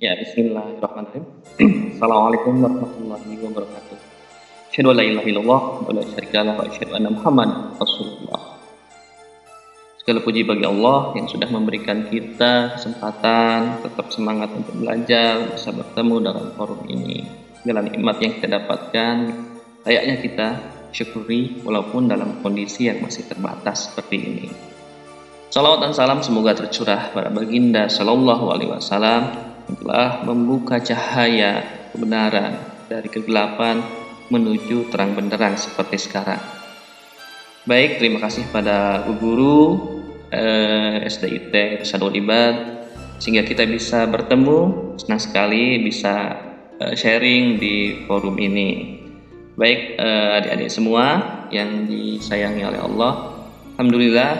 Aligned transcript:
Ya, 0.00 0.16
bismillahirrahmanirrahim. 0.16 1.28
Assalamualaikum 1.92 2.56
warahmatullahi 2.64 3.36
wabarakatuh. 3.36 3.96
Asyhadu 4.72 4.88
an 4.88 4.96
la 4.96 5.04
ilaha 5.04 5.28
illallah 5.28 5.62
wa 5.84 5.92
la 5.92 6.00
syarika 6.08 6.40
wa 6.40 6.64
asyhadu 6.64 6.96
anna 6.96 7.12
Muhammadan 7.12 7.76
Rasulullah. 7.76 8.64
Segala 10.00 10.24
puji 10.24 10.48
bagi 10.48 10.64
Allah 10.64 11.12
yang 11.20 11.28
sudah 11.28 11.52
memberikan 11.52 12.08
kita 12.08 12.80
kesempatan 12.80 13.84
tetap 13.84 14.08
semangat 14.08 14.48
untuk 14.56 14.72
belajar, 14.80 15.52
bisa 15.52 15.68
bertemu 15.68 16.16
dalam 16.24 16.48
forum 16.56 16.80
ini. 16.88 17.20
Segala 17.60 17.84
nikmat 17.84 18.16
yang 18.24 18.32
kita 18.40 18.48
dapatkan, 18.56 19.14
layaknya 19.84 20.16
kita 20.16 20.48
syukuri 20.96 21.60
walaupun 21.60 22.08
dalam 22.08 22.40
kondisi 22.40 22.88
yang 22.88 23.04
masih 23.04 23.28
terbatas 23.28 23.92
seperti 23.92 24.16
ini. 24.16 24.48
Salawat 25.52 25.84
dan 25.84 25.92
salam 25.92 26.24
semoga 26.24 26.56
tercurah 26.56 27.12
pada 27.12 27.28
baginda 27.28 27.84
Sallallahu 27.92 28.48
Alaihi 28.48 28.72
Wasallam 28.72 29.49
telah 29.68 30.22
membuka 30.24 30.80
cahaya 30.80 31.62
kebenaran 31.92 32.56
dari 32.86 33.08
kegelapan 33.10 33.82
menuju 34.30 34.90
terang 34.90 35.14
benderang 35.18 35.58
seperti 35.58 35.98
sekarang. 35.98 36.40
Baik, 37.66 38.00
terima 38.00 38.22
kasih 38.24 38.48
pada 38.48 39.04
Bu 39.04 39.20
Guru 39.20 39.60
eh, 40.32 41.04
SDIT 41.04 41.84
Sadul 41.84 42.16
Ibad 42.16 42.86
sehingga 43.20 43.44
kita 43.44 43.68
bisa 43.68 44.08
bertemu. 44.08 44.96
Senang 44.96 45.20
sekali 45.20 45.82
bisa 45.82 46.40
eh, 46.80 46.94
sharing 46.96 47.60
di 47.60 48.06
forum 48.08 48.38
ini. 48.40 48.98
Baik, 49.58 50.00
eh, 50.00 50.38
adik-adik 50.40 50.70
semua 50.72 51.06
yang 51.52 51.84
disayangi 51.84 52.64
oleh 52.64 52.80
Allah, 52.80 53.12
alhamdulillah 53.76 54.32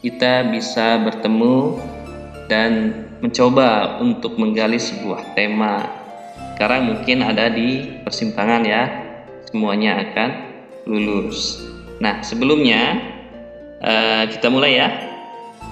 kita 0.00 0.46
bisa 0.48 1.02
bertemu 1.02 1.82
dan 2.46 3.04
mencoba 3.26 3.98
untuk 3.98 4.38
menggali 4.38 4.78
sebuah 4.78 5.34
tema. 5.34 5.82
Sekarang 6.54 6.94
mungkin 6.94 7.26
ada 7.26 7.50
di 7.50 7.98
persimpangan 8.06 8.62
ya, 8.62 8.82
semuanya 9.50 9.98
akan 9.98 10.30
lulus. 10.86 11.58
Nah, 11.98 12.22
sebelumnya 12.22 13.02
uh, 13.82 14.30
kita 14.30 14.46
mulai 14.46 14.78
ya. 14.78 14.88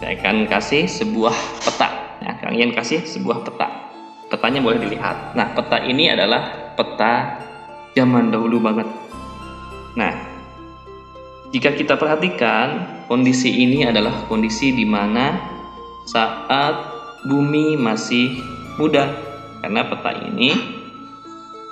Saya 0.02 0.18
akan 0.18 0.50
kasih 0.50 0.90
sebuah 0.90 1.36
peta. 1.62 2.18
Ya, 2.18 2.34
Kang 2.42 2.58
Ian 2.58 2.74
kasih 2.74 3.06
sebuah 3.06 3.46
peta. 3.46 3.70
Petanya 4.26 4.58
boleh 4.58 4.82
dilihat. 4.82 5.38
Nah, 5.38 5.54
peta 5.54 5.78
ini 5.86 6.10
adalah 6.10 6.74
peta 6.74 7.38
zaman 7.94 8.34
dahulu 8.34 8.58
banget. 8.58 8.90
Nah, 9.94 10.12
jika 11.54 11.70
kita 11.70 11.94
perhatikan, 11.94 12.98
kondisi 13.06 13.62
ini 13.62 13.86
adalah 13.86 14.26
kondisi 14.26 14.74
di 14.74 14.82
mana 14.82 15.38
saat 16.02 16.93
bumi 17.24 17.74
masih 17.80 18.44
muda. 18.76 19.08
Karena 19.64 19.88
peta 19.88 20.12
ini 20.12 20.52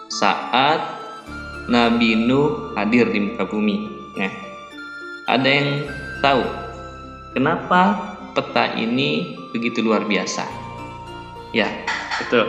saat 0.09 0.81
Nabi 1.69 2.17
Nuh 2.17 2.73
hadir 2.75 3.13
di 3.13 3.21
muka 3.21 3.45
bumi. 3.47 3.89
Nah, 4.17 4.33
ada 5.29 5.49
yang 5.49 5.87
tahu 6.25 6.45
kenapa 7.37 8.13
peta 8.33 8.75
ini 8.75 9.37
begitu 9.53 9.85
luar 9.85 10.09
biasa? 10.09 10.49
Ya, 11.53 11.69
betul. 12.17 12.49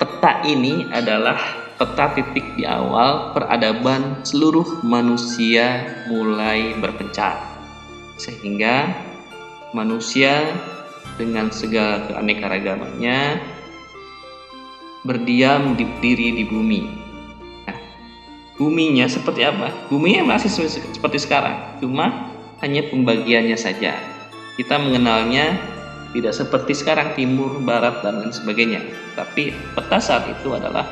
Peta 0.00 0.42
ini 0.48 0.88
adalah 0.90 1.36
peta 1.76 2.16
titik 2.16 2.56
di 2.56 2.64
awal 2.64 3.36
peradaban 3.36 4.24
seluruh 4.24 4.80
manusia 4.86 5.84
mulai 6.08 6.72
berpencar 6.78 7.36
sehingga 8.14 8.94
manusia 9.74 10.54
dengan 11.14 11.50
segala 11.54 12.06
keanekaragamannya 12.10 13.40
berdiam 15.04 15.76
di 15.76 15.84
diri 16.00 16.32
di 16.32 16.44
bumi. 16.48 16.82
Nah, 17.68 17.78
buminya 18.56 19.06
seperti 19.06 19.44
apa? 19.44 19.70
Buminya 19.92 20.34
masih 20.34 20.50
seperti 20.68 21.18
sekarang, 21.20 21.78
cuma 21.78 22.32
hanya 22.64 22.88
pembagiannya 22.88 23.58
saja. 23.60 24.00
Kita 24.56 24.80
mengenalnya 24.80 25.60
tidak 26.14 26.32
seperti 26.32 26.72
sekarang 26.78 27.12
timur, 27.18 27.58
barat 27.60 28.00
dan 28.00 28.22
lain 28.22 28.32
sebagainya. 28.32 28.80
Tapi 29.18 29.52
peta 29.74 29.98
saat 29.98 30.30
itu 30.30 30.54
adalah 30.54 30.86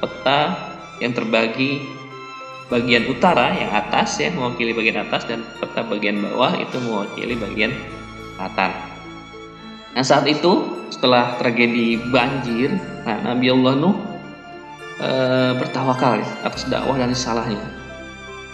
peta 0.00 0.56
yang 1.02 1.12
terbagi 1.12 2.00
bagian 2.70 3.10
utara 3.10 3.50
yang 3.58 3.74
atas 3.74 4.22
ya 4.22 4.30
mewakili 4.30 4.70
bagian 4.70 5.02
atas 5.02 5.26
dan 5.26 5.42
peta 5.58 5.82
bagian 5.82 6.22
bawah 6.22 6.54
itu 6.54 6.78
mewakili 6.80 7.34
bagian 7.34 7.74
selatan. 8.38 8.89
Nah 9.94 10.04
saat 10.06 10.26
itu 10.30 10.86
setelah 10.90 11.38
tragedi 11.38 11.98
banjir, 12.10 12.74
nah 13.06 13.18
Nabi 13.22 13.50
Allah 13.50 13.72
Nuh 13.78 13.96
e, 14.98 15.10
bertawakal 15.58 16.22
ya, 16.22 16.28
atas 16.46 16.66
dakwah 16.66 16.98
dan 16.98 17.14
salahnya. 17.14 17.62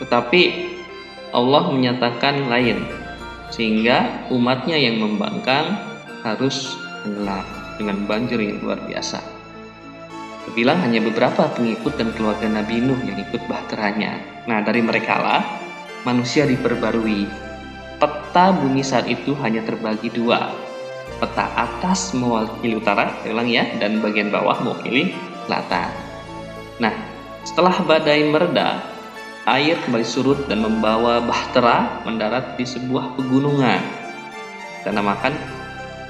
Tetapi 0.00 0.42
Allah 1.32 1.62
menyatakan 1.72 2.48
lain 2.48 2.84
sehingga 3.52 4.28
umatnya 4.32 4.76
yang 4.76 5.00
membangkang 5.00 5.76
harus 6.24 6.74
tenggelam 7.04 7.46
dengan 7.78 7.96
banjir 8.08 8.40
yang 8.40 8.58
luar 8.60 8.80
biasa. 8.84 9.20
Terbilang 10.46 10.78
hanya 10.82 11.02
beberapa 11.02 11.50
pengikut 11.52 11.98
dan 11.98 12.14
keluarga 12.14 12.46
Nabi 12.46 12.78
Nuh 12.80 12.98
yang 13.02 13.18
ikut 13.18 13.44
bahteranya. 13.50 14.18
Nah, 14.46 14.62
dari 14.62 14.78
mereka 14.78 15.18
lah 15.18 15.42
manusia 16.06 16.46
diperbarui. 16.46 17.26
Peta 17.98 18.54
bumi 18.54 18.80
saat 18.80 19.10
itu 19.10 19.34
hanya 19.42 19.66
terbagi 19.66 20.06
dua. 20.14 20.54
Peta 21.16 21.48
atas 21.56 22.12
mewakili 22.12 22.76
utara, 22.76 23.08
ulang 23.24 23.48
ya, 23.48 23.64
dan 23.80 24.04
bagian 24.04 24.28
bawah 24.28 24.60
mewakili 24.60 25.16
selatan. 25.48 25.88
Nah, 26.76 26.92
setelah 27.40 27.72
badai 27.80 28.28
mereda, 28.28 28.84
air 29.48 29.78
kembali 29.80 30.04
surut 30.04 30.44
dan 30.50 30.60
membawa 30.60 31.22
bahtera 31.24 32.04
mendarat 32.04 32.58
di 32.60 32.68
sebuah 32.68 33.16
pegunungan. 33.16 33.80
Kita 34.82 34.90
namakan 34.92 35.32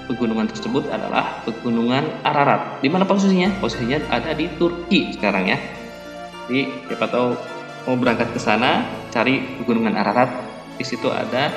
pegunungan 0.09 0.49
tersebut 0.49 0.89
adalah 0.89 1.45
pegunungan 1.45 2.03
Ararat. 2.25 2.81
Di 2.81 2.89
mana 2.89 3.05
posisinya? 3.05 3.53
Posisinya 3.61 4.01
ada 4.09 4.33
di 4.33 4.49
Turki 4.57 5.13
sekarang 5.15 5.53
ya. 5.53 5.59
Jadi 6.49 6.89
siapa 6.89 7.07
tahu 7.11 7.29
mau 7.87 7.97
berangkat 7.99 8.33
ke 8.33 8.41
sana 8.41 8.87
cari 9.13 9.61
pegunungan 9.61 9.95
Ararat. 9.95 10.33
Di 10.81 10.85
situ 10.85 11.13
ada 11.13 11.53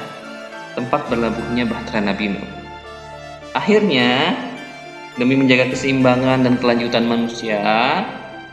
tempat 0.76 1.08
berlabuhnya 1.08 1.64
Bahtera 1.66 2.04
Nabi 2.04 2.36
Nuh. 2.36 2.59
Akhirnya 3.54 4.38
demi 5.18 5.36
menjaga 5.36 5.74
keseimbangan 5.74 6.46
dan 6.46 6.56
kelanjutan 6.62 7.06
manusia, 7.10 7.62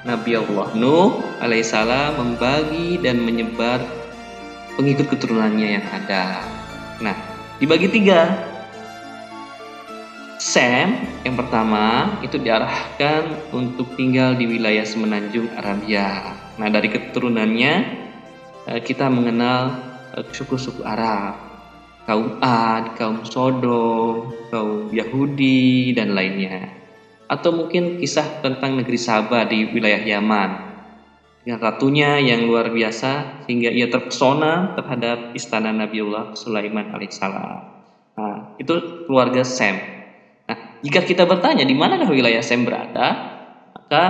Nabi 0.07 0.39
Allah 0.39 0.69
Nuh 0.79 1.21
alaihissalam 1.43 2.17
membagi 2.19 2.99
dan 3.03 3.21
menyebar 3.21 3.83
pengikut 4.79 5.11
keturunannya 5.11 5.69
yang 5.81 5.87
ada. 5.91 6.45
Nah, 7.01 7.17
dibagi 7.61 7.93
tiga, 7.93 8.35
Sam 10.37 11.01
yang 11.25 11.33
pertama 11.35 12.17
itu 12.21 12.37
diarahkan 12.37 13.51
untuk 13.56 13.97
tinggal 13.97 14.37
di 14.37 14.45
wilayah 14.45 14.85
semenanjung 14.85 15.49
Arabia. 15.56 16.37
Nah 16.61 16.69
dari 16.69 16.93
keturunannya 16.93 17.75
eh, 18.69 18.81
kita 18.85 19.09
mengenal 19.09 19.81
eh, 20.12 20.25
suku-suku 20.29 20.85
Arab, 20.85 21.46
kaum 22.06 22.39
Ad, 22.39 22.94
kaum 22.94 23.27
Sodom, 23.27 24.31
kaum 24.49 24.89
Yahudi 24.94 25.93
dan 25.93 26.15
lainnya. 26.15 26.71
Atau 27.27 27.50
mungkin 27.50 27.99
kisah 27.99 28.41
tentang 28.41 28.78
negeri 28.78 28.97
Sabah 28.97 29.50
di 29.50 29.67
wilayah 29.75 29.99
Yaman 29.99 30.50
dengan 31.43 31.59
ratunya 31.62 32.19
yang 32.22 32.47
luar 32.47 32.71
biasa 32.71 33.43
sehingga 33.47 33.71
ia 33.71 33.87
terpesona 33.87 34.78
terhadap 34.78 35.34
istana 35.34 35.75
Nabiullah 35.75 36.34
Sulaiman 36.39 36.91
alaihissalam. 36.91 37.59
Nah, 38.19 38.59
itu 38.59 39.06
keluarga 39.06 39.47
Sam. 39.47 39.78
Jika 40.83 41.03
kita 41.03 41.27
bertanya 41.27 41.67
di 41.67 41.75
manakah 41.75 42.11
wilayah 42.11 42.43
Sem 42.43 42.62
berada, 42.62 43.06
maka 43.75 44.05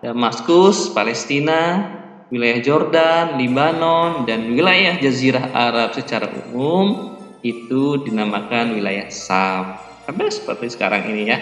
Damaskus, 0.00 0.92
Palestina, 0.92 1.88
wilayah 2.28 2.60
Jordan, 2.60 3.40
Libanon, 3.40 4.28
dan 4.28 4.52
wilayah 4.52 5.00
Jazirah 5.00 5.52
Arab 5.56 5.96
secara 5.96 6.28
umum 6.52 7.13
itu 7.44 8.00
dinamakan 8.00 8.72
wilayah 8.72 9.12
Sam. 9.12 9.76
Sampai 10.08 10.32
seperti 10.32 10.72
sekarang 10.72 11.04
ini 11.12 11.28
ya. 11.28 11.38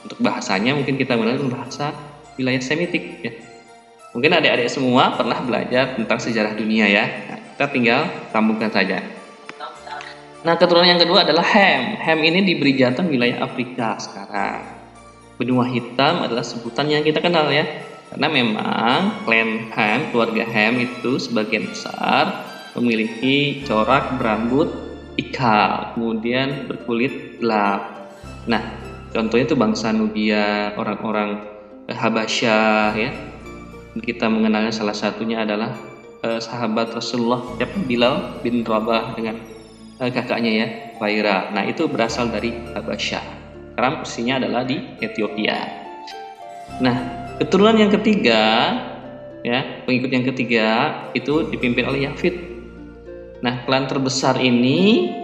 Untuk 0.00 0.16
bahasanya 0.24 0.72
mungkin 0.72 0.96
kita 0.96 1.20
menggunakan 1.20 1.52
bahasa 1.52 1.92
wilayah 2.40 2.64
Semitik 2.64 3.20
ya. 3.20 3.32
Mungkin 4.16 4.32
adik-adik 4.32 4.72
semua 4.72 5.12
pernah 5.12 5.36
belajar 5.44 5.92
tentang 6.00 6.16
sejarah 6.16 6.56
dunia 6.56 6.88
ya. 6.88 7.04
Nah, 7.28 7.38
kita 7.54 7.66
tinggal 7.68 8.00
sambungkan 8.32 8.72
saja. 8.72 9.04
Nah, 10.48 10.56
keturunan 10.56 10.88
yang 10.88 11.02
kedua 11.02 11.28
adalah 11.28 11.44
Ham. 11.44 12.00
Ham 12.00 12.18
ini 12.24 12.40
diberi 12.40 12.72
jantan 12.72 13.12
wilayah 13.12 13.44
Afrika 13.44 14.00
sekarang. 14.00 14.64
Benua 15.36 15.68
hitam 15.68 16.24
adalah 16.24 16.40
sebutan 16.40 16.88
yang 16.88 17.04
kita 17.04 17.20
kenal 17.20 17.52
ya. 17.52 17.68
Karena 18.08 18.32
memang 18.32 19.28
klan 19.28 19.68
Ham, 19.76 20.08
keluarga 20.08 20.48
Ham 20.48 20.80
itu 20.80 21.20
sebagian 21.20 21.68
besar 21.68 22.48
memiliki 22.72 23.60
corak 23.68 24.16
berambut 24.16 24.87
ikal, 25.18 25.98
kemudian 25.98 26.70
berkulit 26.70 27.42
gelap. 27.42 28.14
Nah, 28.46 28.78
Contohnya 29.08 29.48
itu 29.48 29.56
bangsa 29.56 29.88
Nubia, 29.88 30.76
orang-orang 30.76 31.40
Habasyah 31.88 32.92
ya. 32.92 33.10
Kita 33.98 34.28
mengenalnya 34.28 34.70
salah 34.70 34.92
satunya 34.92 35.42
adalah 35.48 35.72
eh, 36.20 36.38
sahabat 36.38 36.92
Rasulullah 36.92 37.56
ya, 37.56 37.66
Bilal 37.88 38.44
bin 38.44 38.60
Rabah 38.60 39.16
dengan 39.16 39.40
eh, 39.96 40.10
kakaknya 40.12 40.50
ya, 40.52 40.66
Faira. 41.00 41.48
Nah, 41.56 41.64
itu 41.64 41.88
berasal 41.88 42.28
dari 42.28 42.52
Habasyah. 42.76 43.24
Sekarang 43.72 44.04
posisinya 44.04 44.44
adalah 44.44 44.68
di 44.68 44.76
Ethiopia. 45.00 45.56
Nah, 46.84 46.96
keturunan 47.40 47.80
yang 47.80 47.88
ketiga 47.88 48.42
ya, 49.40 49.82
pengikut 49.88 50.10
yang 50.12 50.26
ketiga 50.28 50.66
itu 51.16 51.48
dipimpin 51.48 51.88
oleh 51.88 52.04
Yafid. 52.04 52.57
Nah, 53.38 53.62
klan 53.62 53.86
terbesar 53.86 54.34
ini 54.42 55.14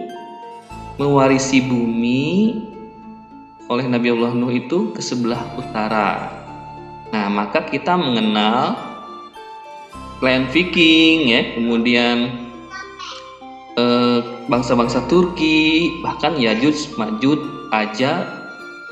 mewarisi 0.95 1.59
bumi 1.59 2.23
oleh 3.67 3.85
Nabi 3.91 4.07
Allah 4.15 4.31
Nuh 4.31 4.53
itu 4.55 4.95
ke 4.95 5.03
sebelah 5.03 5.43
utara. 5.59 6.31
Nah, 7.11 7.27
maka 7.27 7.67
kita 7.67 7.99
mengenal 7.99 8.79
klan 10.23 10.47
Viking 10.47 11.27
ya, 11.27 11.41
kemudian 11.59 12.47
eh, 13.75 14.19
bangsa-bangsa 14.47 15.03
Turki, 15.11 15.99
bahkan 15.99 16.39
Yajuj, 16.39 16.95
Majuj, 16.95 17.41
Aja, 17.75 18.23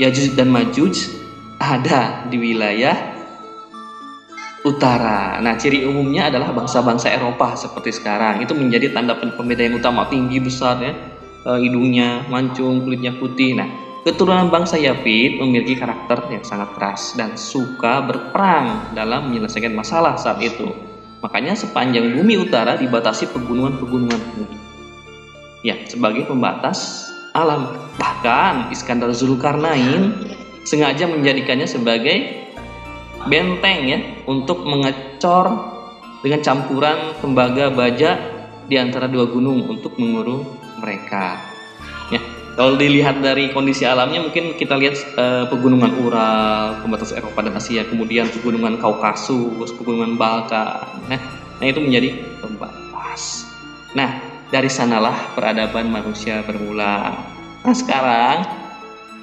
Yajuj 0.01 0.35
dan 0.35 0.51
Majuj 0.51 0.99
ada 1.63 2.27
di 2.27 2.35
wilayah 2.35 3.12
utara. 4.63 5.37
Nah, 5.43 5.59
ciri 5.59 5.83
umumnya 5.83 6.31
adalah 6.31 6.55
bangsa-bangsa 6.55 7.11
Eropa 7.11 7.53
seperti 7.59 7.91
sekarang. 7.91 8.39
Itu 8.41 8.55
menjadi 8.55 8.95
tanda 8.95 9.19
pembeda 9.19 9.67
yang 9.67 9.77
utama, 9.77 10.07
tinggi 10.07 10.39
besar 10.39 10.79
ya, 10.79 10.93
eh, 11.43 11.59
hidungnya 11.59 12.25
mancung, 12.31 12.83
kulitnya 12.83 13.11
putih. 13.19 13.59
Nah, 13.59 13.67
keturunan 14.07 14.47
bangsa 14.47 14.79
Yafid 14.79 15.43
memiliki 15.43 15.75
karakter 15.75 16.31
yang 16.31 16.43
sangat 16.47 16.71
keras 16.79 17.13
dan 17.19 17.35
suka 17.35 18.03
berperang 18.07 18.95
dalam 18.95 19.31
menyelesaikan 19.31 19.75
masalah 19.75 20.15
saat 20.15 20.39
itu. 20.39 20.71
Makanya 21.23 21.55
sepanjang 21.55 22.15
bumi 22.19 22.35
utara 22.39 22.75
dibatasi 22.75 23.31
pegunungan-pegunungan 23.31 24.21
tinggi. 24.35 24.57
Ya, 25.63 25.79
sebagai 25.87 26.27
pembatas 26.27 27.07
alam. 27.31 27.79
Bahkan 27.95 28.75
Iskandar 28.75 29.11
Zulkarnain 29.15 30.11
sengaja 30.67 31.07
menjadikannya 31.07 31.67
sebagai 31.67 32.47
benteng 33.23 33.79
ya 33.87 33.99
untuk 34.27 34.63
mengecor 34.63 35.73
dengan 36.23 36.39
campuran 36.39 37.19
tembaga 37.19 37.67
baja 37.67 38.15
di 38.67 38.79
antara 38.79 39.11
dua 39.11 39.27
gunung 39.27 39.67
untuk 39.67 39.99
mengurung 39.99 40.47
mereka. 40.79 41.39
Ya, 42.11 42.19
kalau 42.55 42.79
dilihat 42.79 43.19
dari 43.19 43.51
kondisi 43.51 43.83
alamnya 43.83 44.23
mungkin 44.23 44.55
kita 44.55 44.79
lihat 44.79 44.95
uh, 45.19 45.45
pegunungan 45.51 45.91
Ural, 45.99 46.79
pembatas 46.79 47.11
Eropa 47.11 47.43
dan 47.43 47.57
Asia, 47.59 47.83
kemudian 47.83 48.31
pegunungan 48.31 48.79
Kaukasus, 48.79 49.71
pegunungan 49.75 50.15
Balkan. 50.15 51.07
Nah, 51.11 51.19
nah 51.59 51.65
itu 51.65 51.79
menjadi 51.83 52.23
pembatas. 52.39 53.51
Nah, 53.97 54.21
dari 54.53 54.69
sanalah 54.69 55.33
peradaban 55.33 55.89
manusia 55.89 56.45
bermula. 56.45 57.17
Nah, 57.65 57.75
sekarang 57.75 58.37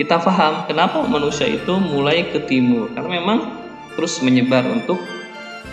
kita 0.00 0.16
paham 0.16 0.64
kenapa 0.64 1.04
manusia 1.04 1.44
itu 1.44 1.76
mulai 1.76 2.32
ke 2.32 2.40
timur 2.48 2.88
karena 2.96 3.20
memang 3.20 3.59
terus 4.00 4.24
menyebar 4.24 4.64
untuk 4.64 4.96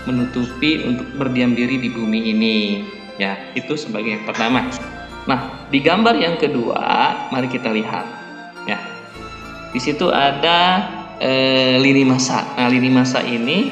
menutupi 0.04 0.84
untuk 0.84 1.08
berdiam 1.16 1.56
diri 1.56 1.80
di 1.80 1.88
bumi 1.88 2.36
ini. 2.36 2.84
Ya 3.16 3.40
itu 3.56 3.80
sebagai 3.80 4.20
yang 4.20 4.28
pertama. 4.28 4.68
Nah 5.32 5.64
di 5.72 5.80
gambar 5.80 6.20
yang 6.20 6.36
kedua 6.36 6.84
mari 7.32 7.48
kita 7.48 7.72
lihat. 7.72 8.04
Ya 8.68 8.84
di 9.72 9.80
situ 9.80 10.12
ada 10.12 10.92
e, 11.24 11.32
lini 11.80 12.04
masa. 12.04 12.44
Nah 12.60 12.68
lini 12.68 12.92
masa 12.92 13.24
ini 13.24 13.72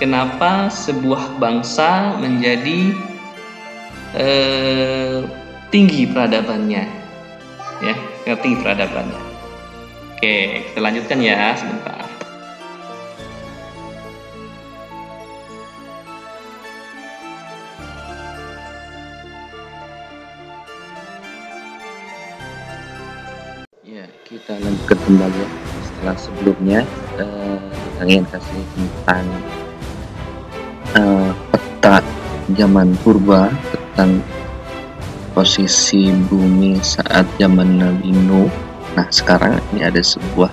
kenapa 0.00 0.72
sebuah 0.72 1.36
bangsa 1.36 2.16
menjadi 2.16 2.88
e, 4.16 4.26
tinggi 5.68 6.08
peradabannya? 6.08 6.84
Ya 7.84 8.34
tinggi 8.40 8.64
peradabannya. 8.64 9.20
Oke 10.16 10.72
kita 10.72 10.80
lanjutkan 10.80 11.20
ya 11.20 11.52
sebentar 11.52 12.03
kita 24.44 24.60
lanjutkan 24.60 24.98
kembali 25.08 25.38
ya 25.40 25.48
setelah 25.80 26.16
sebelumnya 26.20 26.80
kita 27.16 28.04
ingin 28.04 28.28
kasih 28.28 28.64
tentang 28.76 29.24
uh, 31.00 31.32
peta 31.48 32.04
zaman 32.52 32.92
purba 33.00 33.48
tentang 33.72 34.20
posisi 35.32 36.12
bumi 36.28 36.76
saat 36.84 37.24
zaman 37.40 37.80
Nabi 37.80 38.12
Nuh. 38.12 38.52
Nah 38.92 39.08
sekarang 39.08 39.64
ini 39.72 39.80
ada 39.80 40.04
sebuah 40.04 40.52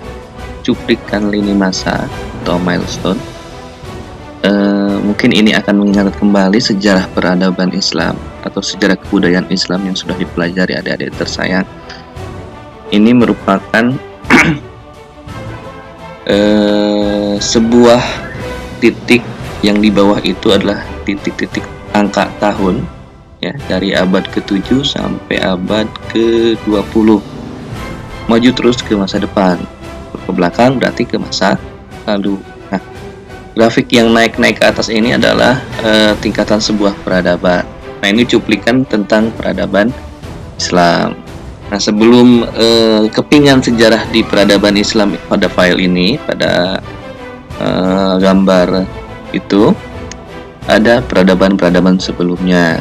cuplikan 0.64 1.28
lini 1.28 1.52
masa 1.52 2.08
atau 2.40 2.56
milestone. 2.64 3.20
Uh, 4.40 5.04
mungkin 5.04 5.36
ini 5.36 5.52
akan 5.52 5.84
mengingat 5.84 6.16
kembali 6.16 6.64
sejarah 6.64 7.12
peradaban 7.12 7.68
Islam 7.76 8.16
atau 8.40 8.64
sejarah 8.64 8.96
kebudayaan 9.04 9.52
Islam 9.52 9.84
yang 9.84 10.00
sudah 10.00 10.16
dipelajari 10.16 10.80
adik-adik 10.80 11.12
tersayang 11.20 11.68
ini 12.92 13.16
merupakan 13.16 13.96
eh, 16.28 17.34
sebuah 17.40 18.02
titik 18.78 19.24
yang 19.64 19.80
di 19.80 19.88
bawah 19.88 20.20
itu 20.20 20.52
adalah 20.52 20.84
titik-titik 21.08 21.64
angka 21.96 22.28
tahun 22.38 22.84
ya 23.42 23.56
dari 23.66 23.96
abad 23.96 24.28
ke-7 24.30 24.84
sampai 24.84 25.40
abad 25.40 25.88
ke-20 26.12 27.08
maju 28.30 28.50
terus 28.54 28.78
ke 28.84 28.94
masa 28.94 29.18
depan. 29.18 29.58
Ke 30.12 30.30
belakang 30.30 30.78
berarti 30.78 31.02
ke 31.08 31.18
masa 31.18 31.58
lalu. 32.06 32.38
Nah 32.70 32.82
grafik 33.56 33.90
yang 33.90 34.12
naik-naik 34.12 34.60
ke 34.60 34.64
atas 34.68 34.92
ini 34.92 35.16
adalah 35.16 35.58
eh, 35.80 36.12
tingkatan 36.20 36.60
sebuah 36.60 36.94
peradaban. 37.02 37.64
Nah 38.04 38.08
ini 38.10 38.28
cuplikan 38.28 38.84
tentang 38.86 39.32
peradaban 39.34 39.90
Islam 40.58 41.21
Nah, 41.72 41.80
sebelum 41.80 42.44
uh, 42.44 43.08
kepingan 43.08 43.64
sejarah 43.64 44.04
di 44.12 44.20
peradaban 44.20 44.76
Islam 44.76 45.16
pada 45.24 45.48
file 45.48 45.80
ini, 45.80 46.20
pada 46.20 46.84
uh, 47.56 48.20
gambar 48.20 48.84
itu 49.32 49.72
ada 50.68 51.00
peradaban-peradaban 51.00 51.96
sebelumnya. 51.96 52.76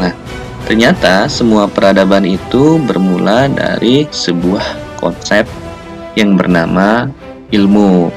Nah, 0.00 0.16
ternyata 0.64 1.28
semua 1.28 1.68
peradaban 1.68 2.24
itu 2.24 2.80
bermula 2.88 3.44
dari 3.52 4.08
sebuah 4.08 4.96
konsep 4.96 5.44
yang 6.16 6.32
bernama 6.32 7.12
ilmu. 7.52 8.08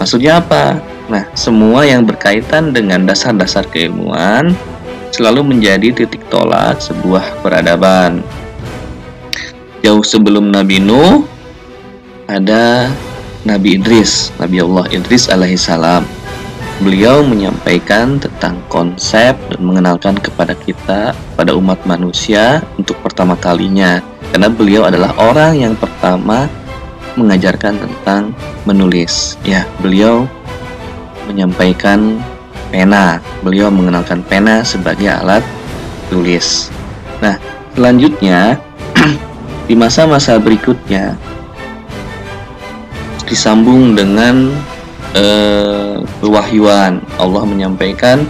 Maksudnya 0.00 0.40
apa? 0.40 0.80
Nah, 1.12 1.28
semua 1.36 1.84
yang 1.84 2.08
berkaitan 2.08 2.72
dengan 2.72 3.04
dasar-dasar 3.04 3.68
keilmuan 3.68 4.56
selalu 5.12 5.52
menjadi 5.52 5.92
titik 5.92 6.24
tolak 6.32 6.80
sebuah 6.80 7.44
peradaban 7.44 8.24
jauh 9.84 10.04
sebelum 10.04 10.52
Nabi 10.52 10.80
Nuh 10.80 11.26
ada 12.26 12.90
Nabi 13.46 13.78
Idris, 13.78 14.34
Nabi 14.42 14.58
Allah 14.58 14.84
Idris 14.90 15.30
alaihissalam. 15.30 16.02
Beliau 16.76 17.24
menyampaikan 17.24 18.20
tentang 18.20 18.60
konsep 18.68 19.32
dan 19.32 19.60
mengenalkan 19.64 20.12
kepada 20.20 20.52
kita, 20.52 21.16
pada 21.32 21.56
umat 21.56 21.80
manusia 21.88 22.60
untuk 22.76 23.00
pertama 23.00 23.32
kalinya. 23.38 24.04
Karena 24.28 24.52
beliau 24.52 24.84
adalah 24.84 25.16
orang 25.16 25.56
yang 25.56 25.72
pertama 25.78 26.50
mengajarkan 27.16 27.80
tentang 27.80 28.36
menulis. 28.68 29.40
Ya, 29.40 29.64
beliau 29.80 30.28
menyampaikan 31.24 32.20
pena. 32.68 33.24
Beliau 33.40 33.72
mengenalkan 33.72 34.20
pena 34.20 34.60
sebagai 34.60 35.08
alat 35.08 35.40
tulis. 36.12 36.68
Nah, 37.24 37.40
selanjutnya 37.72 38.60
di 39.66 39.74
masa-masa 39.74 40.38
berikutnya 40.38 41.18
disambung 43.26 43.98
dengan 43.98 44.54
uh, 45.18 45.98
pewahyuan 46.22 47.02
Allah 47.18 47.42
menyampaikan 47.42 48.22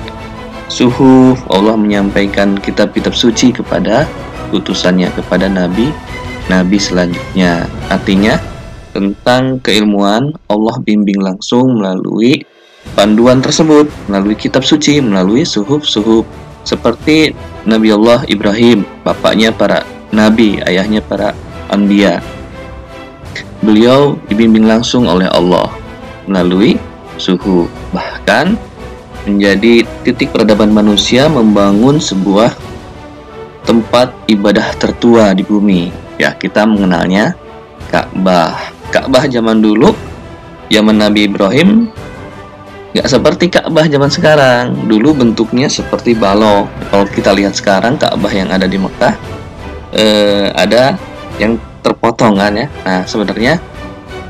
suhu 0.73 1.37
Allah 1.53 1.77
menyampaikan 1.77 2.57
kitab-kitab 2.57 3.13
suci 3.13 3.53
kepada 3.53 4.09
utusannya 4.51 5.13
kepada 5.13 5.47
nabi 5.47 5.93
nabi 6.49 6.79
selanjutnya. 6.81 7.69
Artinya 7.93 8.41
tentang 8.97 9.61
keilmuan 9.61 10.33
Allah 10.49 10.77
bimbing 10.81 11.21
langsung 11.21 11.77
melalui 11.77 12.49
panduan 12.97 13.45
tersebut 13.45 13.91
melalui 14.09 14.33
kitab 14.39 14.65
suci 14.65 15.05
melalui 15.05 15.45
suhuf-suhuf 15.45 16.25
seperti 16.65 17.37
Nabi 17.69 17.93
Allah 17.93 18.25
Ibrahim 18.27 18.87
bapaknya 19.05 19.53
para 19.53 19.85
nabi, 20.17 20.59
ayahnya 20.65 21.05
para 21.05 21.37
anbiya. 21.69 22.25
beliau 23.65 24.15
dibimbing 24.31 24.69
langsung 24.69 25.09
oleh 25.09 25.27
Allah 25.33 25.69
melalui 26.31 26.77
suhu. 27.17 27.67
Bahkan 27.91 28.55
menjadi 29.27 29.83
titik 30.07 30.31
peradaban 30.31 30.71
manusia 30.71 31.27
membangun 31.27 31.99
sebuah 31.99 32.55
tempat 33.67 34.15
ibadah 34.31 34.71
tertua 34.79 35.35
di 35.35 35.43
bumi. 35.43 35.91
Ya, 36.17 36.33
kita 36.33 36.63
mengenalnya 36.65 37.35
Ka'bah. 37.91 38.73
Ka'bah 38.95 39.27
zaman 39.27 39.59
dulu, 39.59 39.93
zaman 40.71 41.03
Nabi 41.03 41.27
Ibrahim, 41.27 41.91
nggak 42.95 43.09
seperti 43.11 43.51
Ka'bah 43.51 43.91
zaman 43.91 44.09
sekarang. 44.09 44.87
Dulu 44.87 45.27
bentuknya 45.27 45.67
seperti 45.67 46.15
balok. 46.15 46.71
Kalau 46.95 47.07
kita 47.11 47.35
lihat 47.35 47.59
sekarang 47.59 47.99
Ka'bah 47.99 48.31
yang 48.31 48.55
ada 48.55 48.71
di 48.71 48.79
Mekah, 48.79 49.19
eh, 49.97 50.53
ada 50.53 51.01
yang 51.41 51.57
terpotong 51.81 52.37
kan 52.37 52.53
ya. 52.53 52.69
Nah, 52.85 53.01
sebenarnya 53.09 53.59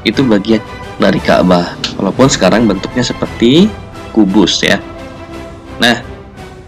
itu 0.07 0.23
bagian 0.23 0.63
dari 0.97 1.19
Ka'bah. 1.19 1.75
Walaupun 1.99 2.31
sekarang 2.31 2.71
bentuknya 2.71 3.03
seperti 3.03 3.67
kubus 4.15 4.63
ya. 4.63 4.79
Nah, 5.83 6.01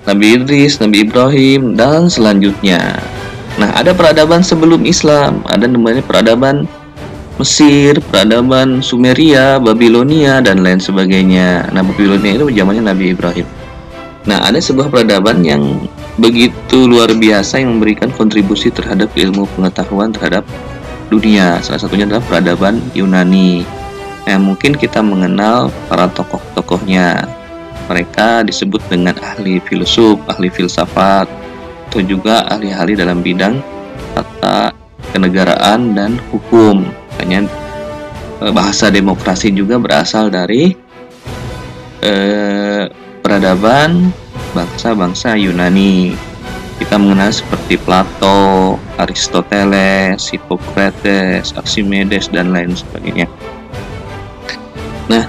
Nabi 0.05 0.41
Idris, 0.41 0.81
Nabi 0.81 1.05
Ibrahim, 1.05 1.77
dan 1.77 2.09
selanjutnya. 2.09 2.97
Nah, 3.61 3.71
ada 3.75 3.93
peradaban 3.93 4.41
sebelum 4.41 4.87
Islam, 4.89 5.45
ada 5.49 5.69
namanya 5.69 6.01
peradaban 6.01 6.65
Mesir, 7.39 8.03
peradaban 8.11 8.83
Sumeria, 8.83 9.63
Babilonia, 9.63 10.43
dan 10.43 10.65
lain 10.65 10.83
sebagainya. 10.83 11.71
Nah, 11.71 11.87
Babilonia 11.87 12.35
itu 12.35 12.51
zamannya 12.51 12.83
Nabi 12.83 13.15
Ibrahim. 13.15 13.47
Nah, 14.27 14.43
ada 14.43 14.59
sebuah 14.59 14.91
peradaban 14.91 15.47
yang 15.47 15.63
begitu 16.19 16.91
luar 16.91 17.15
biasa 17.15 17.63
yang 17.63 17.79
memberikan 17.79 18.11
kontribusi 18.11 18.75
terhadap 18.75 19.15
ilmu 19.15 19.47
pengetahuan 19.55 20.11
terhadap 20.11 20.43
dunia. 21.09 21.63
Salah 21.63 21.81
satunya 21.81 22.05
adalah 22.05 22.23
peradaban 22.27 22.83
Yunani. 22.93 23.63
Nah, 24.29 24.37
mungkin 24.37 24.77
kita 24.77 25.01
mengenal 25.01 25.73
para 25.89 26.11
tokoh-tokohnya 26.13 27.25
mereka 27.89 28.45
disebut 28.45 28.85
dengan 28.93 29.17
ahli 29.25 29.57
filsuf, 29.65 30.21
ahli 30.29 30.53
filsafat, 30.53 31.25
atau 31.89 32.01
juga 32.05 32.45
ahli-ahli 32.53 33.01
dalam 33.01 33.25
bidang 33.25 33.57
tata 34.13 34.77
kenegaraan 35.17 35.97
dan 35.97 36.21
hukum. 36.29 36.85
Hanya 37.17 37.49
eh, 38.45 38.53
bahasa 38.53 38.93
demokrasi 38.93 39.49
juga 39.57 39.81
berasal 39.81 40.29
dari 40.29 40.77
eh, 42.05 42.85
peradaban 43.25 44.13
bangsa-bangsa 44.53 45.35
Yunani. 45.35 46.13
Kita 46.79 46.95
mengenal 46.95 47.35
seperti 47.35 47.75
Plato, 47.83 48.79
Aristoteles, 49.03 50.31
Hippocrates, 50.31 51.51
Archimedes, 51.59 52.31
dan 52.31 52.55
lain 52.55 52.79
sebagainya. 52.79 53.27
Nah, 55.11 55.27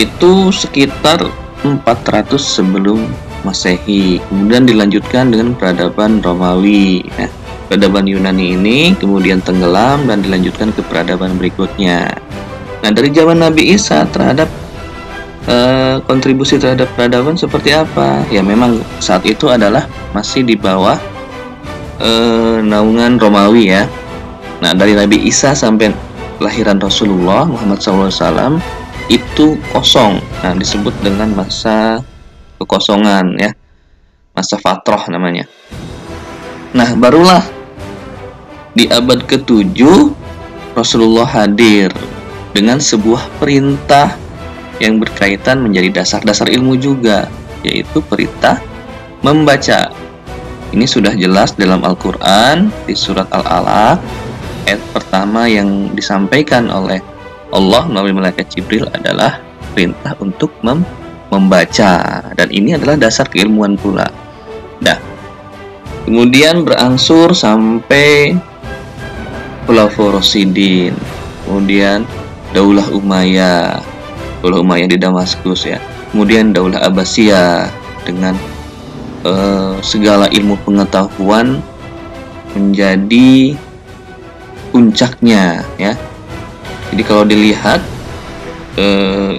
itu 0.00 0.48
sekitar 0.48 1.20
400 1.60 2.40
sebelum 2.40 3.04
Masehi. 3.44 4.20
Kemudian 4.28 4.64
dilanjutkan 4.68 5.32
dengan 5.32 5.52
peradaban 5.56 6.20
Romawi. 6.24 7.04
Nah, 7.16 7.28
peradaban 7.68 8.08
Yunani 8.08 8.56
ini 8.56 8.92
kemudian 8.96 9.40
tenggelam 9.40 10.04
dan 10.08 10.20
dilanjutkan 10.24 10.72
ke 10.76 10.80
peradaban 10.88 11.36
berikutnya. 11.40 12.08
Nah, 12.80 12.90
dari 12.92 13.12
zaman 13.12 13.44
Nabi 13.44 13.76
Isa 13.76 14.08
terhadap 14.08 14.48
uh, 15.50 15.96
kontribusi 16.06 16.56
terhadap 16.56 16.86
peradaban 16.94 17.34
seperti 17.34 17.74
apa? 17.74 18.22
Ya, 18.30 18.40
memang 18.40 18.78
saat 19.02 19.26
itu 19.26 19.50
adalah 19.50 19.90
masih 20.14 20.46
di 20.46 20.54
bawah 20.54 20.96
uh, 21.98 22.62
naungan 22.62 23.18
Romawi 23.18 23.74
ya. 23.74 23.84
Nah, 24.62 24.72
dari 24.76 24.94
Nabi 24.94 25.26
Isa 25.26 25.52
sampai 25.52 25.90
kelahiran 26.38 26.78
Rasulullah 26.78 27.44
Muhammad 27.44 27.82
SAW 27.82 28.62
itu 29.10 29.58
kosong. 29.74 30.22
Nah, 30.46 30.54
disebut 30.54 30.94
dengan 31.02 31.34
masa 31.34 32.00
kekosongan 32.62 33.36
ya. 33.36 33.50
Masa 34.30 34.56
fatroh 34.56 35.10
namanya. 35.10 35.44
Nah, 36.70 36.94
barulah 36.94 37.42
di 38.70 38.86
abad 38.86 39.26
ke-7 39.26 39.74
Rasulullah 40.78 41.26
hadir 41.26 41.90
dengan 42.54 42.78
sebuah 42.78 43.26
perintah 43.42 44.14
yang 44.80 44.98
berkaitan 44.98 45.60
menjadi 45.60 46.02
dasar-dasar 46.02 46.48
ilmu 46.48 46.74
juga, 46.80 47.28
yaitu 47.62 48.00
perintah 48.00 48.58
membaca. 49.20 49.92
Ini 50.70 50.86
sudah 50.86 51.12
jelas 51.14 51.52
dalam 51.54 51.84
Al-Qur'an 51.84 52.72
di 52.88 52.94
surat 52.96 53.28
Al-Alaq 53.28 54.00
ayat 54.70 54.80
pertama 54.94 55.50
yang 55.50 55.92
disampaikan 55.92 56.70
oleh 56.70 57.02
Allah 57.50 57.82
melalui 57.90 58.14
malaikat 58.14 58.46
Jibril 58.54 58.86
adalah 58.94 59.42
perintah 59.74 60.14
untuk 60.22 60.54
mem 60.62 60.86
membaca 61.30 62.22
dan 62.34 62.48
ini 62.50 62.74
adalah 62.74 62.98
dasar 62.98 63.26
keilmuan 63.30 63.78
pula. 63.78 64.06
Nah, 64.82 64.98
kemudian 66.06 66.66
berangsur 66.66 67.34
sampai 67.34 68.34
Khulafaur 69.66 70.18
Rasidin, 70.18 70.94
kemudian 71.46 72.02
Daulah 72.50 72.90
Umayyah, 72.90 73.78
Daulah 74.40 74.64
Umayyah 74.64 74.88
di 74.88 74.98
Damaskus 75.00 75.68
ya, 75.68 75.76
kemudian 76.12 76.56
Daulah 76.56 76.80
Abbasiyah 76.88 77.68
dengan 78.08 78.34
uh, 79.24 79.76
segala 79.84 80.26
ilmu 80.32 80.56
pengetahuan 80.64 81.60
menjadi 82.56 83.54
puncaknya 84.70 85.62
ya. 85.76 85.94
Jadi 86.90 87.02
kalau 87.06 87.22
dilihat 87.22 87.78
eh, 88.74 89.38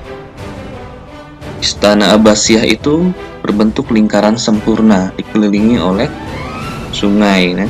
Istana 1.60 2.16
Abbasiyah 2.16 2.64
itu 2.64 3.12
berbentuk 3.44 3.92
lingkaran 3.92 4.40
sempurna 4.40 5.12
dikelilingi 5.20 5.76
oleh 5.78 6.08
sungai 6.96 7.54
ya. 7.54 7.68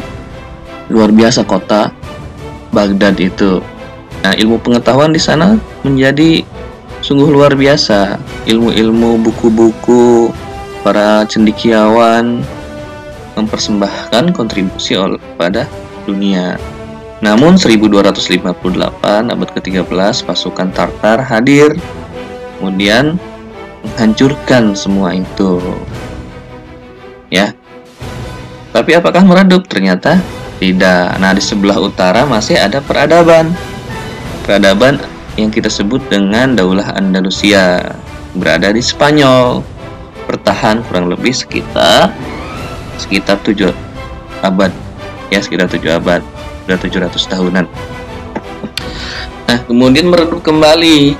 luar 0.91 1.09
biasa 1.09 1.47
kota 1.47 1.89
Baghdad 2.71 3.17
itu. 3.19 3.59
Nah 4.21 4.33
ilmu 4.37 4.61
pengetahuan 4.61 5.11
di 5.11 5.19
sana 5.19 5.57
menjadi 5.81 6.45
sungguh 7.11 7.27
luar 7.27 7.59
biasa 7.59 8.15
ilmu-ilmu 8.47 9.19
buku-buku 9.19 10.31
para 10.79 11.27
cendikiawan 11.27 12.39
mempersembahkan 13.35 14.31
kontribusi 14.31 14.95
pada 15.35 15.67
dunia 16.07 16.55
namun 17.19 17.59
1258 17.59 18.47
abad 19.27 19.49
ke-13 19.59 20.23
pasukan 20.23 20.71
Tartar 20.71 21.19
hadir 21.19 21.75
kemudian 22.55 23.19
menghancurkan 23.83 24.71
semua 24.71 25.11
itu. 25.11 25.59
Ya. 27.27 27.51
Tapi 28.71 28.95
apakah 28.95 29.27
meredup? 29.27 29.67
Ternyata 29.67 30.15
tidak. 30.63 31.19
Nah, 31.19 31.35
di 31.35 31.43
sebelah 31.43 31.75
utara 31.75 32.23
masih 32.23 32.55
ada 32.55 32.79
peradaban. 32.79 33.51
Peradaban 34.45 35.10
yang 35.39 35.51
kita 35.51 35.71
sebut 35.71 36.03
dengan 36.11 36.55
Daulah 36.55 36.95
Andalusia 36.95 37.95
berada 38.35 38.71
di 38.71 38.83
Spanyol. 38.83 39.63
Bertahan 40.27 40.83
kurang 40.87 41.11
lebih 41.11 41.35
sekitar 41.35 42.11
sekitar 42.95 43.39
7 43.43 43.71
abad. 44.43 44.71
Ya, 45.31 45.39
sekitar 45.39 45.67
7 45.67 45.99
abad 45.99 46.21
sudah 46.63 46.77
700 46.77 47.31
tahunan. 47.31 47.65
Nah, 49.49 49.59
kemudian 49.67 50.07
meredup 50.07 50.39
kembali. 50.39 51.19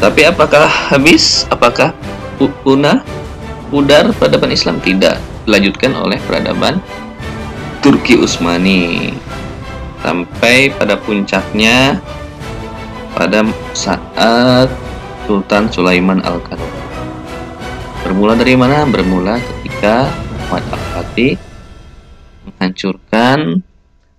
Tapi 0.00 0.20
apakah 0.24 0.66
habis? 0.66 1.44
Apakah 1.52 1.92
punah? 2.64 3.04
Pudar 3.70 4.10
peradaban 4.16 4.50
Islam? 4.50 4.82
Tidak. 4.82 5.46
Dilanjutkan 5.46 5.94
oleh 5.94 6.18
peradaban 6.26 6.82
Turki 7.84 8.18
Utsmani 8.18 9.14
sampai 10.00 10.72
pada 10.72 10.96
puncaknya 10.96 12.00
pada 13.20 13.44
saat 13.76 14.72
Sultan 15.28 15.68
Sulaiman 15.68 16.24
Al-Qanun. 16.24 16.72
Bermula 18.00 18.32
dari 18.32 18.56
mana? 18.56 18.88
Bermula 18.88 19.36
ketika 19.36 20.08
Muhammad 20.48 20.64
Al-Fatih 20.72 21.36
menghancurkan 22.48 23.60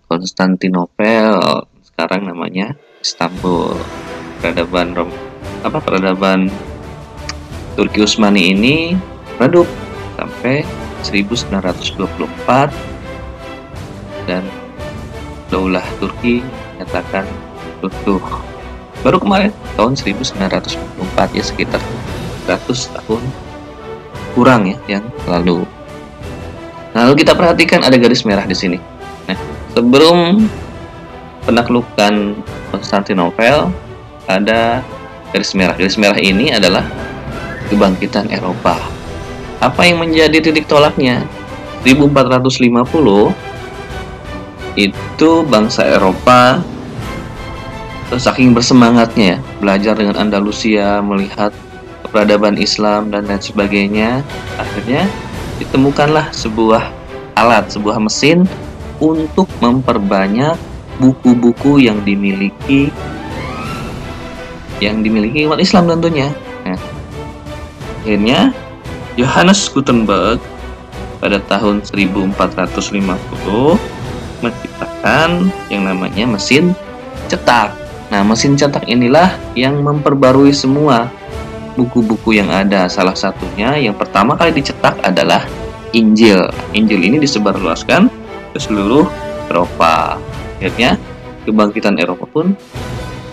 Konstantinopel 0.05 1.34
sekarang 1.81 2.29
namanya 2.29 2.77
Istanbul 3.01 3.74
peradaban 4.38 4.93
Rom 4.93 5.10
apa 5.65 5.81
peradaban 5.81 6.53
Turki 7.74 8.05
Utsmani 8.05 8.53
ini 8.53 8.93
redup 9.41 9.65
sampai 10.13 10.62
1924 11.01 12.70
dan 14.29 14.46
Daulah 15.50 15.88
Turki 15.98 16.46
nyatakan 16.77 17.25
runtuh 17.81 18.50
baru 19.01 19.17
kemarin 19.17 19.51
tahun 19.77 19.93
1924 19.98 21.38
ya 21.38 21.43
sekitar 21.43 21.81
100 22.50 22.96
tahun 23.01 23.22
kurang 24.34 24.70
ya 24.70 24.77
yang 24.88 25.05
lalu 25.27 25.65
Nah, 26.91 27.08
lalu 27.08 27.24
kita 27.24 27.31
perhatikan 27.39 27.88
ada 27.88 27.96
garis 27.96 28.27
merah 28.27 28.43
di 28.43 28.51
sini. 28.51 28.75
Nah, 29.31 29.38
sebelum 29.72 30.43
penaklukan 31.48 32.36
Konstantinopel 32.72 33.72
ada 34.27 34.84
garis 35.31 35.55
merah. 35.55 35.75
Garis 35.79 35.96
merah 35.96 36.20
ini 36.20 36.51
adalah 36.51 36.84
kebangkitan 37.72 38.27
Eropa. 38.27 38.75
Apa 39.63 39.88
yang 39.88 40.03
menjadi 40.03 40.43
titik 40.43 40.67
tolaknya? 40.67 41.24
1450 41.88 43.34
itu 44.77 45.31
bangsa 45.48 45.84
Eropa 45.88 46.60
saking 48.20 48.51
bersemangatnya 48.51 49.38
ya, 49.38 49.38
belajar 49.63 49.94
dengan 49.96 50.20
Andalusia, 50.20 51.00
melihat 51.00 51.56
peradaban 52.12 52.60
Islam 52.60 53.08
dan 53.08 53.24
lain 53.30 53.39
sebagainya, 53.39 54.20
akhirnya 54.60 55.08
ditemukanlah 55.63 56.27
sebuah 56.36 56.91
alat, 57.39 57.72
sebuah 57.72 58.01
mesin 58.03 58.44
untuk 59.00 59.48
memperbanyak 59.63 60.60
buku-buku 61.00 61.82
yang 61.82 62.03
dimiliki 62.03 62.91
yang 64.82 65.06
dimiliki 65.06 65.46
umat 65.46 65.62
Islam 65.62 65.88
tentunya. 65.88 66.34
Nah, 66.65 66.77
akhirnya 68.01 68.51
Johannes 69.15 69.70
Gutenberg 69.70 70.41
pada 71.22 71.38
tahun 71.46 71.86
1450 71.86 73.77
menciptakan 74.41 75.53
yang 75.70 75.86
namanya 75.86 76.25
mesin 76.25 76.74
cetak. 77.30 77.80
Nah, 78.12 78.22
mesin 78.27 78.60
cetak 78.60 78.91
inilah 78.91 79.32
yang 79.56 79.80
memperbarui 79.80 80.51
semua 80.51 81.08
buku-buku 81.80 82.36
yang 82.36 82.51
ada. 82.51 82.91
Salah 82.91 83.15
satunya 83.15 83.80
yang 83.80 83.96
pertama 83.96 84.36
kali 84.36 84.51
dicetak 84.51 85.00
adalah 85.00 85.48
Injil. 85.96 86.51
Injil 86.75 87.00
ini 87.00 87.18
disebarluaskan 87.24 88.12
ke 88.51 88.60
seluruh 88.60 89.08
Eropa. 89.48 90.20
Akhirnya 90.60 91.00
kebangkitan 91.48 91.98
Eropa 91.98 92.27
pun 92.27 92.53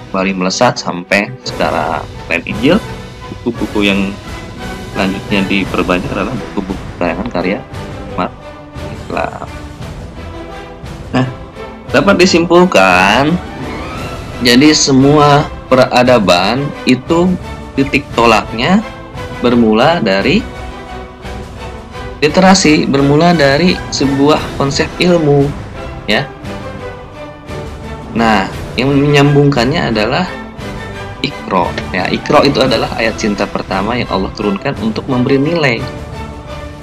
kembali 0.08 0.32
melesat 0.40 0.80
sampai 0.80 1.28
secara 1.44 2.00
lain 2.32 2.44
Injil 2.48 2.76
buku-buku 3.44 3.84
yang 3.84 4.00
selanjutnya 4.96 5.44
diperbanyak 5.44 6.08
adalah 6.16 6.32
buku-buku 6.32 6.84
karangan 6.96 7.28
karya 7.28 7.58
umat 8.16 8.32
Islam 8.88 9.46
nah 11.12 11.26
dapat 11.92 12.14
disimpulkan 12.24 13.36
jadi 14.38 14.70
semua 14.70 15.50
peradaban 15.66 16.62
itu 16.86 17.26
titik 17.74 18.06
tolaknya 18.14 18.82
bermula 19.42 19.98
dari 19.98 20.42
literasi 22.18 22.86
bermula 22.86 23.34
dari 23.34 23.78
sebuah 23.94 24.58
konsep 24.58 24.90
ilmu 24.98 25.46
ya. 26.10 26.26
Nah 28.14 28.50
yang 28.74 28.90
menyambungkannya 28.94 29.90
adalah 29.94 30.26
ikro 31.22 31.70
ya 31.90 32.06
ikro 32.10 32.42
itu 32.46 32.62
adalah 32.62 32.94
ayat 32.98 33.18
cinta 33.18 33.46
pertama 33.46 33.98
yang 33.98 34.10
Allah 34.10 34.30
turunkan 34.34 34.74
untuk 34.82 35.06
memberi 35.10 35.38
nilai 35.38 35.78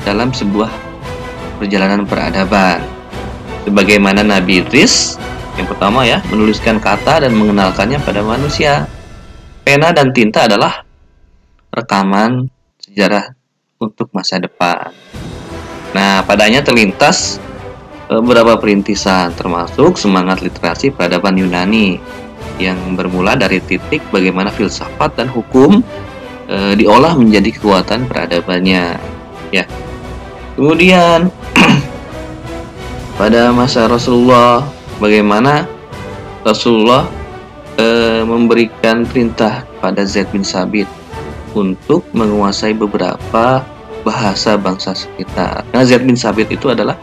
dalam 0.08 0.32
sebuah 0.32 0.72
perjalanan 1.60 2.04
peradaban. 2.04 2.84
Sebagaimana 3.66 4.22
Nabi 4.22 4.62
Idris 4.62 5.18
yang 5.56 5.68
pertama 5.68 6.04
ya 6.04 6.20
menuliskan 6.28 6.78
kata 6.80 7.28
dan 7.28 7.32
mengenalkannya 7.36 8.00
pada 8.04 8.22
manusia. 8.22 8.88
Pena 9.66 9.90
dan 9.90 10.14
tinta 10.14 10.46
adalah 10.46 10.86
rekaman 11.74 12.46
sejarah 12.78 13.34
untuk 13.82 14.14
masa 14.14 14.38
depan. 14.38 14.94
Nah 15.98 16.22
padanya 16.22 16.62
terlintas 16.62 17.42
Eh, 18.06 18.22
beberapa 18.22 18.54
perintisan 18.62 19.34
termasuk 19.34 19.98
semangat 19.98 20.46
literasi 20.46 20.94
peradaban 20.94 21.42
Yunani 21.42 21.98
yang 22.62 22.78
bermula 22.94 23.34
dari 23.34 23.58
titik 23.58 24.06
bagaimana 24.14 24.54
filsafat 24.54 25.18
dan 25.20 25.28
hukum 25.28 25.84
e, 26.48 26.78
diolah 26.78 27.18
menjadi 27.18 27.52
kekuatan 27.52 28.08
peradabannya. 28.08 28.96
Ya. 29.52 29.66
Kemudian 30.56 31.34
pada 33.20 33.52
masa 33.52 33.92
Rasulullah 33.92 34.64
bagaimana 35.00 35.68
Rasulullah 36.46 37.10
e, 37.76 37.86
memberikan 38.24 39.04
perintah 39.04 39.66
pada 39.82 40.06
Zaid 40.06 40.30
bin 40.30 40.46
Sabit 40.46 40.88
untuk 41.56 42.06
menguasai 42.12 42.76
beberapa 42.76 43.64
bahasa 44.06 44.54
bangsa 44.56 44.94
sekitar. 44.94 45.66
Karena 45.74 45.84
Zaid 45.88 46.04
bin 46.06 46.20
Sabit 46.20 46.54
itu 46.54 46.70
adalah 46.70 46.96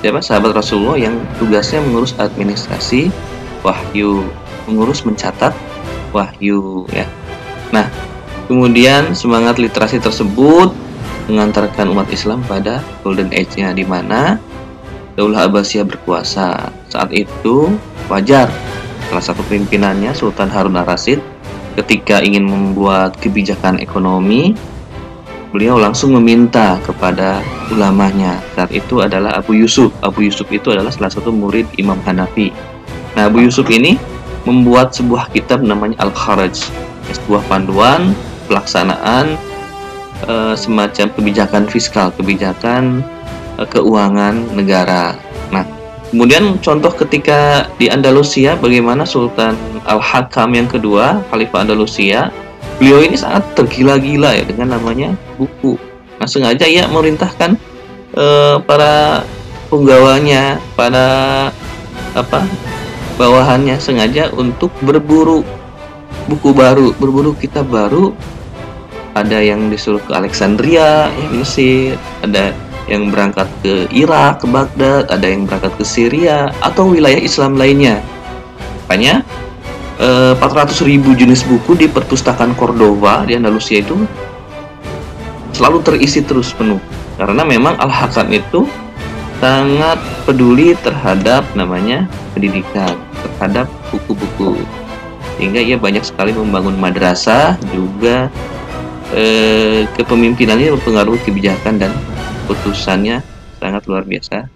siapa 0.00 0.22
sahabat 0.22 0.54
Rasulullah 0.54 0.96
yang 0.96 1.18
tugasnya 1.42 1.82
mengurus 1.82 2.14
administrasi 2.16 3.10
wahyu, 3.66 4.24
mengurus 4.70 5.02
mencatat 5.02 5.52
wahyu 6.14 6.86
ya. 6.94 7.04
Nah, 7.74 7.90
kemudian 8.46 9.12
semangat 9.12 9.58
literasi 9.58 9.98
tersebut 9.98 10.70
mengantarkan 11.30 11.90
umat 11.90 12.10
Islam 12.10 12.42
pada 12.46 12.82
golden 13.06 13.30
age-nya 13.30 13.70
di 13.70 13.86
mana 13.86 14.38
Daulah 15.14 15.50
Abbasiyah 15.50 15.84
berkuasa. 15.84 16.79
Saat 16.90 17.14
itu 17.14 17.70
wajar. 18.10 18.50
Salah 19.08 19.24
satu 19.24 19.42
pimpinannya 19.46 20.10
Sultan 20.14 20.50
Harun 20.50 20.78
al-Rasyid 20.78 21.18
ketika 21.78 22.18
ingin 22.22 22.46
membuat 22.46 23.14
kebijakan 23.18 23.78
ekonomi 23.78 24.54
beliau 25.50 25.78
langsung 25.78 26.14
meminta 26.14 26.78
kepada 26.86 27.42
ulamanya. 27.74 28.38
Saat 28.54 28.70
itu 28.70 29.02
adalah 29.02 29.38
Abu 29.38 29.58
Yusuf. 29.58 29.90
Abu 30.02 30.26
Yusuf 30.26 30.46
itu 30.50 30.70
adalah 30.70 30.94
salah 30.94 31.10
satu 31.10 31.34
murid 31.34 31.66
Imam 31.78 31.98
Hanafi. 32.06 32.54
Nah 33.18 33.26
Abu 33.26 33.42
Yusuf 33.42 33.66
ini 33.70 33.98
membuat 34.46 34.94
sebuah 34.94 35.30
kitab 35.34 35.62
namanya 35.66 35.98
Al-Kharaj. 36.06 36.70
Sebuah 37.10 37.42
panduan 37.50 38.14
pelaksanaan 38.46 39.34
e, 40.22 40.54
semacam 40.54 41.06
kebijakan 41.10 41.66
fiskal 41.66 42.14
kebijakan 42.14 43.02
e, 43.58 43.62
keuangan 43.66 44.54
negara. 44.54 45.18
Nah 45.50 45.66
kemudian 46.10 46.58
contoh 46.58 46.90
ketika 46.92 47.70
di 47.78 47.86
Andalusia 47.86 48.58
bagaimana 48.58 49.06
Sultan 49.06 49.54
Al-Hakam 49.86 50.52
yang 50.54 50.66
kedua 50.66 51.22
Khalifah 51.30 51.64
Andalusia 51.64 52.34
beliau 52.80 53.04
ini 53.04 53.16
sangat 53.16 53.44
tergila-gila 53.52 54.32
ya 54.40 54.44
dengan 54.48 54.80
namanya 54.80 55.12
buku. 55.36 55.76
Nah 56.16 56.28
sengaja 56.28 56.64
ia 56.64 56.88
merintahkan 56.88 57.56
uh, 58.16 58.56
para 58.64 59.24
penggawanya, 59.68 60.56
para 60.74 61.08
apa 62.16 62.42
bawahannya 63.20 63.76
sengaja 63.76 64.32
untuk 64.32 64.72
berburu 64.80 65.44
buku 66.26 66.56
baru, 66.56 66.96
berburu 66.96 67.36
kitab 67.36 67.68
baru. 67.68 68.16
Ada 69.10 69.42
yang 69.42 69.68
disuruh 69.68 70.00
ke 70.00 70.14
Alexandria, 70.14 71.10
ya 71.10 71.28
Mesir, 71.34 71.98
ada 72.22 72.54
yang 72.90 73.08
berangkat 73.08 73.46
ke 73.62 73.86
Irak, 73.94 74.42
ke 74.42 74.46
Baghdad, 74.50 75.06
ada 75.08 75.24
yang 75.24 75.46
berangkat 75.46 75.72
ke 75.78 75.84
Syria 75.86 76.50
atau 76.60 76.90
wilayah 76.90 77.22
Islam 77.22 77.54
lainnya. 77.54 78.02
Makanya 78.90 79.22
400 80.00 80.40
eh, 80.40 80.96
ribu 80.96 81.12
jenis 81.12 81.44
buku 81.44 81.76
di 81.76 81.86
perpustakaan 81.86 82.56
Cordova 82.56 83.22
di 83.28 83.36
Andalusia 83.36 83.84
itu 83.84 84.00
selalu 85.52 85.84
terisi 85.84 86.24
terus 86.24 86.56
penuh 86.56 86.80
karena 87.20 87.44
memang 87.44 87.76
Al-Hakam 87.76 88.32
itu 88.32 88.64
sangat 89.44 90.00
peduli 90.24 90.72
terhadap 90.80 91.44
namanya 91.52 92.08
pendidikan 92.32 92.96
terhadap 93.20 93.68
buku-buku 93.92 94.56
sehingga 95.36 95.60
ia 95.60 95.76
banyak 95.76 96.00
sekali 96.00 96.32
membangun 96.32 96.80
madrasah 96.80 97.60
juga 97.68 98.32
eh, 99.12 99.84
kepemimpinannya 100.00 100.80
mempengaruhi 100.80 101.20
kebijakan 101.28 101.76
dan 101.76 101.92
putusannya 102.50 103.22
sangat 103.62 103.86
luar 103.86 104.02
biasa 104.02 104.50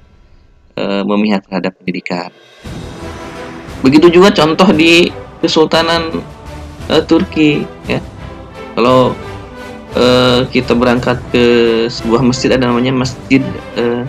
eh, 0.75 1.03
memihak 1.07 1.47
terhadap 1.47 1.79
pendidikan 1.79 2.35
begitu 3.85 4.11
juga 4.11 4.35
contoh 4.35 4.67
di 4.75 5.13
Kesultanan 5.45 6.25
uh, 6.89 7.03
Turki 7.05 7.69
ya. 7.85 8.01
Kalau 8.73 9.13
uh, 9.93 10.41
kita 10.49 10.73
berangkat 10.73 11.21
ke 11.29 11.45
sebuah 11.93 12.25
masjid 12.25 12.57
ada 12.57 12.65
namanya 12.65 12.97
Masjid 12.97 13.45
uh, 13.77 14.03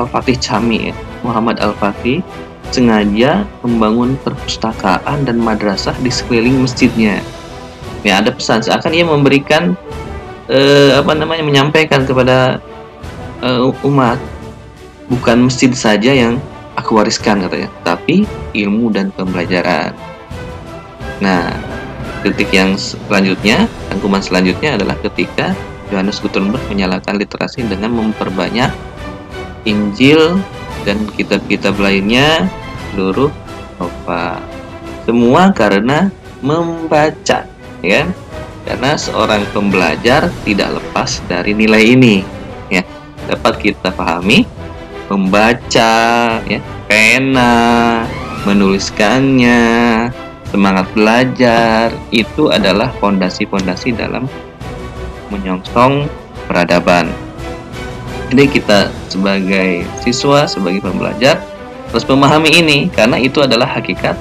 Al-Fatih 0.00 0.40
Cami 0.40 0.90
ya. 0.90 0.94
Muhammad 1.20 1.60
Al-Fatih 1.60 2.24
sengaja 2.72 3.44
membangun 3.60 4.16
perpustakaan 4.24 5.28
dan 5.28 5.36
madrasah 5.40 5.96
di 6.00 6.08
sekeliling 6.08 6.64
masjidnya. 6.64 7.20
Ya, 8.00 8.24
ada 8.24 8.32
pesan 8.32 8.64
seakan 8.64 8.96
ia 8.96 9.04
memberikan 9.04 9.76
uh, 10.48 10.90
apa 10.96 11.12
namanya 11.12 11.44
menyampaikan 11.44 12.08
kepada 12.08 12.64
uh, 13.42 13.70
umat 13.86 14.18
bukan 15.08 15.48
masjid 15.48 15.72
saja 15.72 16.12
yang 16.12 16.36
aku 16.78 16.98
wariskan 16.98 17.42
katanya, 17.42 17.70
tapi 17.82 18.28
ilmu 18.54 18.92
dan 18.94 19.10
pembelajaran. 19.14 19.92
Nah, 21.18 21.50
titik 22.22 22.54
yang 22.54 22.78
selanjutnya, 22.78 23.66
rangkuman 23.90 24.22
selanjutnya 24.22 24.78
adalah 24.78 24.94
ketika 25.02 25.56
Yohanes 25.90 26.22
Gutenberg 26.22 26.62
menyalakan 26.70 27.18
literasi 27.18 27.64
dengan 27.66 27.96
memperbanyak 27.96 28.70
Injil 29.66 30.38
dan 30.86 31.02
kitab-kitab 31.18 31.74
lainnya 31.80 32.46
seluruh 32.92 33.32
Nova. 33.80 34.38
Semua 35.08 35.50
karena 35.50 36.12
membaca, 36.44 37.48
ya. 37.82 38.02
Karena 38.68 39.00
seorang 39.00 39.48
pembelajar 39.56 40.28
tidak 40.44 40.76
lepas 40.76 41.24
dari 41.24 41.56
nilai 41.56 41.96
ini. 41.96 42.37
Dapat 43.28 43.54
kita 43.60 43.92
pahami 43.92 44.48
membaca, 45.12 45.92
ya, 46.44 46.60
pena, 46.88 48.04
menuliskannya, 48.48 49.60
semangat 50.48 50.88
belajar 50.96 51.92
itu 52.08 52.48
adalah 52.48 52.88
fondasi-fondasi 52.96 53.92
dalam 53.96 54.24
menyongsong 55.28 56.08
peradaban. 56.48 57.12
Jadi 58.28 58.44
kita 58.48 58.92
sebagai 59.08 59.84
siswa, 60.04 60.44
sebagai 60.44 60.84
pembelajar 60.84 61.40
harus 61.88 62.04
memahami 62.04 62.60
ini 62.60 62.78
karena 62.92 63.16
itu 63.16 63.40
adalah 63.40 63.68
hakikat 63.68 64.16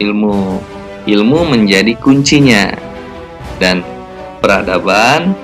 ilmu. 0.00 0.60
Ilmu 1.04 1.38
menjadi 1.48 1.96
kuncinya. 2.00 2.72
Dan 3.60 3.84
peradaban 4.40 5.36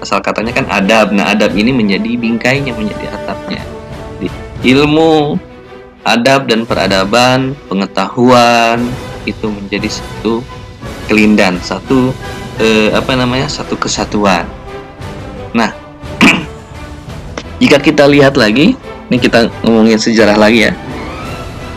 asal 0.00 0.18
katanya 0.24 0.56
kan 0.56 0.66
adab. 0.72 1.12
Nah, 1.12 1.32
adab 1.32 1.52
ini 1.54 1.70
menjadi 1.70 2.16
bingkainya, 2.16 2.72
menjadi 2.72 3.12
atapnya. 3.14 3.62
Jadi, 4.18 4.28
ilmu, 4.74 5.36
adab 6.04 6.48
dan 6.48 6.64
peradaban, 6.64 7.52
pengetahuan 7.68 8.88
itu 9.28 9.46
menjadi 9.52 9.88
satu 9.88 10.40
kelindan, 11.06 11.60
satu 11.60 12.12
eh, 12.56 12.88
apa 12.96 13.12
namanya? 13.14 13.46
satu 13.46 13.76
kesatuan. 13.76 14.48
Nah, 15.52 15.76
jika 17.62 17.76
kita 17.78 18.08
lihat 18.08 18.40
lagi, 18.40 18.72
ini 19.12 19.16
kita 19.20 19.52
ngomongin 19.64 20.00
sejarah 20.00 20.40
lagi 20.40 20.70
ya. 20.70 20.72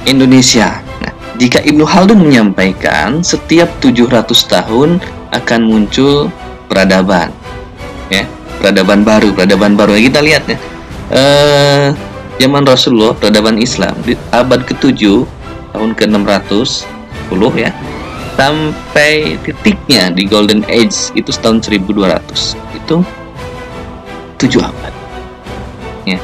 Indonesia. 0.04 0.84
Nah, 1.04 1.14
jika 1.40 1.64
Ibnu 1.64 1.84
Khaldun 1.84 2.24
menyampaikan 2.24 3.24
setiap 3.24 3.72
700 3.80 4.24
tahun 4.48 5.00
akan 5.34 5.60
muncul 5.66 6.30
peradaban. 6.70 7.43
Peradaban 8.64 9.04
baru, 9.04 9.36
peradaban 9.36 9.76
baru. 9.76 10.00
Kita 10.00 10.24
lihat 10.24 10.48
ya. 10.48 10.56
Eh, 11.12 11.92
zaman 12.40 12.64
Rasulullah, 12.64 13.12
peradaban 13.12 13.60
Islam 13.60 13.92
di 14.08 14.16
abad 14.32 14.64
ke-7 14.64 15.28
tahun 15.76 15.92
ke-610 16.00 17.42
ya. 17.60 17.76
Sampai 18.40 19.36
titiknya 19.44 20.16
di 20.16 20.24
Golden 20.24 20.64
Age 20.72 21.12
itu 21.12 21.28
tahun 21.44 21.60
1200 21.60 22.56
itu 22.72 23.04
7 24.40 24.64
abad. 24.64 24.94
Ya. 26.08 26.24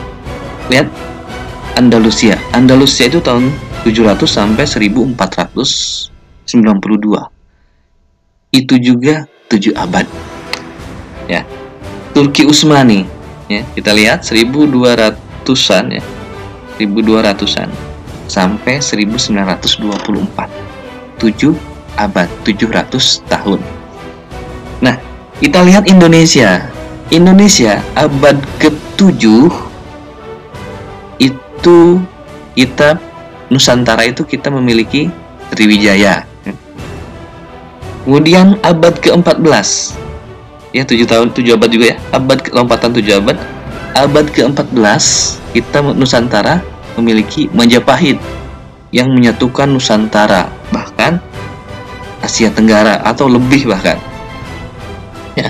Lihat 0.71 0.87
Andalusia. 1.75 2.39
Andalusia 2.55 3.11
itu 3.11 3.19
tahun 3.19 3.51
700 3.83 4.15
sampai 4.23 4.63
1492 4.63 6.47
itu 8.55 8.75
juga 8.79 9.27
7 9.51 9.75
abad. 9.75 10.07
Ya 11.27 11.43
Turki 12.13 12.45
Utsmani 12.45 13.05
ya 13.49 13.65
kita 13.73 13.93
lihat 13.93 14.23
1200-an 14.25 15.85
ya. 15.93 16.03
1200-an 16.79 17.69
sampai 18.29 18.79
1924 18.79 20.47
7 21.19 21.51
abad 21.99 22.29
700 22.47 23.19
tahun. 23.27 23.59
Nah 24.79 24.95
kita 25.43 25.59
lihat 25.65 25.91
Indonesia. 25.91 26.71
Indonesia 27.09 27.81
abad 27.97 28.37
ke-7 28.61 29.49
itu 31.17 31.77
kita 32.53 33.01
Nusantara 33.49 34.05
itu 34.05 34.21
kita 34.21 34.53
memiliki 34.53 35.09
Sriwijaya. 35.49 36.21
Kemudian 38.05 38.61
abad 38.61 38.93
ke-14 39.01 39.97
ya 40.75 40.83
7 40.85 41.05
tahun 41.05 41.27
7 41.33 41.55
abad 41.55 41.69
juga 41.69 41.85
ya. 41.93 41.97
Abad 42.13 42.37
ke 42.41 42.49
lompatan 42.53 42.91
7 42.93 43.19
abad. 43.19 43.37
Abad 43.97 44.25
ke-14 44.31 45.03
kita 45.51 45.81
Nusantara 45.81 46.61
memiliki 46.95 47.49
Majapahit 47.51 48.21
yang 48.93 49.09
menyatukan 49.11 49.69
Nusantara 49.69 50.49
bahkan 50.69 51.17
Asia 52.21 52.53
Tenggara 52.53 53.01
atau 53.01 53.25
lebih 53.27 53.65
bahkan. 53.69 53.97
Ya. 55.33 55.49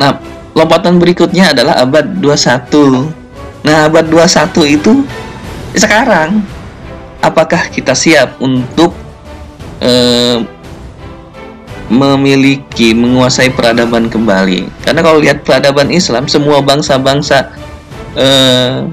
Nah 0.00 0.30
lompatan 0.54 0.98
berikutnya 0.98 1.54
adalah 1.54 1.78
abad 1.80 2.04
21 2.18 3.64
nah 3.64 3.86
abad 3.86 4.04
21 4.08 4.76
itu 4.76 4.92
sekarang 5.76 6.42
apakah 7.20 7.68
kita 7.68 7.92
siap 7.92 8.40
untuk 8.40 8.96
eh, 9.84 10.40
memiliki 11.90 12.94
menguasai 12.94 13.50
peradaban 13.50 14.06
kembali. 14.06 14.70
Karena 14.86 15.02
kalau 15.02 15.18
lihat 15.18 15.42
peradaban 15.42 15.90
Islam 15.90 16.30
semua 16.30 16.62
bangsa-bangsa 16.62 17.50
eh, 18.14 18.86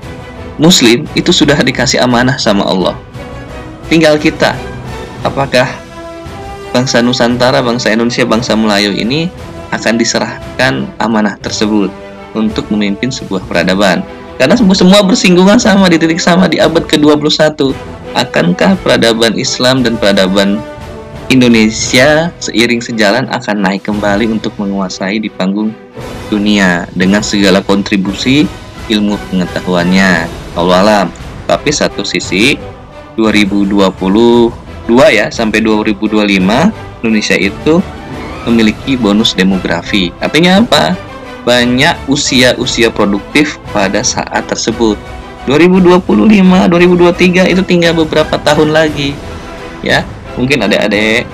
Muslim 0.58 1.06
itu 1.14 1.30
sudah 1.30 1.56
dikasih 1.62 2.02
amanah 2.02 2.42
sama 2.42 2.66
Allah. 2.66 2.98
Tinggal 3.88 4.18
kita 4.18 4.58
apakah 5.22 5.70
bangsa 6.74 7.00
Nusantara 7.06 7.62
bangsa 7.62 7.94
Indonesia 7.94 8.26
bangsa 8.26 8.58
Melayu 8.58 8.92
ini 8.98 9.30
akan 9.70 9.94
diserahkan 10.02 10.90
amanah 10.98 11.38
tersebut 11.38 11.94
untuk 12.34 12.66
memimpin 12.74 13.14
sebuah 13.14 13.46
peradaban? 13.46 14.02
Karena 14.42 14.58
semua 14.58 15.02
bersinggungan 15.06 15.62
sama 15.62 15.90
di 15.90 16.02
titik 16.02 16.22
sama 16.22 16.50
di 16.50 16.58
abad 16.58 16.86
ke-21 16.86 17.74
akankah 18.18 18.74
peradaban 18.82 19.38
Islam 19.38 19.86
dan 19.86 19.98
peradaban 19.98 20.58
Indonesia 21.28 22.32
seiring 22.40 22.80
sejalan 22.80 23.28
akan 23.28 23.60
naik 23.60 23.84
kembali 23.84 24.32
untuk 24.32 24.56
menguasai 24.56 25.20
di 25.20 25.28
panggung 25.28 25.76
dunia 26.32 26.88
dengan 26.96 27.20
segala 27.20 27.60
kontribusi 27.60 28.48
ilmu 28.88 29.20
pengetahuannya. 29.28 30.24
Allah 30.56 30.80
alam 30.80 31.08
tapi 31.44 31.76
satu 31.76 32.08
sisi 32.08 32.56
2022 33.20 33.92
ya 35.12 35.28
sampai 35.28 35.60
2025 35.60 36.16
Indonesia 37.04 37.36
itu 37.36 37.84
memiliki 38.48 38.96
bonus 38.96 39.36
demografi. 39.36 40.16
Artinya 40.24 40.64
apa? 40.64 40.96
Banyak 41.44 42.08
usia-usia 42.08 42.88
produktif 42.88 43.60
pada 43.76 44.00
saat 44.00 44.48
tersebut. 44.48 44.96
2025 45.44 46.08
2023 46.08 47.52
itu 47.52 47.62
tinggal 47.68 47.92
beberapa 48.00 48.40
tahun 48.40 48.72
lagi 48.72 49.12
ya 49.84 50.08
mungkin 50.38 50.64
adik-adik 50.64 51.26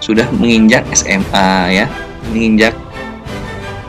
sudah 0.00 0.24
menginjak 0.32 0.86
SMA 0.94 1.50
ya 1.74 1.86
menginjak 2.30 2.72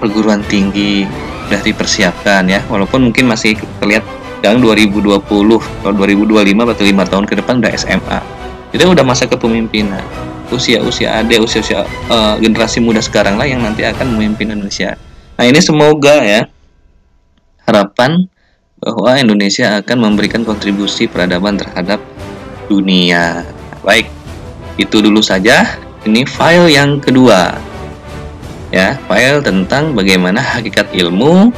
perguruan 0.01 0.43
tinggi 0.51 1.07
sudah 1.45 1.61
dipersiapkan 1.61 2.43
ya. 2.49 2.59
Walaupun 2.67 3.07
mungkin 3.09 3.29
masih 3.29 3.55
terlihat 3.79 4.03
yang 4.43 4.59
2020 4.59 5.21
atau 5.21 5.91
2025 5.93 6.73
atau 6.73 6.83
5 6.83 7.11
tahun 7.11 7.25
ke 7.25 7.33
depan 7.39 7.63
udah 7.63 7.71
SMA 7.77 8.19
jadi 8.75 8.91
udah 8.91 9.07
masa 9.07 9.23
kepemimpinan. 9.23 10.03
Usia-usia 10.51 11.23
adik 11.23 11.47
usia-usia 11.47 11.87
uh, 12.11 12.35
generasi 12.43 12.83
muda 12.83 12.99
sekarang 12.99 13.39
lah 13.39 13.47
yang 13.47 13.63
nanti 13.63 13.87
akan 13.87 14.19
memimpin 14.19 14.51
Indonesia. 14.51 14.99
Nah 15.39 15.47
ini 15.47 15.63
semoga 15.63 16.19
ya 16.19 16.43
harapan 17.63 18.27
bahwa 18.83 19.15
Indonesia 19.15 19.79
akan 19.79 19.97
memberikan 20.11 20.43
kontribusi 20.43 21.07
peradaban 21.07 21.55
terhadap 21.55 22.03
dunia. 22.67 23.47
Baik, 23.79 24.11
itu 24.75 25.01
dulu 25.01 25.19
saja. 25.23 25.79
Ini 26.05 26.21
file 26.27 26.69
yang 26.69 27.01
kedua. 27.01 27.57
Ya, 28.69 28.99
file 29.07 29.41
tentang 29.41 29.95
bagaimana 29.95 30.43
hakikat 30.43 30.91
ilmu, 30.93 31.49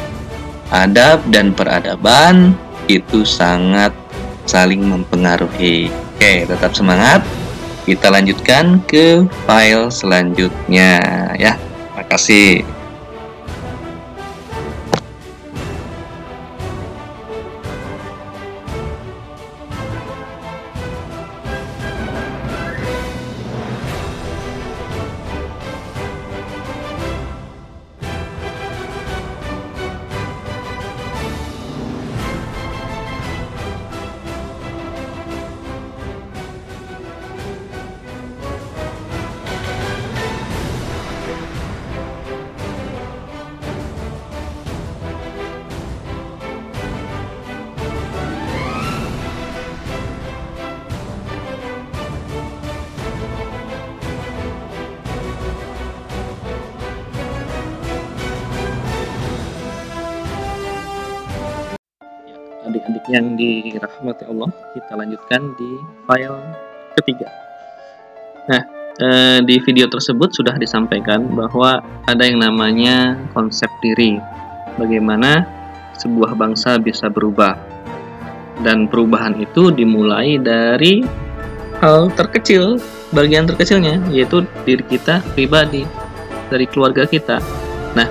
adab 0.70 1.24
dan 1.34 1.52
peradaban 1.52 2.56
itu 2.88 3.28
sangat 3.28 3.92
saling 4.48 4.86
mempengaruhi. 4.86 5.92
Oke, 6.16 6.48
tetap 6.48 6.72
semangat. 6.78 7.26
Kita 7.84 8.12
lanjutkan 8.12 8.84
ke 8.84 9.24
file 9.48 9.88
selanjutnya 9.92 11.00
ya. 11.40 11.56
Terima 11.56 12.04
kasih. 12.08 12.77
Di 65.30 65.76
file 66.08 66.40
ketiga. 66.96 67.28
Nah, 68.48 68.64
eh, 69.04 69.40
di 69.44 69.60
video 69.60 69.92
tersebut 69.92 70.32
sudah 70.32 70.56
disampaikan 70.56 71.28
bahwa 71.36 71.84
ada 72.08 72.24
yang 72.24 72.40
namanya 72.40 73.20
konsep 73.36 73.68
diri. 73.84 74.16
Bagaimana 74.80 75.44
sebuah 76.00 76.38
bangsa 76.38 76.80
bisa 76.80 77.12
berubah. 77.12 77.58
Dan 78.64 78.90
perubahan 78.90 79.38
itu 79.38 79.70
dimulai 79.70 80.42
dari 80.42 81.06
hal 81.84 82.10
terkecil, 82.16 82.82
bagian 83.14 83.46
terkecilnya, 83.46 84.02
yaitu 84.10 84.42
diri 84.66 84.82
kita 84.88 85.22
pribadi, 85.38 85.86
dari 86.50 86.66
keluarga 86.66 87.06
kita. 87.06 87.38
Nah, 87.94 88.08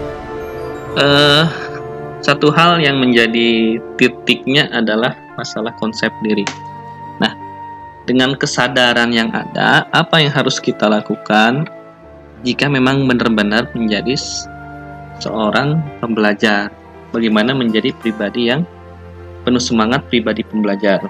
eh, 1.01 1.45
satu 2.23 2.53
hal 2.55 2.79
yang 2.79 3.01
menjadi 3.03 3.81
titiknya 3.99 4.71
adalah 4.71 5.15
masalah 5.35 5.75
konsep 5.79 6.11
diri. 6.23 6.47
Nah, 7.23 7.33
dengan 8.05 8.35
kesadaran 8.35 9.11
yang 9.11 9.33
ada, 9.33 9.89
apa 9.91 10.23
yang 10.23 10.33
harus 10.33 10.63
kita 10.63 10.87
lakukan 10.87 11.67
jika 12.45 12.71
memang 12.71 13.09
benar-benar 13.09 13.71
menjadi 13.73 14.15
seorang 15.21 15.81
pembelajar? 16.03 16.71
Bagaimana 17.15 17.57
menjadi 17.57 17.95
pribadi 17.97 18.53
yang 18.53 18.67
penuh 19.47 19.63
semangat 19.63 20.05
pribadi 20.11 20.43
pembelajar? 20.45 21.05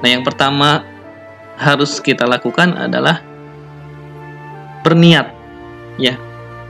Nah, 0.00 0.08
yang 0.08 0.24
pertama 0.24 0.86
harus 1.60 2.00
kita 2.00 2.24
lakukan 2.24 2.72
adalah 2.72 3.20
berniat, 4.80 5.28
ya, 6.00 6.16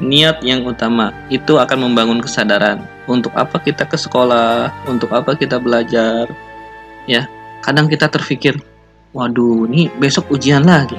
niat 0.00 0.40
yang 0.40 0.64
utama 0.64 1.12
itu 1.29 1.61
akan 1.61 1.92
membangun 1.92 2.24
kesadaran 2.24 2.81
untuk 3.05 3.37
apa 3.37 3.61
kita 3.61 3.85
ke 3.85 4.00
sekolah 4.00 4.72
untuk 4.88 5.12
apa 5.12 5.37
kita 5.37 5.61
belajar 5.61 6.24
ya 7.05 7.29
kadang 7.61 7.85
kita 7.85 8.09
terpikir 8.09 8.57
waduh 9.11 9.66
ini 9.66 9.90
besok 9.99 10.31
ujian 10.31 10.62
lagi. 10.62 10.99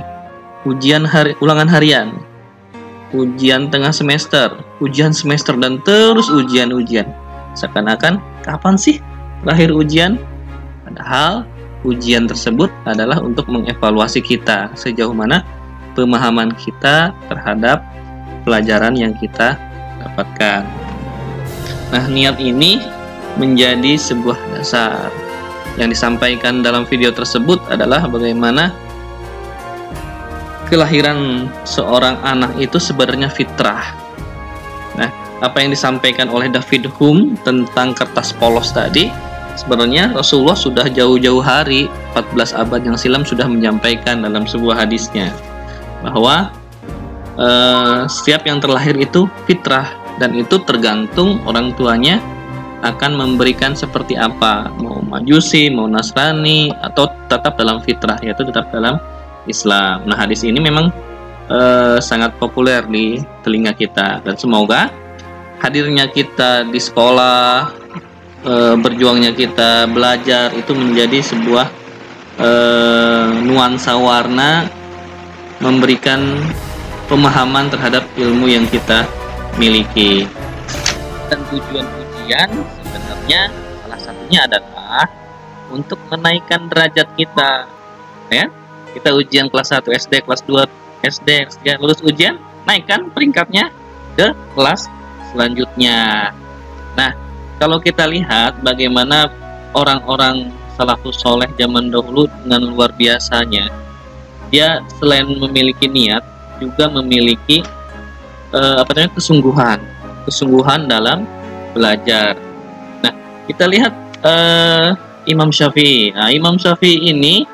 Ujian 0.67 1.07
hari 1.07 1.33
ulangan 1.39 1.67
harian. 1.71 2.19
Ujian 3.15 3.71
tengah 3.71 3.91
semester. 3.91 4.51
Ujian 4.83 5.15
semester 5.15 5.55
dan 5.57 5.79
terus 5.83 6.27
ujian-ujian. 6.27 7.07
Seakan-akan 7.55 8.19
kapan 8.43 8.75
sih 8.79 8.99
terakhir 9.43 9.73
ujian? 9.75 10.19
Padahal 10.85 11.47
ujian 11.87 12.27
tersebut 12.27 12.69
adalah 12.83 13.19
untuk 13.23 13.47
mengevaluasi 13.49 14.21
kita. 14.21 14.71
Sejauh 14.75 15.15
mana 15.15 15.43
pemahaman 15.97 16.55
kita 16.55 17.11
terhadap 17.27 17.83
pelajaran 18.43 18.95
yang 18.95 19.15
kita 19.17 19.57
dapatkan. 20.03 20.63
Nah, 21.91 22.05
niat 22.07 22.39
ini 22.39 22.79
menjadi 23.35 23.99
sebuah 23.99 24.39
dasar. 24.55 25.30
Yang 25.79 25.99
disampaikan 25.99 26.63
dalam 26.65 26.83
video 26.83 27.11
tersebut 27.15 27.61
adalah 27.71 28.03
bagaimana 28.07 28.75
kelahiran 30.71 31.51
seorang 31.67 32.15
anak 32.23 32.55
itu 32.59 32.79
sebenarnya 32.79 33.27
fitrah. 33.27 33.91
Nah, 34.95 35.11
apa 35.43 35.59
yang 35.59 35.75
disampaikan 35.75 36.31
oleh 36.31 36.47
David 36.47 36.87
Hume 36.95 37.35
tentang 37.43 37.91
kertas 37.91 38.31
polos 38.35 38.71
tadi, 38.71 39.11
sebenarnya 39.59 40.15
Rasulullah 40.15 40.55
sudah 40.55 40.87
jauh-jauh 40.87 41.43
hari 41.43 41.91
14 42.15 42.55
abad 42.55 42.81
yang 42.83 42.95
silam 42.95 43.27
sudah 43.27 43.47
menyampaikan 43.47 44.23
dalam 44.23 44.47
sebuah 44.47 44.87
hadisnya 44.87 45.31
bahwa 46.01 46.49
uh, 47.37 48.07
setiap 48.07 48.47
yang 48.47 48.63
terlahir 48.63 48.97
itu 48.97 49.27
fitrah 49.45 49.91
dan 50.17 50.33
itu 50.37 50.57
tergantung 50.63 51.41
orang 51.45 51.73
tuanya 51.77 52.21
akan 52.81 53.11
memberikan 53.17 53.77
seperti 53.77 54.17
apa? 54.17 54.69
Mau 54.81 55.01
majusi 55.05 55.69
mau 55.69 55.85
nasrani 55.85 56.73
atau 56.81 57.09
tetap 57.29 57.57
dalam 57.57 57.81
fitrah 57.81 58.17
yaitu 58.25 58.45
tetap 58.45 58.69
dalam 58.73 58.97
Islam. 59.45 60.05
Nah 60.05 60.17
hadis 60.17 60.41
ini 60.41 60.57
memang 60.57 60.89
uh, 61.49 61.97
sangat 62.01 62.33
populer 62.41 62.81
di 62.89 63.21
telinga 63.45 63.73
kita. 63.77 64.21
Dan 64.25 64.35
semoga 64.37 64.89
hadirnya 65.61 66.09
kita 66.09 66.65
di 66.65 66.81
sekolah 66.81 67.69
uh, 68.45 68.75
berjuangnya 68.77 69.33
kita 69.37 69.85
belajar 69.89 70.49
itu 70.57 70.73
menjadi 70.73 71.21
sebuah 71.21 71.67
uh, 72.41 73.29
nuansa 73.45 73.93
warna 73.97 74.65
memberikan 75.61 76.41
pemahaman 77.05 77.69
terhadap 77.69 78.01
ilmu 78.17 78.49
yang 78.49 78.65
kita 78.65 79.05
miliki. 79.61 80.25
Dan 81.29 81.39
tujuan 81.47 82.00
sebenarnya 82.39 83.51
salah 83.83 83.99
satunya 83.99 84.39
adalah 84.47 85.03
untuk 85.71 85.99
menaikkan 86.07 86.71
derajat 86.71 87.07
kita. 87.19 87.67
Ya, 88.31 88.47
kita 88.95 89.11
ujian 89.11 89.51
kelas 89.51 89.75
1 89.75 89.91
SD, 89.91 90.23
kelas 90.23 90.43
2 90.47 90.63
SD, 91.03 91.29
SD 91.51 91.65
lulus 91.83 91.99
ujian, 91.99 92.39
naikkan 92.63 93.11
peringkatnya 93.11 93.67
ke 94.15 94.31
kelas 94.55 94.87
selanjutnya. 95.31 96.31
Nah, 96.95 97.11
kalau 97.59 97.79
kita 97.83 98.07
lihat 98.07 98.59
bagaimana 98.63 99.31
orang-orang 99.75 100.51
salafus 100.79 101.19
soleh 101.19 101.51
zaman 101.59 101.91
dahulu 101.91 102.31
dengan 102.43 102.71
luar 102.71 102.91
biasanya, 102.95 103.67
dia 104.51 104.79
selain 104.99 105.27
memiliki 105.27 105.87
niat, 105.87 106.23
juga 106.63 106.87
memiliki 106.91 107.63
uh, 108.55 108.83
apa 108.83 108.91
namanya 108.95 109.11
kesungguhan, 109.15 109.79
kesungguhan 110.27 110.87
dalam 110.87 111.23
belajar. 111.73 112.37
Nah, 113.01 113.13
kita 113.47 113.65
lihat 113.67 113.93
uh, 114.23 114.93
Imam 115.25 115.49
Syafi'i. 115.49 116.13
Nah, 116.13 116.29
Imam 116.31 116.57
Syafi'i 116.57 117.11
ini 117.11 117.45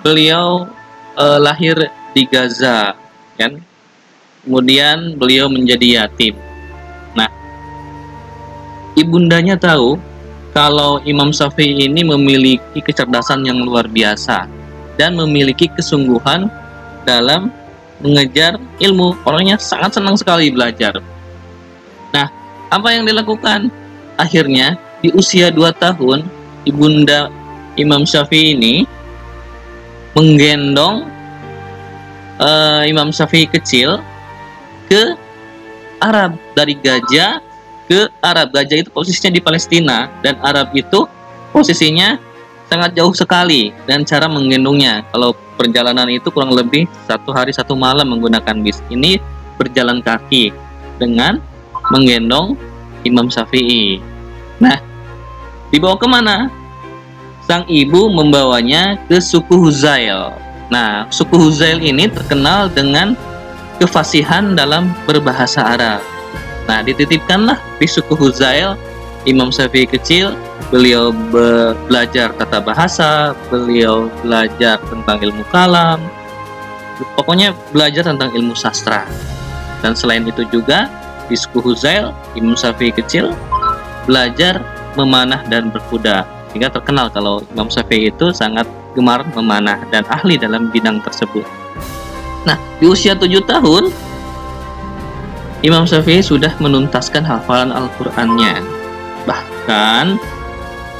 beliau 0.00 0.68
uh, 1.18 1.38
lahir 1.40 1.76
di 2.14 2.22
Gaza, 2.28 2.94
kan? 3.36 3.58
Kemudian 4.46 5.18
beliau 5.18 5.50
menjadi 5.50 6.02
yatim. 6.04 6.38
Nah, 7.18 7.26
ibundanya 8.94 9.58
tahu 9.58 9.98
kalau 10.54 11.02
Imam 11.04 11.34
Syafi'i 11.34 11.90
ini 11.90 12.06
memiliki 12.06 12.80
kecerdasan 12.80 13.44
yang 13.44 13.60
luar 13.60 13.90
biasa 13.90 14.46
dan 14.96 15.18
memiliki 15.18 15.68
kesungguhan 15.68 16.48
dalam 17.04 17.52
mengejar 18.00 18.56
ilmu. 18.80 19.16
Orangnya 19.28 19.60
sangat 19.60 20.00
senang 20.00 20.16
sekali 20.16 20.48
belajar. 20.48 21.00
Apa 22.70 22.94
yang 22.94 23.06
dilakukan? 23.06 23.70
Akhirnya 24.16 24.80
di 25.04 25.12
usia 25.12 25.52
2 25.52 25.70
tahun, 25.76 26.26
ibunda 26.66 27.28
Imam 27.76 28.08
Syafi'i 28.08 28.56
ini 28.56 28.88
menggendong 30.16 31.04
uh, 32.40 32.82
Imam 32.88 33.12
Syafi'i 33.12 33.44
kecil 33.46 34.00
ke 34.88 35.14
Arab 36.00 36.40
dari 36.56 36.74
Gajah 36.76 37.44
ke 37.86 38.08
Arab. 38.24 38.50
Gajah 38.56 38.82
itu 38.82 38.90
posisinya 38.90 39.32
di 39.36 39.40
Palestina 39.44 40.08
dan 40.24 40.40
Arab 40.42 40.72
itu 40.72 41.04
posisinya 41.52 42.18
sangat 42.66 42.98
jauh 42.98 43.14
sekali 43.14 43.70
dan 43.86 44.02
cara 44.02 44.26
menggendongnya 44.26 45.06
kalau 45.14 45.32
perjalanan 45.54 46.10
itu 46.10 46.28
kurang 46.34 46.50
lebih 46.50 46.90
satu 47.06 47.30
hari 47.30 47.54
satu 47.54 47.78
malam 47.78 48.10
menggunakan 48.10 48.58
bis 48.58 48.82
ini 48.90 49.22
berjalan 49.54 50.02
kaki 50.02 50.50
dengan 50.98 51.38
menggendong 51.90 52.58
Imam 53.06 53.30
Syafi'i. 53.30 54.02
Nah 54.58 54.78
dibawa 55.70 55.94
ke 55.98 56.06
mana? 56.08 56.50
Sang 57.46 57.62
ibu 57.70 58.10
membawanya 58.10 58.98
ke 59.06 59.22
suku 59.22 59.70
Huzail. 59.70 60.34
Nah 60.70 61.06
suku 61.14 61.38
Huzail 61.38 61.78
ini 61.78 62.10
terkenal 62.10 62.66
dengan 62.66 63.14
kefasihan 63.78 64.58
dalam 64.58 64.90
berbahasa 65.06 65.62
Arab. 65.62 66.02
Nah 66.66 66.82
dititipkanlah 66.82 67.62
di 67.78 67.86
suku 67.86 68.18
Huzail. 68.18 68.74
Imam 69.26 69.50
Syafi'i 69.50 69.90
kecil 69.90 70.38
beliau 70.70 71.10
be 71.10 71.74
belajar 71.90 72.30
tata 72.38 72.62
bahasa, 72.62 73.34
beliau 73.50 74.06
belajar 74.22 74.78
tentang 74.86 75.18
ilmu 75.18 75.42
kalam, 75.50 75.98
pokoknya 77.18 77.50
belajar 77.74 78.06
tentang 78.06 78.30
ilmu 78.34 78.54
sastra. 78.54 79.02
Dan 79.82 79.98
selain 79.98 80.22
itu 80.26 80.46
juga 80.50 80.86
di 81.26 81.36
Huzail, 81.58 82.14
Imam 82.38 82.54
Syafi'i 82.54 82.94
kecil 82.94 83.34
belajar 84.06 84.62
memanah 84.94 85.42
dan 85.50 85.68
berkuda. 85.68 86.24
Sehingga 86.50 86.72
terkenal 86.72 87.12
kalau 87.12 87.44
Imam 87.52 87.68
Syafi'i 87.68 88.08
itu 88.08 88.32
sangat 88.32 88.64
gemar 88.96 89.26
memanah 89.36 89.82
dan 89.92 90.08
ahli 90.08 90.40
dalam 90.40 90.72
bidang 90.72 91.04
tersebut. 91.04 91.44
Nah, 92.48 92.56
di 92.80 92.88
usia 92.88 93.12
tujuh 93.12 93.44
tahun, 93.44 93.92
Imam 95.66 95.84
Syafi'i 95.84 96.22
sudah 96.22 96.54
menuntaskan 96.62 97.26
hafalan 97.26 97.74
Al-Qur'annya. 97.74 98.62
Bahkan 99.26 100.04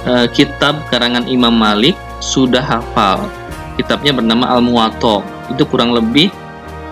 uh, 0.05 0.27
kitab 0.35 0.83
karangan 0.91 1.25
Imam 1.31 1.55
Malik 1.55 1.95
sudah 2.19 2.61
hafal. 2.61 3.31
Kitabnya 3.79 4.17
bernama 4.17 4.59
Al-Muwatta. 4.59 5.23
Itu 5.53 5.69
kurang 5.69 5.95
lebih 5.95 6.33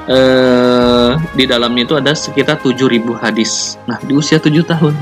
uh, 0.09 1.17
di 1.37 1.45
dalamnya 1.45 1.83
itu 1.85 1.95
ada 1.97 2.12
sekitar 2.12 2.61
7000 2.61 3.01
hadis. 3.21 3.77
Nah, 3.88 4.01
di 4.01 4.12
usia 4.17 4.40
7 4.40 4.51
tahun. 4.64 4.95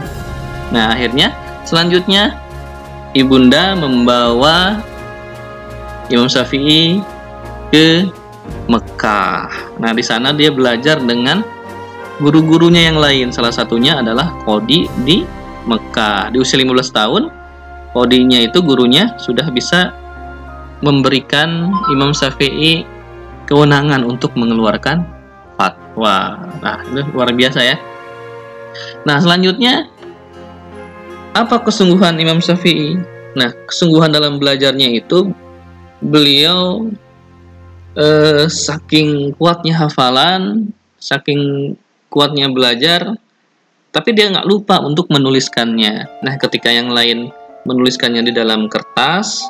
Nah, 0.73 0.95
akhirnya 0.95 1.35
selanjutnya 1.69 2.37
ibunda 3.13 3.77
membawa 3.77 4.81
Imam 6.09 6.27
Syafi'i 6.27 7.01
ke 7.73 8.09
Mekah. 8.69 9.79
Nah, 9.79 9.93
di 9.95 10.05
sana 10.05 10.35
dia 10.35 10.53
belajar 10.53 11.01
dengan 11.01 11.45
guru-gurunya 12.21 12.93
yang 12.93 12.99
lain. 13.01 13.29
Salah 13.33 13.53
satunya 13.53 13.99
adalah 13.99 14.33
Kodi 14.45 14.87
di 15.03 15.25
Mekah. 15.67 16.35
Di 16.35 16.43
usia 16.43 16.61
15 16.61 16.91
tahun, 16.93 17.23
Kodinya 17.93 18.41
itu 18.41 18.65
gurunya 18.65 19.13
sudah 19.21 19.53
bisa 19.53 19.93
memberikan 20.81 21.69
Imam 21.93 22.17
Syafi'i 22.17 22.89
kewenangan 23.53 24.09
untuk 24.09 24.33
mengeluarkan 24.33 25.05
fatwa. 25.61 26.41
Nah, 26.65 26.81
itu 26.89 27.05
luar 27.13 27.37
biasa 27.37 27.61
ya. 27.61 27.77
Nah, 29.05 29.21
selanjutnya 29.21 29.93
apa 31.37 31.61
kesungguhan 31.61 32.17
Imam 32.17 32.41
Syafi'i? 32.41 32.97
Nah, 33.37 33.53
kesungguhan 33.69 34.09
dalam 34.09 34.41
belajarnya 34.41 34.97
itu 34.97 35.29
beliau 36.01 36.89
eh, 37.93 38.49
saking 38.49 39.37
kuatnya 39.37 39.77
hafalan, 39.85 40.73
saking 40.97 41.77
kuatnya 42.09 42.49
belajar, 42.49 43.21
tapi 43.93 44.17
dia 44.17 44.33
nggak 44.33 44.49
lupa 44.49 44.81
untuk 44.81 45.13
menuliskannya. 45.13 46.25
Nah, 46.25 46.35
ketika 46.41 46.73
yang 46.73 46.89
lain 46.89 47.29
menuliskannya 47.69 48.25
di 48.25 48.33
dalam 48.33 48.73
kertas, 48.73 49.45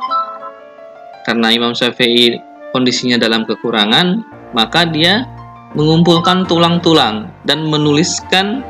karena 1.23 1.55
Imam 1.55 1.71
Syafi'i 1.71 2.52
kondisinya 2.73 3.21
dalam 3.21 3.45
kekurangan, 3.45 4.25
maka 4.57 4.89
dia 4.89 5.29
mengumpulkan 5.73 6.45
tulang-tulang 6.45 7.33
dan 7.49 7.65
menuliskan 7.69 8.61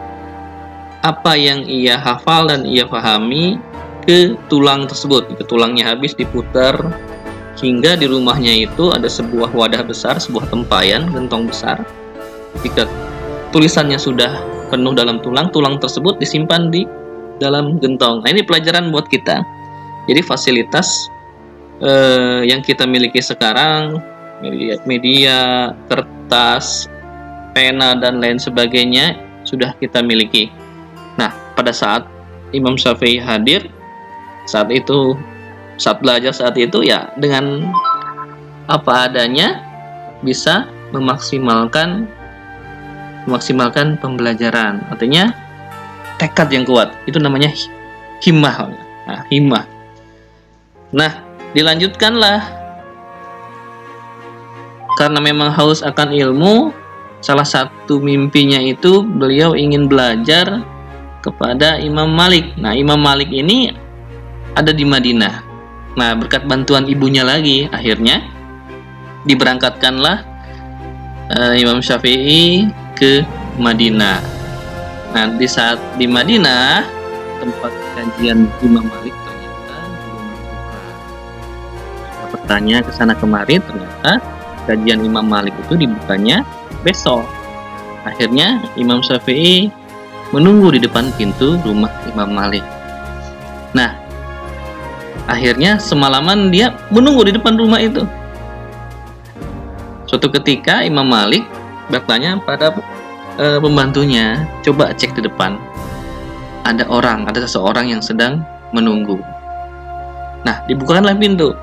apa 1.03 1.35
yang 1.35 1.67
ia 1.67 1.99
hafal 1.99 2.47
dan 2.47 2.63
ia 2.63 2.87
pahami 2.87 3.59
ke 4.07 4.39
tulang 4.47 4.87
tersebut. 4.87 5.35
Ke 5.35 5.43
tulangnya 5.47 5.95
habis 5.95 6.15
diputar 6.15 6.79
hingga 7.59 7.99
di 7.99 8.07
rumahnya 8.07 8.67
itu 8.67 8.95
ada 8.95 9.11
sebuah 9.11 9.51
wadah 9.55 9.83
besar, 9.87 10.19
sebuah 10.19 10.51
tempayan, 10.51 11.11
gentong 11.11 11.51
besar. 11.51 11.83
Jika 12.63 12.87
tulisannya 13.51 13.99
sudah 13.99 14.43
penuh 14.71 14.95
dalam 14.95 15.19
tulang, 15.21 15.51
tulang 15.51 15.77
tersebut 15.83 16.19
disimpan 16.23 16.71
di 16.71 16.87
dalam 17.43 17.83
gentong. 17.83 18.23
Nah, 18.23 18.31
ini 18.31 18.47
pelajaran 18.47 18.95
buat 18.95 19.11
kita. 19.11 19.43
Jadi 20.07 20.21
fasilitas 20.23 21.11
eh, 21.83 22.41
yang 22.47 22.63
kita 22.63 22.87
miliki 22.87 23.19
sekarang, 23.19 23.99
media, 24.41 24.75
media, 24.87 25.39
kertas, 25.91 26.87
pena 27.53 27.99
dan 27.99 28.23
lain 28.23 28.39
sebagainya 28.41 29.19
sudah 29.43 29.75
kita 29.77 30.01
miliki. 30.01 30.49
Nah, 31.19 31.35
pada 31.59 31.75
saat 31.75 32.07
Imam 32.55 32.79
Syafi'i 32.79 33.21
hadir, 33.21 33.69
saat 34.49 34.71
itu 34.73 35.19
saat 35.81 35.99
belajar 35.99 36.31
saat 36.31 36.55
itu 36.61 36.85
ya 36.85 37.11
dengan 37.19 37.67
apa 38.71 39.11
adanya 39.11 39.59
bisa 40.23 40.69
memaksimalkan 40.95 42.07
memaksimalkan 43.27 43.99
pembelajaran. 43.99 44.83
Artinya 44.91 45.35
tekad 46.19 46.51
yang 46.51 46.67
kuat 46.67 46.95
itu 47.07 47.19
namanya 47.19 47.51
himmah. 48.23 48.71
Nah, 49.07 49.23
himmah. 49.31 49.65
Nah, 50.93 51.13
dilanjutkanlah 51.53 52.63
karena 54.97 55.19
memang 55.19 55.51
haus 55.51 55.81
akan 55.81 56.13
ilmu, 56.13 56.71
salah 57.25 57.47
satu 57.47 57.99
mimpinya 57.99 58.61
itu 58.61 59.03
beliau 59.03 59.57
ingin 59.57 59.89
belajar 59.89 60.63
kepada 61.25 61.81
Imam 61.81 62.11
Malik. 62.13 62.55
Nah, 62.61 62.77
Imam 62.77 63.01
Malik 63.01 63.33
ini 63.33 63.73
ada 64.53 64.71
di 64.75 64.85
Madinah. 64.85 65.43
Nah, 65.97 66.15
berkat 66.17 66.45
bantuan 66.45 66.85
ibunya 66.89 67.25
lagi, 67.25 67.69
akhirnya 67.73 68.21
diberangkatkanlah 69.25 70.25
uh, 71.33 71.55
Imam 71.57 71.81
Syafi'i 71.81 72.69
ke 72.97 73.25
Madinah. 73.57 74.21
Nah, 75.13 75.25
di 75.37 75.49
saat 75.49 75.81
di 75.97 76.09
Madinah, 76.09 76.85
tempat 77.41 77.73
kajian 77.97 78.49
Imam 78.65 78.85
Malik 78.87 79.22
bertanya 82.43 82.83
ke 82.83 82.91
sana 82.91 83.15
kemari, 83.15 83.63
ternyata 83.63 84.19
kajian 84.67 85.07
Imam 85.07 85.23
Malik 85.23 85.55
itu 85.63 85.79
dibukanya 85.79 86.43
besok. 86.83 87.23
Akhirnya 88.03 88.59
Imam 88.75 88.99
Syafi'i 88.99 89.71
menunggu 90.35 90.75
di 90.75 90.83
depan 90.83 91.15
pintu 91.15 91.55
rumah 91.63 91.95
Imam 92.11 92.35
Malik. 92.35 92.67
Nah, 93.79 93.95
akhirnya 95.31 95.79
semalaman 95.79 96.51
dia 96.51 96.75
menunggu 96.91 97.31
di 97.31 97.33
depan 97.39 97.55
rumah 97.55 97.79
itu. 97.79 98.03
Suatu 100.11 100.27
ketika 100.29 100.83
Imam 100.83 101.07
Malik 101.07 101.47
bertanya 101.89 102.43
pada 102.43 102.75
e, 103.39 103.63
pembantunya, 103.63 104.45
coba 104.67 104.91
cek 104.93 105.15
di 105.15 105.23
depan. 105.25 105.57
Ada 106.67 106.91
orang, 106.91 107.31
ada 107.31 107.39
seseorang 107.39 107.87
yang 107.95 108.03
sedang 108.03 108.43
menunggu. 108.75 109.23
Nah, 110.43 110.59
dibukakanlah 110.67 111.15
pintu. 111.15 111.55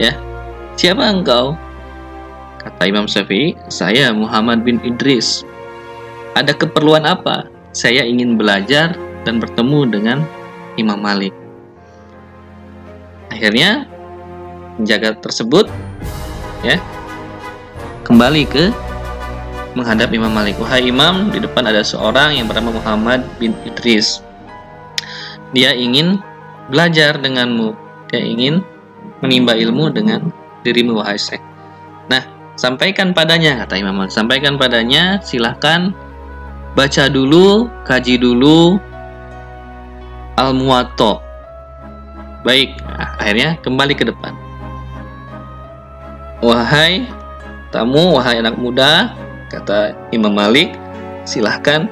Ya, 0.00 0.16
siapa 0.80 1.04
engkau? 1.04 1.60
Kata 2.56 2.88
Imam 2.88 3.04
Syafi'i, 3.04 3.52
saya 3.68 4.16
Muhammad 4.16 4.64
bin 4.64 4.80
Idris 4.80 5.44
ada 6.32 6.56
keperluan 6.56 7.04
apa? 7.04 7.50
Saya 7.76 8.06
ingin 8.08 8.40
belajar 8.40 8.96
dan 9.28 9.36
bertemu 9.42 9.80
dengan 9.92 10.18
Imam 10.80 10.96
Malik. 10.96 11.36
Akhirnya 13.28 13.84
penjaga 14.80 15.20
tersebut 15.20 15.68
ya 16.64 16.80
kembali 18.08 18.42
ke 18.48 18.64
menghadap 19.76 20.10
Imam 20.10 20.32
Malik. 20.32 20.58
Wahai 20.58 20.88
Imam, 20.88 21.30
di 21.30 21.38
depan 21.38 21.68
ada 21.68 21.84
seorang 21.84 22.40
yang 22.40 22.50
bernama 22.50 22.74
Muhammad 22.74 23.22
bin 23.38 23.54
Idris. 23.68 24.24
Dia 25.54 25.76
ingin 25.76 26.18
belajar 26.72 27.18
denganmu. 27.18 27.74
Dia 28.10 28.22
ingin 28.22 28.64
menimba 29.20 29.56
ilmu 29.56 29.92
dengan 29.92 30.32
dirimu 30.64 31.00
wahai 31.00 31.16
Syekh. 31.16 31.40
Nah, 32.08 32.24
sampaikan 32.56 33.16
padanya 33.16 33.64
kata 33.64 33.80
Imam 33.80 33.96
Malik. 33.96 34.12
Sampaikan 34.12 34.60
padanya, 34.60 35.20
silahkan 35.24 35.92
baca 36.74 37.08
dulu, 37.08 37.68
kaji 37.84 38.20
dulu 38.20 38.76
Al-Muwatta. 40.40 41.20
Baik, 42.40 42.72
nah, 42.84 43.16
akhirnya 43.20 43.60
kembali 43.60 43.94
ke 43.96 44.04
depan. 44.08 44.32
Wahai 46.40 47.04
tamu, 47.68 48.16
wahai 48.16 48.40
anak 48.40 48.56
muda, 48.56 49.12
kata 49.52 49.92
Imam 50.08 50.32
Malik, 50.32 50.72
silahkan 51.28 51.84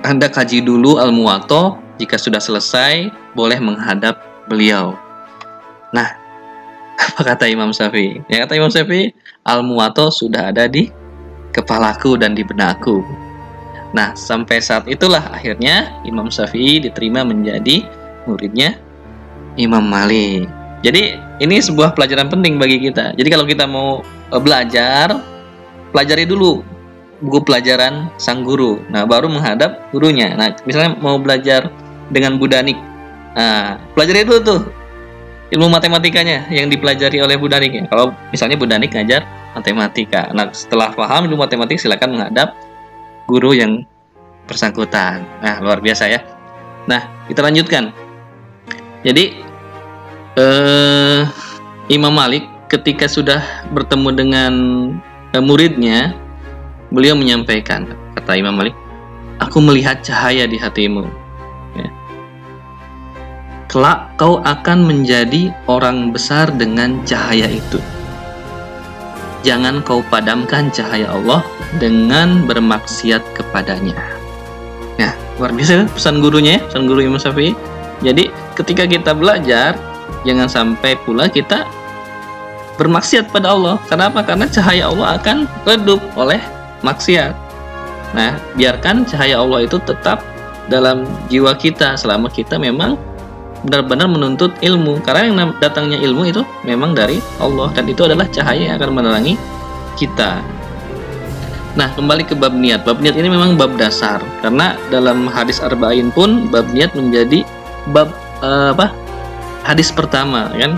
Anda 0.00 0.32
kaji 0.32 0.64
dulu 0.64 0.96
Al-Muwatta. 0.96 1.76
Jika 2.00 2.16
sudah 2.16 2.40
selesai, 2.40 3.12
boleh 3.36 3.60
menghadap 3.60 4.24
beliau. 4.48 4.96
Nah, 5.92 6.19
apa 7.00 7.20
kata 7.24 7.48
Imam 7.48 7.72
Syafi'i? 7.72 8.20
Ya 8.28 8.44
kata 8.44 8.60
Imam 8.60 8.68
Syafi'i, 8.68 9.16
Al-Muwatta 9.48 10.12
sudah 10.12 10.52
ada 10.52 10.68
di 10.68 10.92
kepalaku 11.56 12.20
dan 12.20 12.36
di 12.36 12.44
benakku. 12.44 13.00
Nah, 13.90 14.14
sampai 14.14 14.62
saat 14.62 14.86
itulah 14.86 15.32
akhirnya 15.34 15.90
Imam 16.06 16.30
Syafi'i 16.30 16.78
diterima 16.78 17.26
menjadi 17.26 17.82
muridnya 18.28 18.78
Imam 19.58 19.82
Malik. 19.82 20.46
Jadi, 20.80 21.18
ini 21.42 21.56
sebuah 21.58 21.92
pelajaran 21.98 22.30
penting 22.30 22.56
bagi 22.56 22.78
kita. 22.80 23.12
Jadi, 23.18 23.28
kalau 23.28 23.44
kita 23.44 23.66
mau 23.66 24.00
e, 24.30 24.36
belajar, 24.38 25.20
pelajari 25.90 26.24
dulu 26.24 26.62
buku 27.20 27.44
pelajaran 27.44 28.08
sang 28.16 28.46
guru. 28.46 28.80
Nah, 28.88 29.04
baru 29.04 29.28
menghadap 29.28 29.90
gurunya. 29.92 30.32
Nah, 30.38 30.56
misalnya 30.64 30.96
mau 31.02 31.20
belajar 31.20 31.68
dengan 32.08 32.40
Budanik. 32.40 32.78
Nah, 33.36 33.76
pelajari 33.92 34.24
dulu 34.24 34.38
tuh 34.40 34.60
ilmu 35.50 35.66
matematikanya 35.66 36.46
yang 36.50 36.70
dipelajari 36.70 37.18
oleh 37.18 37.34
Budanik. 37.34 37.90
Kalau 37.90 38.14
misalnya 38.30 38.54
Budanik 38.54 38.94
ngajar 38.94 39.26
matematika. 39.54 40.30
Nah, 40.30 40.50
setelah 40.54 40.94
paham 40.94 41.26
ilmu 41.26 41.42
matematik 41.42 41.78
silakan 41.82 42.14
menghadap 42.18 42.54
guru 43.26 43.54
yang 43.54 43.82
bersangkutan. 44.46 45.26
Nah, 45.42 45.58
luar 45.58 45.82
biasa 45.82 46.06
ya. 46.06 46.22
Nah, 46.86 47.26
kita 47.26 47.42
lanjutkan. 47.42 47.90
Jadi 49.02 49.42
eh, 50.38 51.20
Imam 51.90 52.14
Malik 52.14 52.46
ketika 52.70 53.10
sudah 53.10 53.42
bertemu 53.74 54.08
dengan 54.14 54.52
eh, 55.34 55.42
muridnya, 55.42 56.14
beliau 56.94 57.18
menyampaikan, 57.18 57.90
kata 58.14 58.38
Imam 58.38 58.54
Malik, 58.54 58.74
aku 59.42 59.58
melihat 59.58 60.02
cahaya 60.06 60.46
di 60.46 60.58
hatimu. 60.58 61.19
Kelak 63.70 64.18
kau 64.18 64.42
akan 64.42 64.82
menjadi 64.82 65.54
orang 65.70 66.10
besar 66.10 66.50
dengan 66.50 67.06
cahaya 67.06 67.46
itu 67.46 67.78
jangan 69.42 69.80
kau 69.84 70.04
padamkan 70.08 70.68
cahaya 70.72 71.08
Allah 71.08 71.40
dengan 71.80 72.44
bermaksiat 72.44 73.22
kepadanya. 73.36 73.96
Nah, 75.00 75.12
luar 75.40 75.52
biasa 75.56 75.88
pesan 75.88 76.20
gurunya 76.20 76.60
ya, 76.60 76.62
pesan 76.68 76.84
guru 76.84 77.00
Imam 77.04 77.20
Syafi'i. 77.20 77.56
Jadi 78.00 78.32
ketika 78.56 78.84
kita 78.88 79.12
belajar, 79.12 79.76
jangan 80.24 80.48
sampai 80.48 80.96
pula 81.04 81.28
kita 81.28 81.64
bermaksiat 82.76 83.32
pada 83.32 83.52
Allah. 83.52 83.76
Kenapa? 83.88 84.24
Karena 84.24 84.48
cahaya 84.48 84.88
Allah 84.88 85.20
akan 85.20 85.48
redup 85.68 86.00
oleh 86.16 86.40
maksiat. 86.84 87.32
Nah, 88.16 88.36
biarkan 88.56 89.06
cahaya 89.06 89.40
Allah 89.40 89.64
itu 89.64 89.76
tetap 89.84 90.24
dalam 90.68 91.04
jiwa 91.28 91.54
kita 91.56 91.96
selama 91.96 92.30
kita 92.30 92.56
memang 92.56 92.96
benar-benar 93.64 94.08
menuntut 94.08 94.56
ilmu. 94.60 95.00
Karena 95.04 95.30
yang 95.30 95.52
datangnya 95.60 95.98
ilmu 96.00 96.22
itu 96.28 96.42
memang 96.64 96.96
dari 96.96 97.20
Allah 97.40 97.68
dan 97.76 97.84
itu 97.88 98.04
adalah 98.04 98.26
cahaya 98.28 98.72
yang 98.72 98.76
akan 98.80 98.90
menerangi 98.96 99.34
kita. 99.96 100.40
Nah, 101.78 101.86
kembali 101.94 102.26
ke 102.26 102.34
bab 102.34 102.50
niat. 102.50 102.82
Bab 102.82 102.98
niat 102.98 103.14
ini 103.14 103.30
memang 103.30 103.54
bab 103.54 103.78
dasar 103.78 104.18
karena 104.42 104.74
dalam 104.90 105.30
hadis 105.30 105.62
arba'in 105.62 106.10
pun 106.10 106.50
bab 106.50 106.66
niat 106.74 106.90
menjadi 106.98 107.46
bab 107.94 108.10
uh, 108.42 108.74
apa? 108.74 108.90
Hadis 109.62 109.94
pertama 109.94 110.50
kan. 110.56 110.74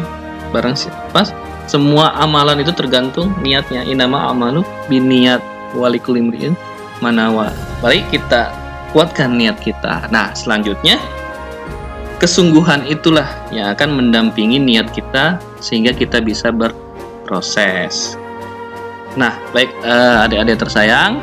Barang 0.52 0.76
siapa 0.76 1.32
semua 1.64 2.12
amalan 2.20 2.60
itu 2.60 2.76
tergantung 2.76 3.32
niatnya. 3.40 3.88
Inama 3.88 4.28
amalu 4.28 4.60
biniat 4.92 5.40
walikul 5.72 6.20
imri'in 6.20 6.52
manawa. 7.00 7.48
Baik 7.80 8.12
kita 8.12 8.52
kuatkan 8.92 9.32
niat 9.32 9.56
kita. 9.64 10.12
Nah, 10.12 10.36
selanjutnya 10.36 11.00
kesungguhan 12.22 12.86
itulah 12.86 13.26
yang 13.50 13.74
akan 13.74 13.98
mendampingi 13.98 14.62
niat 14.62 14.94
kita 14.94 15.42
sehingga 15.58 15.90
kita 15.90 16.22
bisa 16.22 16.54
berproses. 16.54 18.14
Nah, 19.18 19.34
baik 19.50 19.74
uh, 19.82 20.22
adik-adik 20.22 20.62
tersayang, 20.62 21.18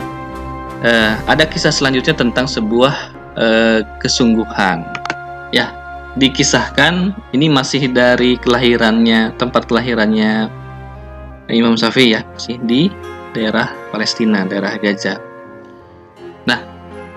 uh, 0.84 1.16
ada 1.24 1.48
kisah 1.48 1.72
selanjutnya 1.72 2.20
tentang 2.20 2.52
sebuah 2.52 3.16
uh, 3.40 3.80
kesungguhan. 4.04 4.84
Ya, 5.56 5.72
dikisahkan 6.20 7.16
ini 7.32 7.48
masih 7.48 7.88
dari 7.96 8.36
kelahirannya 8.36 9.40
tempat 9.40 9.72
kelahirannya 9.72 10.52
Imam 11.50 11.80
Syafi'i 11.80 12.14
ya 12.14 12.22
sih 12.38 12.60
di 12.62 12.92
daerah 13.34 13.72
Palestina 13.90 14.46
daerah 14.46 14.78
Gaza. 14.78 15.18
Nah 16.46 16.60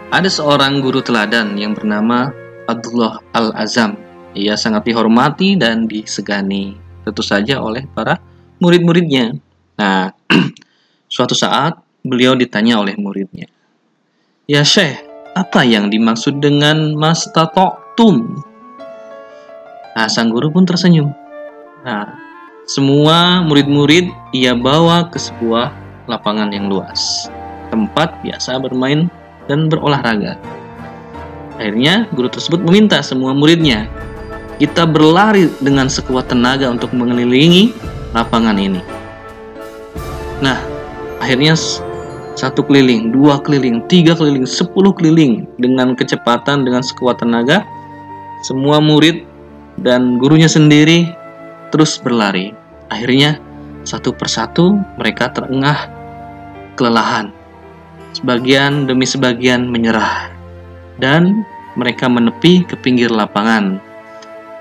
ada 0.08 0.28
seorang 0.28 0.80
guru 0.80 1.04
teladan 1.04 1.56
yang 1.56 1.76
bernama 1.76 2.32
Abdullah 2.72 3.20
Al 3.36 3.52
Azam. 3.56 3.94
Ia 4.32 4.56
sangat 4.56 4.88
dihormati 4.88 5.60
dan 5.60 5.84
disegani 5.84 6.72
tentu 7.04 7.20
saja 7.20 7.60
oleh 7.60 7.84
para 7.84 8.16
murid-muridnya. 8.58 9.36
Nah 9.76 10.12
suatu 11.14 11.36
saat 11.36 11.76
beliau 12.02 12.34
ditanya 12.34 12.82
oleh 12.82 12.98
muridnya, 12.98 13.46
ya 14.50 14.66
Syekh 14.66 14.98
apa 15.32 15.64
yang 15.64 15.88
dimaksud 15.88 16.42
dengan 16.42 16.92
mas 16.98 17.30
tum 17.96 18.42
Nah, 19.92 20.08
sang 20.08 20.32
guru 20.32 20.48
pun 20.48 20.64
tersenyum. 20.64 21.12
Nah, 21.84 22.16
semua 22.64 23.44
murid-murid 23.44 24.08
ia 24.32 24.56
bawa 24.56 25.12
ke 25.12 25.20
sebuah 25.20 25.68
lapangan 26.08 26.48
yang 26.48 26.72
luas, 26.72 27.28
tempat 27.68 28.16
biasa 28.24 28.56
bermain 28.56 29.12
dan 29.52 29.68
berolahraga. 29.68 30.40
Akhirnya, 31.62 32.10
guru 32.10 32.26
tersebut 32.26 32.58
meminta 32.58 32.98
semua 33.06 33.30
muridnya, 33.30 33.86
kita 34.58 34.82
berlari 34.82 35.46
dengan 35.62 35.86
sekuat 35.86 36.26
tenaga 36.26 36.66
untuk 36.66 36.90
mengelilingi 36.90 37.70
lapangan 38.10 38.58
ini. 38.58 38.82
Nah, 40.42 40.58
akhirnya 41.22 41.54
satu 42.34 42.66
keliling, 42.66 43.14
dua 43.14 43.38
keliling, 43.38 43.78
tiga 43.86 44.18
keliling, 44.18 44.42
sepuluh 44.42 44.90
keliling 44.90 45.46
dengan 45.62 45.94
kecepatan 45.94 46.66
dengan 46.66 46.82
sekuat 46.82 47.22
tenaga. 47.22 47.62
Semua 48.42 48.82
murid 48.82 49.22
dan 49.78 50.18
gurunya 50.18 50.50
sendiri 50.50 51.14
terus 51.70 51.94
berlari. 52.02 52.50
Akhirnya 52.90 53.38
satu 53.86 54.10
persatu 54.10 54.82
mereka 54.98 55.30
terengah 55.30 55.86
kelelahan. 56.74 57.30
Sebagian 58.18 58.90
demi 58.90 59.06
sebagian 59.06 59.70
menyerah 59.70 60.28
dan 61.00 61.46
mereka 61.74 62.08
menepi 62.08 62.64
ke 62.66 62.76
pinggir 62.76 63.08
lapangan 63.08 63.80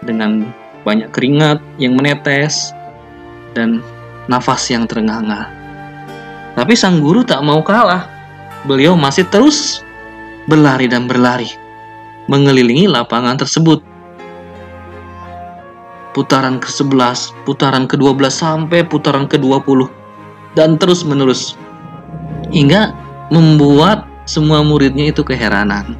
dengan 0.05 0.49
banyak 0.87 1.11
keringat 1.13 1.61
yang 1.77 1.93
menetes 1.93 2.73
dan 3.53 3.83
nafas 4.31 4.69
yang 4.71 4.87
terengah-engah. 4.87 5.49
Tapi 6.55 6.73
sang 6.75 6.99
guru 6.99 7.23
tak 7.23 7.43
mau 7.43 7.59
kalah. 7.63 8.07
Beliau 8.67 8.93
masih 8.93 9.25
terus 9.29 9.81
berlari 10.45 10.85
dan 10.85 11.09
berlari 11.09 11.49
mengelilingi 12.29 12.85
lapangan 12.85 13.41
tersebut 13.41 13.81
putaran 16.11 16.59
ke-11, 16.59 17.33
putaran 17.47 17.87
ke-12 17.87 18.29
sampai 18.29 18.83
putaran 18.85 19.25
ke-20 19.25 19.87
dan 20.53 20.75
terus 20.75 21.07
menerus 21.07 21.55
hingga 22.51 22.91
membuat 23.31 24.05
semua 24.27 24.61
muridnya 24.61 25.09
itu 25.09 25.23
keheranan. 25.23 25.95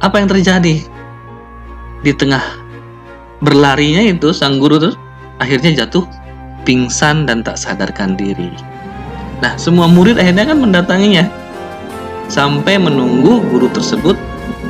Apa 0.00 0.16
yang 0.16 0.32
terjadi? 0.32 0.80
Di 2.00 2.12
tengah 2.16 2.40
berlarinya 3.44 4.00
itu 4.00 4.32
sang 4.32 4.56
guru 4.56 4.80
tuh 4.80 4.94
akhirnya 5.36 5.84
jatuh 5.84 6.08
pingsan 6.64 7.28
dan 7.28 7.44
tak 7.44 7.60
sadarkan 7.60 8.16
diri. 8.16 8.48
Nah, 9.44 9.56
semua 9.60 9.88
murid 9.88 10.16
akhirnya 10.16 10.48
kan 10.48 10.60
mendatanginya 10.60 11.28
sampai 12.32 12.80
menunggu 12.80 13.44
guru 13.52 13.68
tersebut 13.72 14.16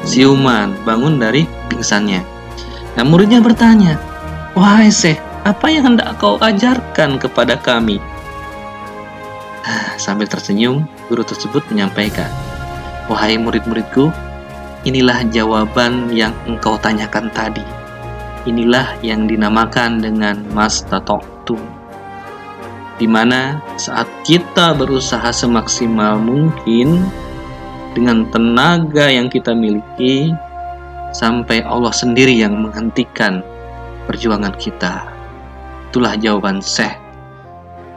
siuman 0.02 0.74
bangun 0.82 1.22
dari 1.22 1.46
pingsannya. 1.70 2.22
Nah, 2.98 3.04
muridnya 3.06 3.38
bertanya, 3.38 3.98
Wahai 4.58 4.90
Syekh, 4.90 5.22
apa 5.46 5.70
yang 5.70 5.94
hendak 5.94 6.18
kau 6.18 6.38
ajarkan 6.42 7.22
kepada 7.22 7.54
kami? 7.54 8.02
Sambil 9.94 10.26
tersenyum, 10.26 10.90
guru 11.06 11.22
tersebut 11.22 11.62
menyampaikan, 11.70 12.26
Wahai 13.06 13.38
murid-muridku, 13.38 14.10
inilah 14.84 15.26
jawaban 15.28 16.08
yang 16.12 16.32
engkau 16.48 16.80
tanyakan 16.80 17.28
tadi. 17.32 17.64
Inilah 18.48 18.96
yang 19.04 19.28
dinamakan 19.28 20.00
dengan 20.00 20.40
Mas 20.56 20.80
Tatoktu. 20.88 21.60
Di 22.96 23.08
mana 23.08 23.60
saat 23.80 24.08
kita 24.24 24.76
berusaha 24.76 25.32
semaksimal 25.32 26.20
mungkin 26.20 27.04
dengan 27.96 28.28
tenaga 28.28 29.08
yang 29.08 29.28
kita 29.32 29.52
miliki, 29.56 30.32
sampai 31.10 31.62
Allah 31.66 31.90
sendiri 31.90 32.34
yang 32.34 32.54
menghentikan 32.58 33.42
perjuangan 34.06 34.54
kita. 34.58 35.10
Itulah 35.90 36.14
jawaban 36.18 36.62
Syekh 36.62 36.94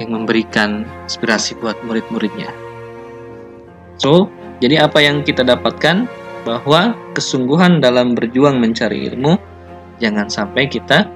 yang 0.01 0.17
memberikan 0.17 0.89
inspirasi 1.05 1.53
buat 1.61 1.77
murid-muridnya. 1.85 2.49
So, 4.01 4.27
jadi 4.57 4.89
apa 4.89 4.99
yang 5.05 5.21
kita 5.21 5.45
dapatkan 5.45 6.09
bahwa 6.43 6.95
kesungguhan 7.15 7.79
dalam 7.79 8.15
berjuang 8.15 8.59
mencari 8.59 9.07
ilmu 9.11 9.39
jangan 9.99 10.27
sampai 10.27 10.67
kita 10.67 11.07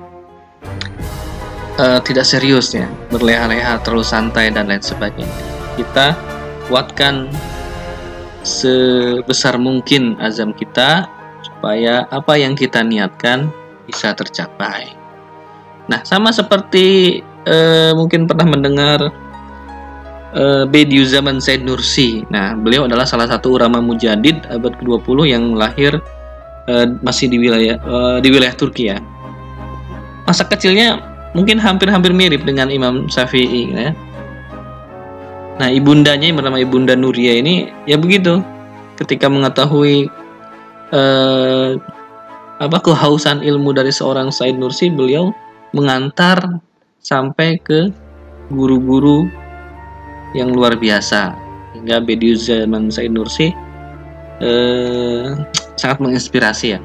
uh, 1.78 2.00
tidak 2.04 2.26
serius 2.26 2.74
ya, 2.74 2.90
berleha-leha, 3.14 3.80
terlalu 3.86 4.06
santai 4.06 4.50
dan 4.52 4.68
lain 4.68 4.84
sebagainya. 4.84 5.38
Kita 5.78 6.18
kuatkan 6.68 7.30
sebesar 8.42 9.60
mungkin 9.60 10.18
azam 10.20 10.52
kita 10.56 11.08
supaya 11.44 12.10
apa 12.10 12.36
yang 12.40 12.58
kita 12.58 12.82
niatkan 12.82 13.52
bisa 13.86 14.12
tercapai. 14.16 14.92
Nah, 15.88 16.04
sama 16.04 16.36
seperti 16.36 17.20
uh, 17.48 17.96
mungkin 17.96 18.28
pernah 18.28 18.48
mendengar 18.48 19.00
uh, 20.36 20.64
Bediu 20.68 21.08
Zaman 21.08 21.40
Said 21.40 21.64
Nursi. 21.64 22.26
Nah, 22.28 22.58
beliau 22.58 22.90
adalah 22.90 23.08
salah 23.08 23.30
satu 23.30 23.56
ulama 23.56 23.80
mujadid 23.80 24.44
abad 24.52 24.76
ke-20 24.82 25.18
yang 25.30 25.44
lahir 25.56 26.02
uh, 26.68 26.86
masih 27.06 27.32
di 27.32 27.38
wilayah 27.40 27.80
uh, 27.86 28.18
di 28.20 28.28
wilayah 28.34 28.56
Turki 28.58 28.92
ya. 28.92 28.98
Masa 30.28 30.44
kecilnya 30.44 31.00
mungkin 31.32 31.62
hampir-hampir 31.62 32.12
mirip 32.12 32.44
dengan 32.44 32.68
Imam 32.68 33.08
Syafi'i 33.08 33.72
ya. 33.72 33.90
Nah, 35.58 35.70
ibundanya 35.74 36.30
yang 36.30 36.38
bernama 36.38 36.62
Ibunda 36.62 36.94
Nuria 36.94 37.40
ini 37.40 37.72
ya 37.90 37.98
begitu. 37.98 38.44
Ketika 38.98 39.30
mengetahui 39.30 40.10
uh, 40.94 41.78
apa 42.58 42.78
kehausan 42.82 43.46
ilmu 43.46 43.74
dari 43.74 43.94
seorang 43.94 44.34
Said 44.34 44.58
Nursi 44.58 44.90
beliau 44.90 45.30
mengantar 45.74 46.62
sampai 47.02 47.62
ke 47.62 47.94
guru-guru 48.50 49.30
yang 50.36 50.52
luar 50.52 50.76
biasa 50.76 51.36
hingga 51.78 52.04
Bediu 52.04 52.36
zaman 52.36 52.90
Said 52.92 53.14
Nursi 53.14 53.54
eh, 54.44 55.28
sangat 55.80 55.98
menginspirasi 56.04 56.76
ya 56.76 56.80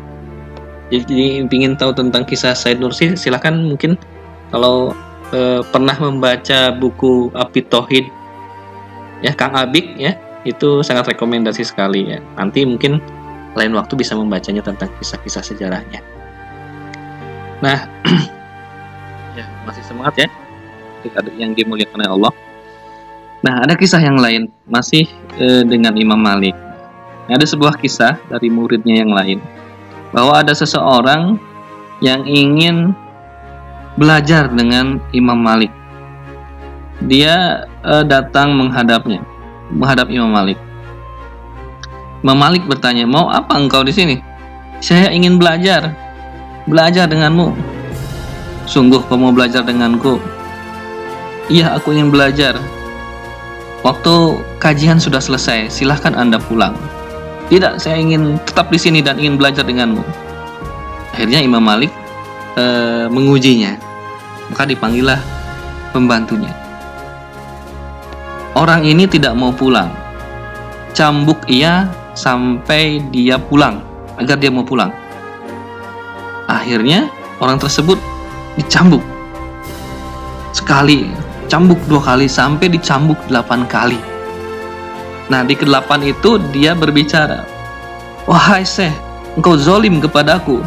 jadi 0.92 1.48
ingin 1.48 1.74
tahu 1.74 1.96
tentang 1.96 2.28
kisah 2.28 2.52
Said 2.52 2.78
Nursi 2.78 3.16
silahkan 3.16 3.56
mungkin 3.56 3.98
kalau 4.52 4.92
eh, 5.32 5.64
pernah 5.72 5.96
membaca 5.98 6.70
buku 6.74 7.32
Api 7.32 7.60
Tohid 7.66 8.06
ya 9.24 9.32
Kang 9.34 9.54
Abik 9.54 9.96
ya 9.96 10.14
itu 10.42 10.82
sangat 10.82 11.14
rekomendasi 11.14 11.62
sekali 11.62 12.14
ya 12.14 12.18
nanti 12.34 12.66
mungkin 12.66 12.98
lain 13.52 13.72
waktu 13.76 13.94
bisa 13.96 14.16
membacanya 14.16 14.64
tentang 14.64 14.88
kisah-kisah 14.96 15.44
sejarahnya. 15.44 16.00
Nah, 17.60 17.86
ya 19.38 19.44
masih 19.68 19.84
semangat 19.84 20.26
ya, 20.26 20.28
adik-adik 21.02 21.34
yang 21.36 21.52
dimuliakan 21.52 22.00
oleh 22.02 22.10
Allah. 22.10 22.32
Nah, 23.42 23.66
ada 23.66 23.74
kisah 23.74 23.98
yang 23.98 24.22
lain 24.22 24.54
masih 24.70 25.10
eh, 25.34 25.66
dengan 25.66 25.98
Imam 25.98 26.18
Malik. 26.18 26.54
Nah, 27.26 27.34
ada 27.34 27.42
sebuah 27.42 27.74
kisah 27.74 28.14
dari 28.30 28.46
muridnya 28.46 29.02
yang 29.02 29.10
lain 29.10 29.42
bahwa 30.14 30.38
ada 30.38 30.54
seseorang 30.54 31.42
yang 31.98 32.22
ingin 32.22 32.94
belajar 33.98 34.46
dengan 34.46 35.02
Imam 35.10 35.42
Malik. 35.42 35.74
Dia 37.02 37.66
eh, 37.82 38.04
datang 38.06 38.54
menghadapnya, 38.54 39.26
menghadap 39.74 40.06
Imam 40.06 40.30
Malik. 40.30 40.58
Imam 42.22 42.38
Malik 42.38 42.62
bertanya, 42.70 43.10
"Mau 43.10 43.26
apa 43.26 43.58
engkau 43.58 43.82
di 43.82 43.90
sini?" 43.90 44.22
"Saya 44.78 45.10
ingin 45.10 45.42
belajar." 45.42 45.90
"Belajar 46.70 47.10
denganmu?" 47.10 47.50
"Sungguh 48.70 49.02
kau 49.10 49.18
mau 49.18 49.34
belajar 49.34 49.66
denganku?" 49.66 50.22
"Iya, 51.50 51.74
aku 51.74 51.90
ingin 51.90 52.14
belajar." 52.14 52.81
Waktu 53.82 54.38
kajian 54.62 55.02
sudah 55.02 55.18
selesai, 55.18 55.66
silahkan 55.66 56.14
Anda 56.14 56.38
pulang. 56.38 56.78
Tidak, 57.50 57.82
saya 57.82 57.98
ingin 57.98 58.38
tetap 58.46 58.70
di 58.70 58.78
sini 58.78 59.02
dan 59.02 59.18
ingin 59.18 59.34
belajar 59.34 59.66
denganmu. 59.66 60.06
Akhirnya 61.12 61.42
Imam 61.42 61.60
Malik 61.60 61.90
e, 62.54 62.64
mengujinya. 63.10 63.74
Maka 64.54 64.70
dipanggillah 64.70 65.18
pembantunya. 65.90 66.54
Orang 68.54 68.86
ini 68.86 69.10
tidak 69.10 69.34
mau 69.34 69.50
pulang. 69.50 69.90
Cambuk 70.94 71.42
ia 71.50 71.90
sampai 72.14 73.02
dia 73.10 73.40
pulang, 73.40 73.82
agar 74.20 74.38
dia 74.38 74.52
mau 74.52 74.62
pulang. 74.62 74.92
Akhirnya 76.46 77.10
orang 77.42 77.58
tersebut 77.58 77.96
dicambuk. 78.60 79.02
Sekali, 80.52 81.08
dicambuk 81.52 81.76
dua 81.84 82.00
kali 82.00 82.24
sampai 82.32 82.72
dicambuk 82.72 83.20
delapan 83.28 83.68
kali. 83.68 84.00
Nah 85.28 85.44
di 85.44 85.52
kedelapan 85.52 86.00
itu 86.00 86.40
dia 86.48 86.72
berbicara, 86.72 87.44
wahai 88.24 88.64
Syekh, 88.64 88.96
engkau 89.36 89.60
zolim 89.60 90.00
kepadaku. 90.00 90.64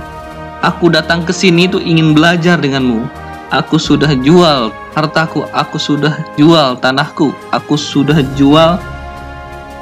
Aku 0.61 0.93
datang 0.93 1.25
ke 1.25 1.33
sini 1.33 1.65
itu 1.65 1.81
ingin 1.81 2.13
belajar 2.13 2.61
denganmu. 2.61 3.01
Aku 3.49 3.81
sudah 3.81 4.13
jual 4.13 4.69
hartaku, 4.93 5.49
aku 5.57 5.81
sudah 5.81 6.13
jual 6.37 6.77
tanahku, 6.77 7.33
aku 7.49 7.73
sudah 7.73 8.21
jual 8.37 8.77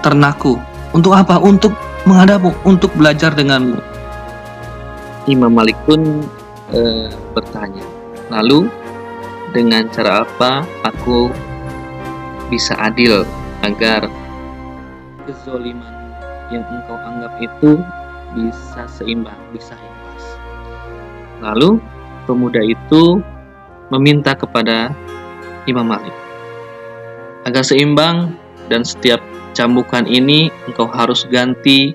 ternakku. 0.08 0.56
Untuk 0.96 1.20
apa? 1.20 1.36
Untuk 1.36 1.76
menghadapmu, 2.08 2.56
untuk 2.64 2.96
belajar 2.96 3.36
denganmu. 3.36 3.76
Imam 5.28 5.52
Malik 5.52 5.76
pun 5.84 6.24
e, 6.72 7.12
bertanya, 7.36 7.84
lalu 8.32 8.72
dengan 9.54 9.86
cara 9.94 10.26
apa 10.26 10.66
aku 10.82 11.30
bisa 12.50 12.74
adil 12.82 13.22
agar 13.62 14.10
kezoliman 15.30 15.94
yang 16.52 16.66
engkau 16.68 16.98
anggap 17.00 17.34
itu 17.40 17.80
bisa 18.34 18.84
seimbang, 18.90 19.38
bisa 19.54 19.78
ikhlas. 19.78 20.26
Lalu 21.40 21.78
pemuda 22.26 22.60
itu 22.66 23.22
meminta 23.94 24.34
kepada 24.34 24.92
Imam 25.70 25.86
Malik 25.86 26.14
agar 27.46 27.64
seimbang 27.64 28.36
dan 28.68 28.82
setiap 28.82 29.22
cambukan 29.54 30.10
ini 30.10 30.50
engkau 30.66 30.90
harus 30.90 31.30
ganti 31.30 31.94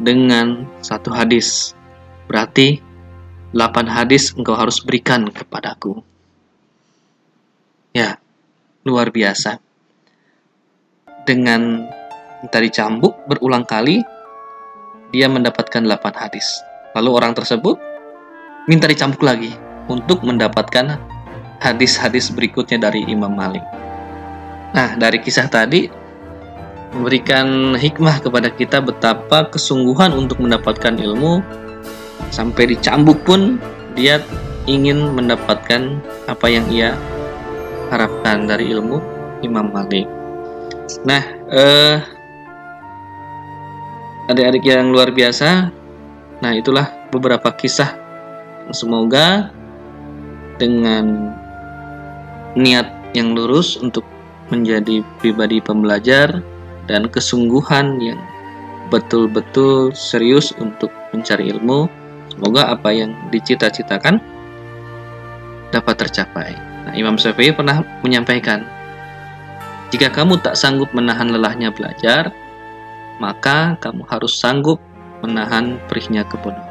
dengan 0.00 0.64
satu 0.80 1.12
hadis. 1.12 1.76
Berarti 2.24 2.80
8 3.52 3.84
hadis 3.90 4.32
engkau 4.38 4.54
harus 4.54 4.80
berikan 4.80 5.28
kepadaku. 5.28 6.09
Ya, 7.90 8.22
luar 8.86 9.10
biasa. 9.10 9.58
Dengan 11.26 11.90
tadi 12.46 12.70
cambuk 12.70 13.18
berulang 13.26 13.66
kali, 13.66 13.98
dia 15.10 15.26
mendapatkan 15.26 15.82
8 15.82 16.14
hadis. 16.14 16.62
Lalu 16.94 17.10
orang 17.10 17.34
tersebut 17.34 17.82
minta 18.70 18.86
dicambuk 18.86 19.26
lagi 19.26 19.50
untuk 19.90 20.22
mendapatkan 20.22 21.02
hadis-hadis 21.58 22.30
berikutnya 22.30 22.78
dari 22.78 23.02
Imam 23.10 23.34
Malik. 23.34 23.66
Nah, 24.70 24.94
dari 24.94 25.18
kisah 25.18 25.50
tadi 25.50 25.90
memberikan 26.94 27.74
hikmah 27.74 28.22
kepada 28.22 28.54
kita 28.54 28.78
betapa 28.78 29.50
kesungguhan 29.50 30.14
untuk 30.14 30.38
mendapatkan 30.38 30.94
ilmu 30.94 31.42
sampai 32.30 32.70
dicambuk 32.70 33.18
pun 33.26 33.58
dia 33.98 34.22
ingin 34.70 35.10
mendapatkan 35.10 35.98
apa 36.30 36.46
yang 36.46 36.62
ia 36.70 36.94
harapkan 37.90 38.46
dari 38.46 38.70
ilmu 38.70 39.02
Imam 39.42 39.68
Malik. 39.74 40.06
Nah, 41.02 41.22
eh, 41.50 41.98
adik-adik 44.30 44.64
yang 44.64 44.94
luar 44.94 45.10
biasa, 45.10 45.68
nah 46.38 46.52
itulah 46.54 46.86
beberapa 47.10 47.50
kisah 47.50 47.98
semoga 48.70 49.50
dengan 50.62 51.34
niat 52.54 52.86
yang 53.14 53.34
lurus 53.34 53.74
untuk 53.78 54.06
menjadi 54.50 55.02
pribadi 55.18 55.58
pembelajar 55.62 56.42
dan 56.86 57.06
kesungguhan 57.10 57.98
yang 58.02 58.18
betul-betul 58.90 59.94
serius 59.94 60.50
untuk 60.58 60.90
mencari 61.14 61.54
ilmu, 61.54 61.86
semoga 62.34 62.74
apa 62.74 62.90
yang 62.90 63.14
dicita-citakan 63.30 64.18
dapat 65.70 65.94
tercapai. 66.06 66.69
Nah, 66.90 66.98
Imam 66.98 67.14
Syafi'i 67.14 67.54
pernah 67.54 67.86
menyampaikan, 68.02 68.66
jika 69.94 70.10
kamu 70.10 70.42
tak 70.42 70.58
sanggup 70.58 70.90
menahan 70.90 71.30
lelahnya 71.30 71.70
belajar, 71.70 72.34
maka 73.22 73.78
kamu 73.78 74.02
harus 74.10 74.34
sanggup 74.34 74.82
menahan 75.22 75.78
perihnya 75.86 76.26
kebodohan. 76.26 76.69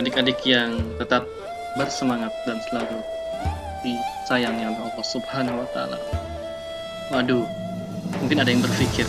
Adik-adik 0.00 0.40
yang 0.48 0.80
tetap 0.96 1.28
bersemangat 1.76 2.32
dan 2.48 2.56
selalu 2.72 3.04
disayangi 3.84 4.64
oleh 4.64 4.80
Allah 4.80 5.04
Subhanahu 5.04 5.60
wa 5.60 5.68
taala. 5.76 6.00
Waduh, 7.12 7.44
mungkin 8.24 8.40
ada 8.40 8.48
yang 8.48 8.64
berpikir, 8.64 9.04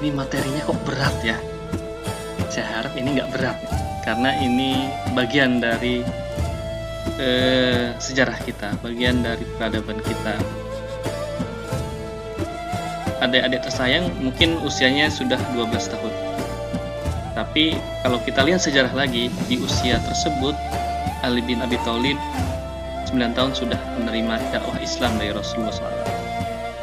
ini 0.00 0.16
materinya 0.16 0.64
kok 0.64 0.80
berat 0.88 1.12
ya? 1.20 1.36
Saya 2.48 2.66
harap 2.72 2.96
ini 2.96 3.20
nggak 3.20 3.30
berat, 3.36 3.58
karena 4.00 4.32
ini 4.40 4.88
bagian 5.12 5.60
dari 5.60 6.00
eh, 7.20 7.92
sejarah 8.00 8.40
kita, 8.48 8.80
bagian 8.80 9.20
dari 9.20 9.44
peradaban 9.60 10.00
kita. 10.00 10.40
Adik-adik 13.20 13.60
tersayang 13.68 14.08
mungkin 14.24 14.56
usianya 14.64 15.12
sudah 15.12 15.36
12 15.52 15.92
tahun 15.92 16.29
tapi 17.40 17.72
kalau 18.04 18.20
kita 18.20 18.44
lihat 18.44 18.60
sejarah 18.60 18.92
lagi 18.92 19.32
di 19.48 19.56
usia 19.56 19.96
tersebut 20.04 20.52
Ali 21.24 21.40
bin 21.40 21.64
Abi 21.64 21.80
Thalib 21.88 22.20
9 23.08 23.16
tahun 23.32 23.56
sudah 23.56 23.80
menerima 23.96 24.52
dakwah 24.52 24.76
Islam 24.76 25.16
dari 25.16 25.32
Rasulullah 25.32 25.72
SAW. 25.72 26.04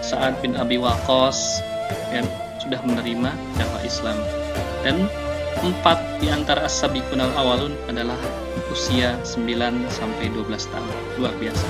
Sa'ad 0.01 0.33
bin 0.41 0.57
Abi 0.57 0.81
Waqqas 0.81 1.61
ya, 2.09 2.25
sudah 2.57 2.81
menerima 2.81 3.29
dakwah 3.53 3.81
Islam 3.85 4.17
dan 4.81 5.05
empat 5.61 6.01
di 6.17 6.33
antara 6.33 6.65
as-sabiqun 6.65 7.21
al-awalun 7.21 7.77
adalah 7.85 8.17
usia 8.73 9.13
9 9.21 9.45
sampai 9.93 10.25
12 10.33 10.73
tahun. 10.73 10.95
Luar 11.21 11.37
biasa. 11.37 11.67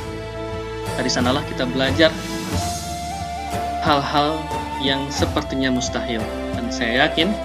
Dari 0.96 1.12
sanalah 1.12 1.44
kita 1.44 1.68
belajar 1.68 2.10
hal-hal 3.84 4.40
yang 4.80 5.04
sepertinya 5.12 5.76
mustahil 5.76 6.24
dan 6.56 6.72
saya 6.72 7.08
yakin 7.08 7.36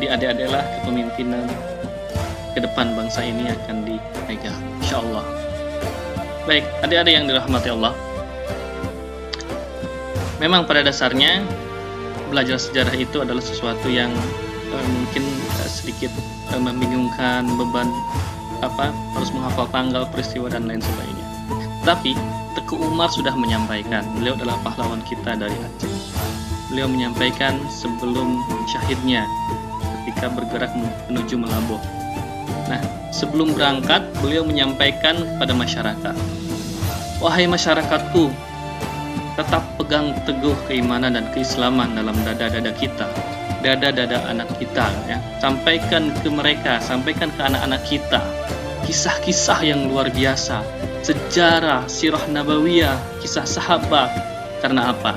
di 0.00 0.08
adik-adik 0.08 0.48
lah 0.48 0.64
kepemimpinan 0.80 1.44
ke 2.56 2.64
depan 2.64 2.96
bangsa 2.96 3.20
ini 3.22 3.52
akan 3.52 3.84
dipegang 3.84 4.56
insya 4.80 4.98
Allah 5.04 5.22
baik 6.50 6.64
adik-adik 6.82 7.14
yang 7.14 7.26
dirahmati 7.30 7.68
Allah. 7.70 7.92
Memang 10.42 10.64
pada 10.64 10.80
dasarnya 10.80 11.44
belajar 12.32 12.56
sejarah 12.56 12.96
itu 12.96 13.20
adalah 13.20 13.44
sesuatu 13.44 13.86
yang 13.86 14.08
uh, 14.72 14.86
mungkin 14.98 15.22
uh, 15.60 15.68
sedikit 15.70 16.10
uh, 16.50 16.58
membingungkan 16.58 17.44
beban 17.54 17.86
apa 18.64 18.92
harus 19.16 19.30
menghafal 19.30 19.68
tanggal 19.68 20.08
peristiwa 20.08 20.48
dan 20.48 20.64
lain 20.66 20.80
sebagainya. 20.80 21.26
Tapi 21.84 22.12
Teguh 22.50 22.82
Umar 22.82 23.06
sudah 23.14 23.30
menyampaikan 23.38 24.02
beliau 24.18 24.34
adalah 24.34 24.58
pahlawan 24.66 24.98
kita 25.06 25.38
dari 25.38 25.54
Aceh. 25.54 25.94
Beliau 26.66 26.90
menyampaikan 26.90 27.62
sebelum 27.70 28.42
syahidnya 28.66 29.22
ketika 30.20 30.36
bergerak 30.36 30.76
menuju 31.08 31.40
Melabuh 31.40 31.80
nah 32.68 32.76
sebelum 33.08 33.56
berangkat 33.56 34.04
beliau 34.20 34.44
menyampaikan 34.44 35.16
kepada 35.16 35.56
masyarakat 35.56 36.16
wahai 37.24 37.48
masyarakatku 37.48 38.28
tetap 39.40 39.64
pegang 39.80 40.12
teguh 40.28 40.52
keimanan 40.68 41.16
dan 41.16 41.24
keislaman 41.32 41.96
dalam 41.96 42.12
dada-dada 42.20 42.68
kita 42.76 43.08
dada-dada 43.64 44.28
anak 44.28 44.48
kita 44.60 44.92
ya. 45.08 45.16
Sampaikan 45.40 46.12
ke 46.20 46.28
mereka 46.28 46.76
sampaikan 46.84 47.32
ke 47.32 47.40
anak-anak 47.40 47.80
kita 47.88 48.20
kisah-kisah 48.84 49.64
yang 49.64 49.88
luar 49.88 50.12
biasa 50.12 50.60
sejarah 51.00 51.88
sirah 51.88 52.28
nabawiyah 52.28 53.24
kisah 53.24 53.48
sahabat. 53.48 54.12
Karena 54.60 54.92
apa? 54.92 55.16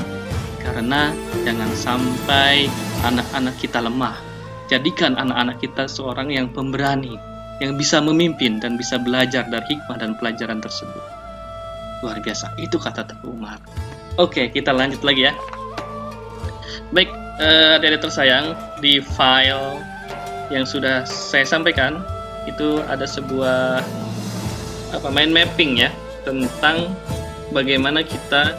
Karena 0.64 1.12
jangan 1.44 1.72
sampai 1.76 2.72
anak-anak 3.04 3.60
kita 3.60 3.84
lemah 3.84 4.33
jadikan 4.72 5.16
anak-anak 5.20 5.60
kita 5.60 5.88
seorang 5.88 6.32
yang 6.32 6.52
pemberani 6.52 7.16
yang 7.62 7.80
bisa 7.80 8.02
memimpin 8.04 8.60
dan 8.60 8.76
bisa 8.76 9.00
belajar 9.00 9.46
dari 9.48 9.78
hikmah 9.78 9.98
dan 10.00 10.18
pelajaran 10.18 10.60
tersebut. 10.60 11.04
Luar 12.04 12.20
biasa 12.20 12.52
itu 12.60 12.76
kata 12.76 13.08
Teguh 13.08 13.32
Umar. 13.32 13.60
Oke 14.20 14.52
kita 14.52 14.76
lanjut 14.76 15.00
lagi 15.06 15.32
ya. 15.32 15.34
Baik 16.92 17.10
uh, 17.40 17.80
adik-adik 17.80 18.04
tersayang 18.04 18.54
di 18.84 19.00
file 19.00 19.80
yang 20.52 20.68
sudah 20.68 21.08
saya 21.08 21.48
sampaikan 21.48 22.04
itu 22.46 22.84
ada 22.86 23.08
sebuah 23.08 23.80
apa 24.94 25.08
mind 25.10 25.32
mapping 25.32 25.80
ya 25.80 25.90
tentang 26.28 26.92
bagaimana 27.56 28.04
kita 28.04 28.54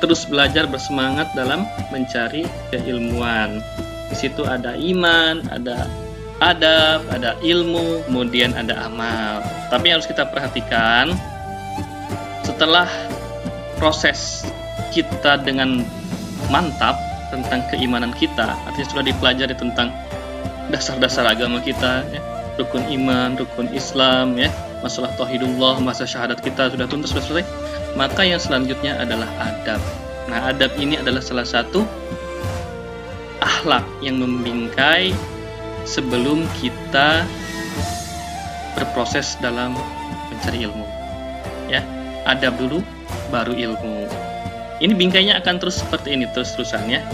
terus 0.00 0.24
belajar 0.24 0.64
bersemangat 0.64 1.28
dalam 1.36 1.68
mencari 1.92 2.48
keilmuan. 2.72 3.60
Di 4.10 4.16
situ 4.18 4.42
ada 4.42 4.74
iman, 4.74 5.46
ada 5.48 5.86
adab, 6.42 7.06
ada 7.14 7.38
ilmu, 7.40 8.04
kemudian 8.10 8.52
ada 8.58 8.90
amal. 8.90 9.40
Tapi 9.70 9.94
harus 9.94 10.04
kita 10.04 10.26
perhatikan 10.28 11.14
setelah 12.42 12.90
proses 13.80 14.44
kita 14.90 15.40
dengan 15.40 15.80
mantap 16.50 16.98
tentang 17.30 17.62
keimanan 17.70 18.10
kita 18.18 18.58
artinya 18.66 18.86
sudah 18.90 19.04
dipelajari 19.06 19.54
tentang 19.54 19.94
dasar-dasar 20.68 21.24
agama 21.30 21.62
kita 21.62 22.02
ya, 22.10 22.20
rukun 22.58 22.84
iman 23.00 23.38
rukun 23.38 23.70
Islam 23.70 24.34
ya 24.36 24.50
masalah 24.82 25.14
tauhidullah 25.14 25.78
masa 25.80 26.04
syahadat 26.04 26.42
kita 26.42 26.74
sudah 26.74 26.86
tuntas 26.90 27.14
sudah 27.14 27.24
selesai 27.24 27.46
maka 27.94 28.26
yang 28.26 28.42
selanjutnya 28.42 28.98
adalah 28.98 29.30
adab 29.40 29.80
nah 30.26 30.50
adab 30.50 30.74
ini 30.76 30.98
adalah 30.98 31.22
salah 31.22 31.46
satu 31.46 31.86
akhlak 33.40 33.84
yang 34.04 34.20
membingkai 34.20 35.12
sebelum 35.88 36.44
kita 36.60 37.24
berproses 38.78 39.36
dalam 39.40 39.74
mencari 40.30 40.64
ilmu. 40.64 40.86
Ya 41.68 41.82
adab 42.28 42.60
dulu 42.60 42.84
baru 43.32 43.56
ilmu. 43.56 44.06
Ini 44.80 44.96
bingkainya 44.96 45.36
akan 45.44 45.60
terus 45.60 45.80
seperti 45.80 46.16
ini 46.16 46.24
terus 46.32 46.56
terusannya 46.56 47.04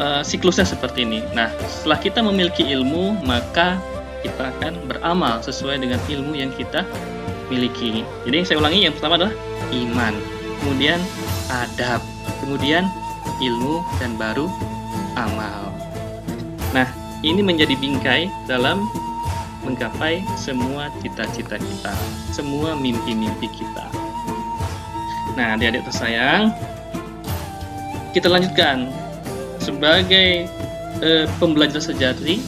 uh, 0.00 0.22
siklusnya 0.24 0.64
seperti 0.64 1.04
ini. 1.04 1.20
Nah 1.36 1.52
setelah 1.68 1.98
kita 2.00 2.20
memiliki 2.24 2.64
ilmu 2.64 3.20
maka 3.24 3.76
kita 4.24 4.50
akan 4.56 4.88
beramal 4.88 5.44
sesuai 5.44 5.80
dengan 5.82 6.00
ilmu 6.08 6.32
yang 6.34 6.50
kita 6.56 6.82
miliki. 7.52 8.02
Jadi 8.26 8.38
saya 8.42 8.56
ulangi 8.58 8.88
yang 8.88 8.94
pertama 8.96 9.20
adalah 9.20 9.34
iman. 9.70 10.14
Kemudian 10.62 10.98
adab. 11.52 12.00
Kemudian 12.42 12.88
ilmu 13.44 13.84
dan 14.00 14.16
baru 14.16 14.48
amal 15.16 15.72
nah 16.70 16.86
ini 17.24 17.40
menjadi 17.40 17.74
bingkai 17.80 18.28
dalam 18.46 18.84
menggapai 19.66 20.22
semua 20.38 20.94
cita-cita 21.02 21.58
kita 21.58 21.94
semua 22.30 22.78
mimpi-mimpi 22.78 23.50
kita. 23.50 23.90
Nah 25.34 25.58
adik-adik 25.58 25.82
tersayang 25.90 26.54
kita 28.14 28.30
lanjutkan. 28.30 28.92
Sebagai 29.58 30.46
e, 31.02 31.10
pembelajar 31.42 31.82
sejati 31.82 32.38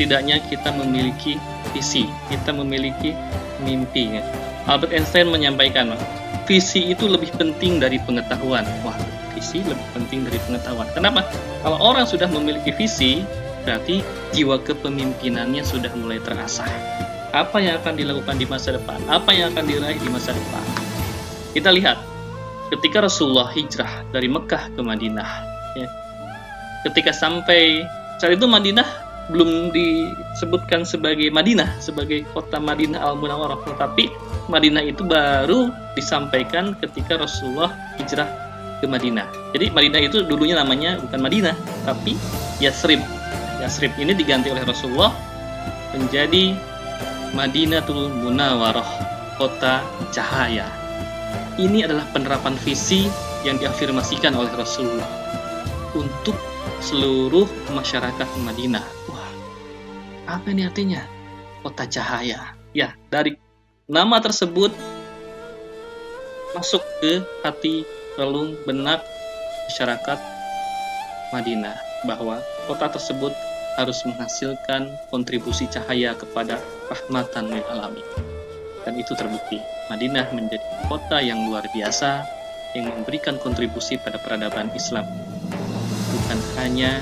tidaknya 0.00 0.40
kita 0.48 0.72
memiliki 0.72 1.36
visi 1.76 2.08
kita 2.32 2.56
memiliki 2.56 3.12
mimpi. 3.60 4.22
Albert 4.64 4.96
Einstein 4.96 5.28
menyampaikan 5.28 5.92
visi 6.48 6.96
itu 6.96 7.04
lebih 7.04 7.28
penting 7.36 7.76
dari 7.76 8.00
pengetahuan. 8.00 8.64
Wah 8.80 8.96
visi 9.42 9.58
lebih 9.66 9.82
penting 9.90 10.22
dari 10.22 10.38
pengetahuan. 10.46 10.86
Kenapa? 10.94 11.26
Kalau 11.66 11.82
orang 11.82 12.06
sudah 12.06 12.30
memiliki 12.30 12.70
visi 12.78 13.26
berarti 13.66 13.98
jiwa 14.30 14.62
kepemimpinannya 14.62 15.66
sudah 15.66 15.90
mulai 15.98 16.22
terasah. 16.22 16.70
Apa 17.34 17.58
yang 17.58 17.82
akan 17.82 17.98
dilakukan 17.98 18.38
di 18.38 18.46
masa 18.46 18.78
depan? 18.78 19.02
Apa 19.10 19.34
yang 19.34 19.50
akan 19.50 19.66
diraih 19.66 19.98
di 19.98 20.06
masa 20.06 20.30
depan? 20.30 20.62
Kita 21.58 21.74
lihat 21.74 21.98
ketika 22.70 23.02
Rasulullah 23.02 23.50
hijrah 23.50 24.06
dari 24.14 24.30
Mekah 24.30 24.70
ke 24.70 24.80
Madinah 24.80 25.30
ya, 25.74 25.88
ketika 26.86 27.10
sampai 27.10 27.82
saat 28.22 28.38
itu 28.38 28.46
Madinah 28.46 28.86
belum 29.32 29.74
disebutkan 29.74 30.86
sebagai 30.86 31.30
Madinah 31.34 31.82
sebagai 31.82 32.26
kota 32.30 32.58
Madinah 32.58 33.00
al 33.00 33.14
Munawwarah 33.16 33.60
tetapi 33.64 34.10
Madinah 34.50 34.82
itu 34.82 35.04
baru 35.06 35.70
disampaikan 35.94 36.74
ketika 36.80 37.20
Rasulullah 37.20 37.70
hijrah 38.00 38.51
ke 38.82 38.90
Madinah 38.90 39.54
jadi 39.54 39.70
Madinah 39.70 40.00
itu 40.02 40.26
dulunya 40.26 40.58
namanya 40.58 40.98
bukan 40.98 41.22
Madinah 41.22 41.54
tapi 41.86 42.18
Yasrib 42.58 42.98
Yasrib 43.62 43.94
ini 44.02 44.18
diganti 44.18 44.50
oleh 44.50 44.66
Rasulullah 44.66 45.14
menjadi 45.94 46.58
Madinatul 47.32 48.10
Munawwarah 48.10 48.90
kota 49.38 49.86
cahaya 50.10 50.66
ini 51.62 51.86
adalah 51.86 52.04
penerapan 52.10 52.58
visi 52.58 53.06
yang 53.46 53.60
diafirmasikan 53.60 54.32
oleh 54.32 54.50
Rasulullah 54.56 55.08
untuk 55.92 56.36
seluruh 56.80 57.44
masyarakat 57.70 58.28
Madinah. 58.42 58.84
Wah, 59.12 59.32
apa 60.26 60.46
ini 60.50 60.64
artinya? 60.64 61.02
Kota 61.60 61.84
cahaya. 61.86 62.56
Ya, 62.72 62.96
dari 63.12 63.36
nama 63.86 64.18
tersebut 64.18 64.72
masuk 66.56 66.82
ke 67.00 67.20
hati 67.44 67.84
relung 68.20 68.56
benak 68.68 69.00
masyarakat 69.68 70.18
Madinah 71.32 71.76
bahwa 72.04 72.42
kota 72.68 72.92
tersebut 72.92 73.32
harus 73.80 74.04
menghasilkan 74.04 74.92
kontribusi 75.08 75.64
cahaya 75.72 76.12
kepada 76.12 76.60
rahmatan 76.92 77.48
lil 77.48 77.64
alamin 77.72 78.04
dan 78.84 78.98
itu 78.98 79.14
terbukti. 79.14 79.62
Madinah 79.88 80.28
menjadi 80.34 80.62
kota 80.90 81.22
yang 81.22 81.48
luar 81.48 81.64
biasa 81.70 82.26
yang 82.72 82.88
memberikan 82.88 83.36
kontribusi 83.40 84.00
pada 84.00 84.16
peradaban 84.20 84.72
Islam. 84.72 85.04
Bukan 86.12 86.38
hanya 86.60 87.00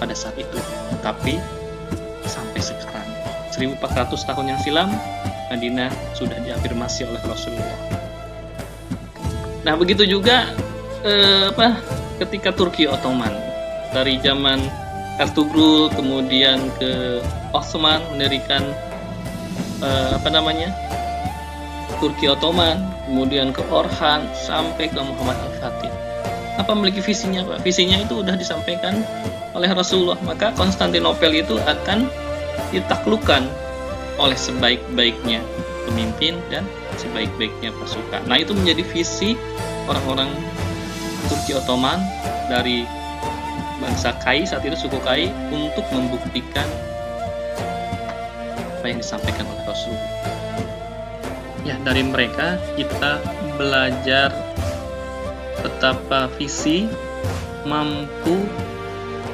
pada 0.00 0.16
saat 0.16 0.36
itu, 0.40 0.58
tapi 1.04 1.38
sampai 2.26 2.60
sekarang. 2.60 3.08
1400 3.52 4.28
tahun 4.28 4.46
yang 4.56 4.60
silam, 4.64 4.90
Madinah 5.52 5.92
sudah 6.16 6.40
diafirmasi 6.40 7.04
oleh 7.04 7.20
Rasulullah. 7.28 8.01
Nah, 9.62 9.74
begitu 9.78 10.02
juga 10.06 10.50
eh, 11.06 11.50
apa 11.50 11.78
ketika 12.18 12.50
Turki 12.50 12.86
Ottoman 12.86 13.32
dari 13.94 14.18
zaman 14.22 14.58
Ertugrul 15.20 15.92
kemudian 15.92 16.72
ke 16.80 17.20
Osman 17.52 18.00
mendirikan 18.16 18.64
eh, 19.84 20.10
apa 20.16 20.28
namanya 20.32 20.72
Turki 22.02 22.26
Ottoman, 22.26 22.82
kemudian 23.06 23.54
ke 23.54 23.62
Orhan, 23.70 24.26
sampai 24.34 24.90
ke 24.90 24.98
Muhammad 24.98 25.38
Al-Fatih. 25.38 25.86
Apa 26.58 26.74
memiliki 26.74 26.98
visinya 26.98 27.46
Pak? 27.46 27.62
Visinya 27.62 28.02
itu 28.02 28.18
sudah 28.26 28.34
disampaikan 28.34 29.06
oleh 29.54 29.70
Rasulullah. 29.70 30.18
Maka 30.26 30.50
Konstantinopel 30.58 31.30
itu 31.30 31.62
akan 31.62 32.10
ditaklukkan 32.74 33.46
oleh 34.18 34.34
sebaik-baiknya 34.34 35.46
pemimpin 35.88 36.38
dan 36.48 36.66
sebaik-baiknya 36.98 37.74
pasukan. 37.76 38.22
Nah 38.28 38.38
itu 38.38 38.54
menjadi 38.54 38.82
visi 38.86 39.34
orang-orang 39.86 40.30
Turki 41.30 41.54
Ottoman 41.54 41.98
dari 42.50 42.86
bangsa 43.82 44.14
Kai 44.22 44.46
saat 44.46 44.62
itu 44.62 44.78
suku 44.78 44.98
Kai 45.02 45.30
untuk 45.50 45.86
membuktikan 45.90 46.66
apa 48.82 48.86
yang 48.90 48.98
disampaikan 48.98 49.46
oleh 49.46 49.62
Rasulullah 49.62 50.42
ya 51.62 51.78
dari 51.86 52.02
mereka 52.02 52.58
kita 52.74 53.22
belajar 53.54 54.34
betapa 55.62 56.26
visi 56.34 56.90
mampu 57.62 58.42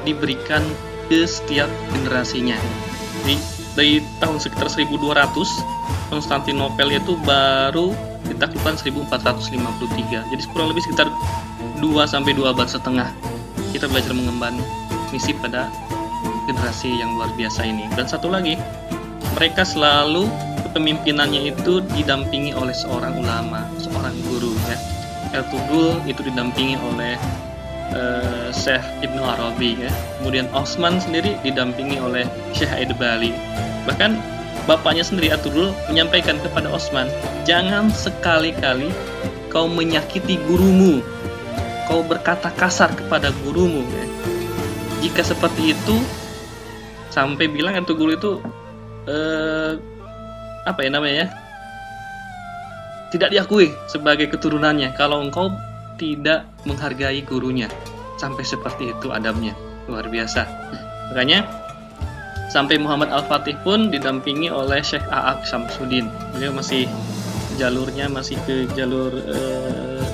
diberikan 0.04 0.60
ke 1.08 1.24
setiap 1.24 1.68
generasinya. 1.96 2.56
Jadi 3.24 3.36
dari 3.72 3.92
tahun 4.20 4.36
sekitar 4.36 4.68
1200 4.68 5.24
Konstantinopel 6.08 6.88
itu 6.96 7.16
baru 7.22 7.92
ditaklukkan 8.24 8.80
1453. 8.80 10.32
Jadi 10.32 10.42
kurang 10.52 10.72
lebih 10.72 10.84
sekitar 10.84 11.08
2 11.78 11.84
sampai 12.08 12.32
2 12.32 12.48
abad 12.48 12.68
setengah 12.68 13.08
kita 13.72 13.86
belajar 13.86 14.16
mengemban 14.16 14.56
misi 15.12 15.36
pada 15.36 15.68
generasi 16.48 16.96
yang 16.96 17.12
luar 17.16 17.28
biasa 17.36 17.68
ini. 17.68 17.84
Dan 17.92 18.08
satu 18.08 18.32
lagi, 18.32 18.56
mereka 19.36 19.62
selalu 19.62 20.24
kepemimpinannya 20.68 21.52
itu 21.52 21.84
didampingi 21.92 22.56
oleh 22.56 22.72
seorang 22.72 23.20
ulama, 23.20 23.68
seorang 23.76 24.16
guru 24.28 24.52
ya. 24.68 24.78
El 25.36 25.44
Tugul 25.52 26.00
itu 26.08 26.24
didampingi 26.24 26.80
oleh 26.80 27.20
uh, 27.92 28.48
Syekh 28.48 28.80
Ibnu 29.04 29.20
Arabi 29.20 29.76
ya. 29.76 29.92
Kemudian 30.20 30.48
Osman 30.56 30.96
sendiri 30.96 31.36
didampingi 31.44 32.00
oleh 32.00 32.24
Syekh 32.56 32.72
Aid 32.72 32.96
Bali. 32.96 33.36
Bahkan 33.84 34.37
bapaknya 34.68 35.00
sendiri 35.00 35.32
Atudul 35.32 35.72
menyampaikan 35.88 36.36
kepada 36.44 36.68
Osman, 36.68 37.08
"Jangan 37.48 37.88
sekali-kali 37.88 38.92
kau 39.48 39.64
menyakiti 39.64 40.36
gurumu. 40.44 41.00
Kau 41.88 42.04
berkata 42.04 42.52
kasar 42.52 42.92
kepada 42.92 43.32
gurumu." 43.42 43.80
Jika 45.00 45.24
seperti 45.24 45.72
itu 45.72 45.96
sampai 47.08 47.48
bilang 47.48 47.80
Atudul 47.80 48.12
itu 48.14 48.44
eh, 49.08 49.80
apa 50.68 50.80
ya 50.84 50.90
namanya 50.92 51.16
ya? 51.24 51.28
Tidak 53.08 53.32
diakui 53.32 53.72
sebagai 53.88 54.28
keturunannya 54.28 54.92
kalau 54.92 55.24
engkau 55.24 55.48
tidak 55.96 56.44
menghargai 56.68 57.24
gurunya 57.24 57.66
sampai 58.20 58.46
seperti 58.46 58.94
itu 58.94 59.10
adabnya 59.10 59.52
luar 59.90 60.06
biasa 60.06 60.46
makanya 61.10 61.46
sampai 62.48 62.80
Muhammad 62.80 63.12
Al-Fatih 63.12 63.56
pun 63.60 63.92
didampingi 63.92 64.48
oleh 64.48 64.80
Syekh 64.80 65.04
A'ak 65.12 65.44
Samsudin 65.44 66.08
beliau 66.32 66.56
masih 66.56 66.88
jalurnya 67.60 68.06
masih 68.08 68.38
ke 68.46 68.70
jalur 68.72 69.10
uh, 69.10 70.06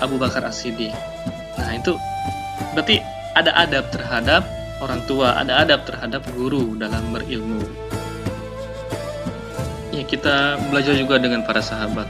Abu 0.00 0.16
Bakar 0.16 0.46
As-Siddiq. 0.46 0.94
Nah 1.58 1.70
itu 1.74 1.94
berarti 2.72 3.02
ada 3.36 3.54
adab 3.54 3.84
terhadap 3.92 4.42
orang 4.80 5.02
tua 5.04 5.36
ada 5.36 5.62
adab 5.62 5.84
terhadap 5.84 6.22
guru 6.34 6.74
dalam 6.78 7.12
berilmu. 7.12 7.62
Ya 9.92 10.02
kita 10.06 10.56
belajar 10.70 10.94
juga 10.94 11.18
dengan 11.18 11.42
para 11.42 11.60
sahabat. 11.60 12.06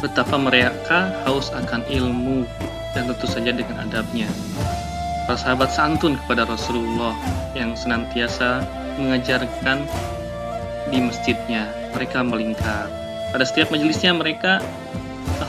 Betapa 0.00 0.36
mereka 0.38 1.12
haus 1.26 1.50
akan 1.52 1.84
ilmu 1.90 2.46
dan 2.94 3.10
tentu 3.10 3.26
saja 3.26 3.50
dengan 3.52 3.84
adabnya. 3.84 4.28
Para 5.30 5.38
sahabat 5.38 5.70
santun 5.70 6.18
kepada 6.26 6.42
Rasulullah 6.42 7.14
yang 7.54 7.78
senantiasa 7.78 8.66
mengajarkan 8.98 9.86
di 10.90 10.98
masjidnya. 10.98 11.70
Mereka 11.94 12.26
melingkar. 12.26 12.90
Pada 13.30 13.46
setiap 13.46 13.70
majelisnya 13.70 14.10
mereka 14.10 14.58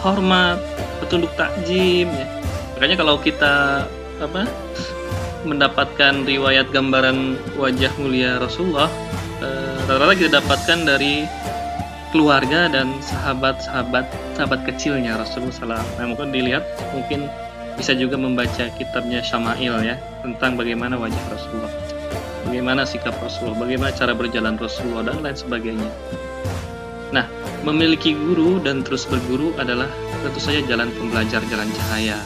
hormat, 0.05 0.61
petunduk 1.01 1.33
takjim. 1.33 2.05
Ya. 2.13 2.29
Makanya 2.77 3.01
kalau 3.01 3.17
kita 3.25 3.89
apa 4.21 4.45
mendapatkan 5.49 6.29
riwayat 6.29 6.69
gambaran 6.69 7.41
wajah 7.57 7.89
mulia 7.97 8.37
Rasulullah, 8.37 8.85
eh, 9.41 9.81
rata-rata 9.89 10.13
kita 10.13 10.45
dapatkan 10.45 10.77
dari 10.85 11.25
keluarga 12.13 12.69
dan 12.69 13.01
sahabat-sahabat 13.01 14.05
sahabat 14.37 14.61
kecilnya 14.61 15.17
Rasulullah 15.17 15.81
SAW. 15.81 15.97
Nah, 15.97 16.05
mungkin 16.05 16.29
dilihat, 16.29 16.69
mungkin 16.93 17.25
bisa 17.77 17.95
juga 17.95 18.19
membaca 18.19 18.67
kitabnya 18.75 19.23
Syama'il 19.23 19.73
ya 19.83 19.95
tentang 20.21 20.59
bagaimana 20.59 20.99
wajah 20.99 21.23
Rasulullah, 21.31 21.71
bagaimana 22.47 22.81
sikap 22.83 23.15
Rasulullah, 23.21 23.57
bagaimana 23.63 23.91
cara 23.95 24.13
berjalan 24.13 24.55
Rasulullah 24.59 25.11
dan 25.11 25.23
lain 25.23 25.37
sebagainya. 25.37 25.91
Nah, 27.11 27.27
memiliki 27.67 28.15
guru 28.15 28.63
dan 28.63 28.81
terus 28.87 29.03
berguru 29.03 29.51
adalah 29.59 29.87
tentu 30.23 30.39
saja 30.39 30.63
jalan 30.63 30.87
pembelajar, 30.95 31.43
jalan 31.51 31.67
cahaya. 31.75 32.17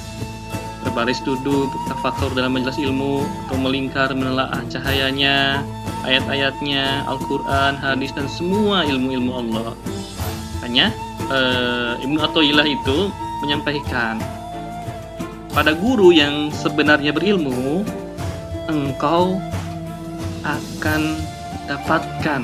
Berbaris 0.85 1.17
duduk, 1.25 1.73
tafakur 1.89 2.29
dalam 2.37 2.53
majelis 2.53 2.77
ilmu, 2.77 3.25
atau 3.49 3.57
melingkar 3.57 4.13
menelaah 4.13 4.61
cahayanya, 4.69 5.65
ayat-ayatnya, 6.05 7.09
Al-Quran, 7.09 7.73
hadis, 7.81 8.13
dan 8.13 8.29
semua 8.29 8.85
ilmu-ilmu 8.85 9.31
Allah. 9.33 9.73
Hanya 10.61 10.93
uh, 11.33 11.97
Ibnu 12.05 12.21
Athaillah 12.21 12.69
itu 12.69 13.09
menyampaikan 13.41 14.21
pada 15.55 15.71
guru 15.71 16.11
yang 16.11 16.51
sebenarnya 16.51 17.15
berilmu, 17.15 17.87
engkau 18.67 19.39
akan 20.43 21.01
dapatkan, 21.71 22.43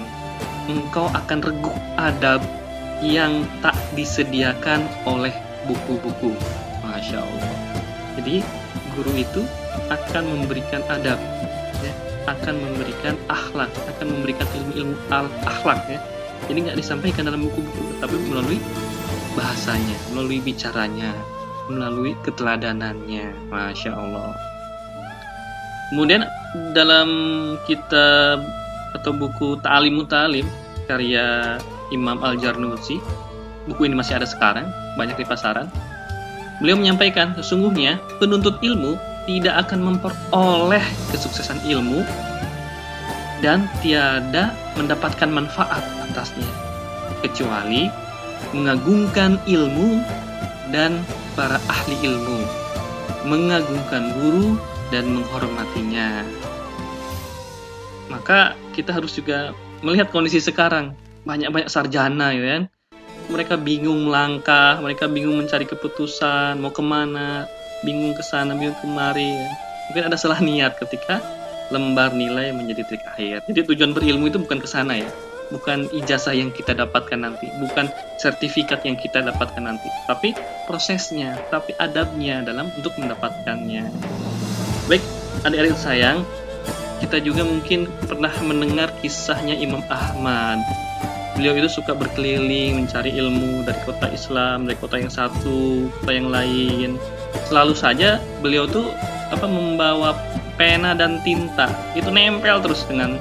engkau 0.71 1.11
akan 1.11 1.39
reguk 1.43 1.75
adab 1.99 2.39
yang 3.03 3.43
tak 3.59 3.75
disediakan 3.93 4.87
oleh 5.03 5.35
buku-buku. 5.67 6.31
Masya 6.87 7.19
Allah. 7.19 7.53
Jadi 8.15 8.39
guru 8.95 9.11
itu 9.19 9.43
akan 9.91 10.23
memberikan 10.31 10.79
adab 10.87 11.19
akan 12.29 12.55
memberikan 12.57 13.17
akhlak, 13.29 13.71
akan 13.97 14.07
memberikan 14.13 14.45
ilmu-ilmu 14.53 14.95
al 15.09 15.25
akhlak 15.45 15.81
ya. 15.89 15.99
Jadi 16.49 16.57
nggak 16.69 16.77
disampaikan 16.77 17.25
dalam 17.29 17.45
buku-buku, 17.45 17.97
tapi 18.01 18.17
melalui 18.29 18.59
bahasanya, 19.37 19.97
melalui 20.13 20.41
bicaranya, 20.41 21.13
melalui 21.71 22.13
keteladanannya. 22.27 23.31
Masya 23.47 23.91
Allah. 23.95 24.35
Kemudian 25.91 26.23
dalam 26.71 27.09
kitab 27.67 28.43
atau 28.95 29.11
buku 29.11 29.59
Ta'alim 29.59 30.03
karya 30.87 31.59
Imam 31.91 32.19
Al-Jarnusi, 32.23 32.99
buku 33.67 33.87
ini 33.87 33.95
masih 33.95 34.19
ada 34.19 34.27
sekarang, 34.27 34.67
banyak 34.95 35.19
di 35.19 35.27
pasaran. 35.27 35.67
Beliau 36.63 36.79
menyampaikan 36.79 37.35
sesungguhnya 37.35 37.99
penuntut 38.21 38.61
ilmu 38.63 38.95
tidak 39.25 39.67
akan 39.67 39.79
memperoleh 39.91 40.83
kesuksesan 41.11 41.59
ilmu 41.67 42.05
dan 43.41 43.65
tiada 43.81 44.53
mendapatkan 44.77 45.27
manfaat 45.27 45.81
atasnya 46.09 46.47
kecuali 47.25 47.89
mengagungkan 48.53 49.37
ilmu 49.45 50.01
dan 50.71 51.03
para 51.35 51.59
ahli 51.67 51.95
ilmu 52.07 52.39
mengagungkan 53.27 54.17
guru 54.17 54.57
dan 54.89 55.07
menghormatinya. 55.11 56.25
Maka 58.09 58.59
kita 58.75 58.91
harus 58.91 59.15
juga 59.15 59.55
melihat 59.85 60.11
kondisi 60.11 60.41
sekarang. 60.41 60.97
Banyak-banyak 61.23 61.69
sarjana 61.69 62.33
ya 62.33 62.43
kan? 62.57 62.63
Mereka 63.31 63.55
bingung 63.61 64.09
melangkah 64.09 64.81
mereka 64.81 65.05
bingung 65.07 65.37
mencari 65.37 65.63
keputusan 65.63 66.59
mau 66.59 66.73
ke 66.73 66.83
mana 66.83 67.47
bingung 67.85 68.11
ke 68.17 68.23
sana 68.25 68.57
bingung 68.57 68.75
kemari 68.83 69.39
ya. 69.39 69.51
mungkin 69.87 70.03
ada 70.11 70.17
salah 70.19 70.39
niat 70.43 70.75
ketika 70.79 71.23
lembar 71.71 72.11
nilai 72.11 72.51
menjadi 72.51 72.83
trik 72.87 73.03
akhir. 73.15 73.47
Jadi 73.47 73.59
tujuan 73.71 73.95
berilmu 73.95 74.27
itu 74.27 74.39
bukan 74.41 74.59
ke 74.59 74.67
sana 74.67 74.99
ya 74.99 75.07
bukan 75.51 75.91
ijazah 75.91 76.33
yang 76.33 76.49
kita 76.49 76.71
dapatkan 76.71 77.19
nanti 77.19 77.51
bukan 77.59 77.91
sertifikat 78.17 78.81
yang 78.87 78.95
kita 78.95 79.19
dapatkan 79.19 79.61
nanti 79.61 79.91
tapi 80.07 80.33
prosesnya 80.65 81.35
tapi 81.51 81.75
adabnya 81.77 82.41
dalam 82.41 82.71
untuk 82.79 82.95
mendapatkannya. 82.97 83.91
Baik 84.87 85.03
adik-adik 85.43 85.77
sayang 85.77 86.23
kita 87.03 87.19
juga 87.19 87.43
mungkin 87.43 87.89
pernah 88.07 88.31
mendengar 88.45 88.93
kisahnya 89.03 89.57
Imam 89.57 89.83
Ahmad. 89.91 90.63
Beliau 91.33 91.57
itu 91.57 91.81
suka 91.81 91.97
berkeliling 91.97 92.85
mencari 92.85 93.17
ilmu 93.17 93.65
dari 93.65 93.79
kota 93.87 94.07
Islam 94.13 94.69
dari 94.69 94.77
kota 94.77 95.01
yang 95.01 95.11
satu 95.11 95.89
kota 96.01 96.11
yang 96.13 96.29
lain. 96.31 96.95
Selalu 97.49 97.73
saja 97.75 98.21
beliau 98.39 98.69
tuh 98.69 98.87
apa 99.33 99.47
membawa 99.49 100.13
pena 100.55 100.93
dan 100.93 101.19
tinta. 101.25 101.71
Itu 101.97 102.13
nempel 102.13 102.61
terus 102.61 102.85
dengan 102.85 103.17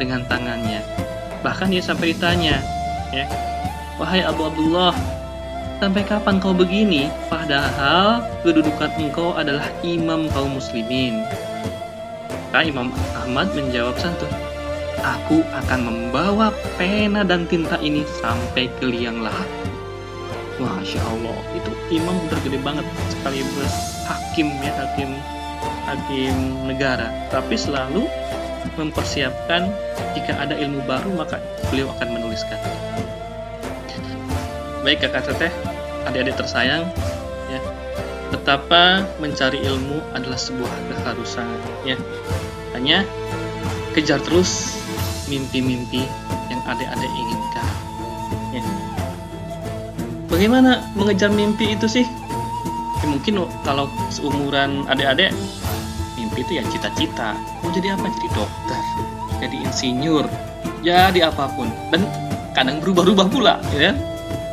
dengan 0.00 0.24
tangannya 0.26 1.00
bahkan 1.40 1.72
dia 1.72 1.80
sampai 1.80 2.12
ditanya 2.12 2.60
ya 3.10 3.26
wahai 3.96 4.24
Abu 4.24 4.48
Abdullah 4.48 4.96
sampai 5.80 6.04
kapan 6.04 6.36
kau 6.36 6.52
begini? 6.52 7.08
Padahal 7.32 8.20
kedudukan 8.44 8.92
engkau 9.00 9.32
adalah 9.32 9.64
imam 9.80 10.28
kaum 10.36 10.60
muslimin. 10.60 11.24
Nah, 12.52 12.60
Imam 12.60 12.92
Ahmad 13.16 13.48
menjawab 13.56 13.96
santun 13.96 14.28
aku 15.00 15.40
akan 15.56 15.80
membawa 15.88 16.52
pena 16.76 17.24
dan 17.24 17.48
tinta 17.48 17.80
ini 17.80 18.04
sampai 18.20 18.68
ke 18.76 18.84
liang 18.84 19.24
lahat. 19.24 19.48
Masya 20.60 21.00
Allah 21.00 21.40
itu 21.56 21.72
imam 21.88 22.12
udah 22.28 22.38
gede 22.44 22.60
banget 22.60 22.84
sekaligus 23.08 24.04
hakim 24.04 24.52
ya 24.60 24.72
hakim 24.76 25.10
hakim 25.88 26.36
negara. 26.68 27.08
Tapi 27.32 27.56
selalu 27.56 28.04
mempersiapkan. 28.78 29.70
Jika 30.14 30.36
ada 30.36 30.54
ilmu 30.58 30.82
baru 30.84 31.14
maka 31.14 31.38
beliau 31.70 31.90
akan 31.96 32.08
menuliskan. 32.18 32.58
Baik 34.82 35.06
kakak 35.06 35.30
teteh 35.30 35.52
adik-adik 36.08 36.36
tersayang 36.38 36.88
ya. 37.52 37.60
Betapa 38.30 39.06
mencari 39.18 39.58
ilmu 39.62 40.02
adalah 40.14 40.38
sebuah 40.38 40.70
keharusan 40.90 41.46
ya. 41.86 41.96
Hanya 42.74 43.02
kejar 43.92 44.22
terus 44.22 44.78
mimpi-mimpi 45.26 46.06
yang 46.50 46.62
adik-adik 46.66 47.10
inginkan 47.10 47.66
ya. 48.50 48.62
bagaimana 50.26 50.82
mengejar 50.98 51.30
mimpi 51.30 51.74
itu 51.74 51.86
sih? 51.86 52.06
Ya, 53.00 53.06
mungkin 53.06 53.46
kalau 53.62 53.86
seumuran 54.10 54.86
adik-adik 54.90 55.30
itu 56.40 56.56
ya 56.56 56.62
cita-cita. 56.66 57.36
Mau 57.60 57.70
jadi 57.70 57.94
apa? 57.94 58.08
Jadi 58.08 58.28
dokter 58.32 58.82
jadi 59.40 59.56
insinyur 59.64 60.24
jadi 60.84 61.32
apa 61.32 61.48
pun. 61.56 61.68
Dan 61.92 62.04
kadang 62.52 62.80
berubah-ubah 62.84 63.26
pula 63.32 63.54
ya 63.76 63.96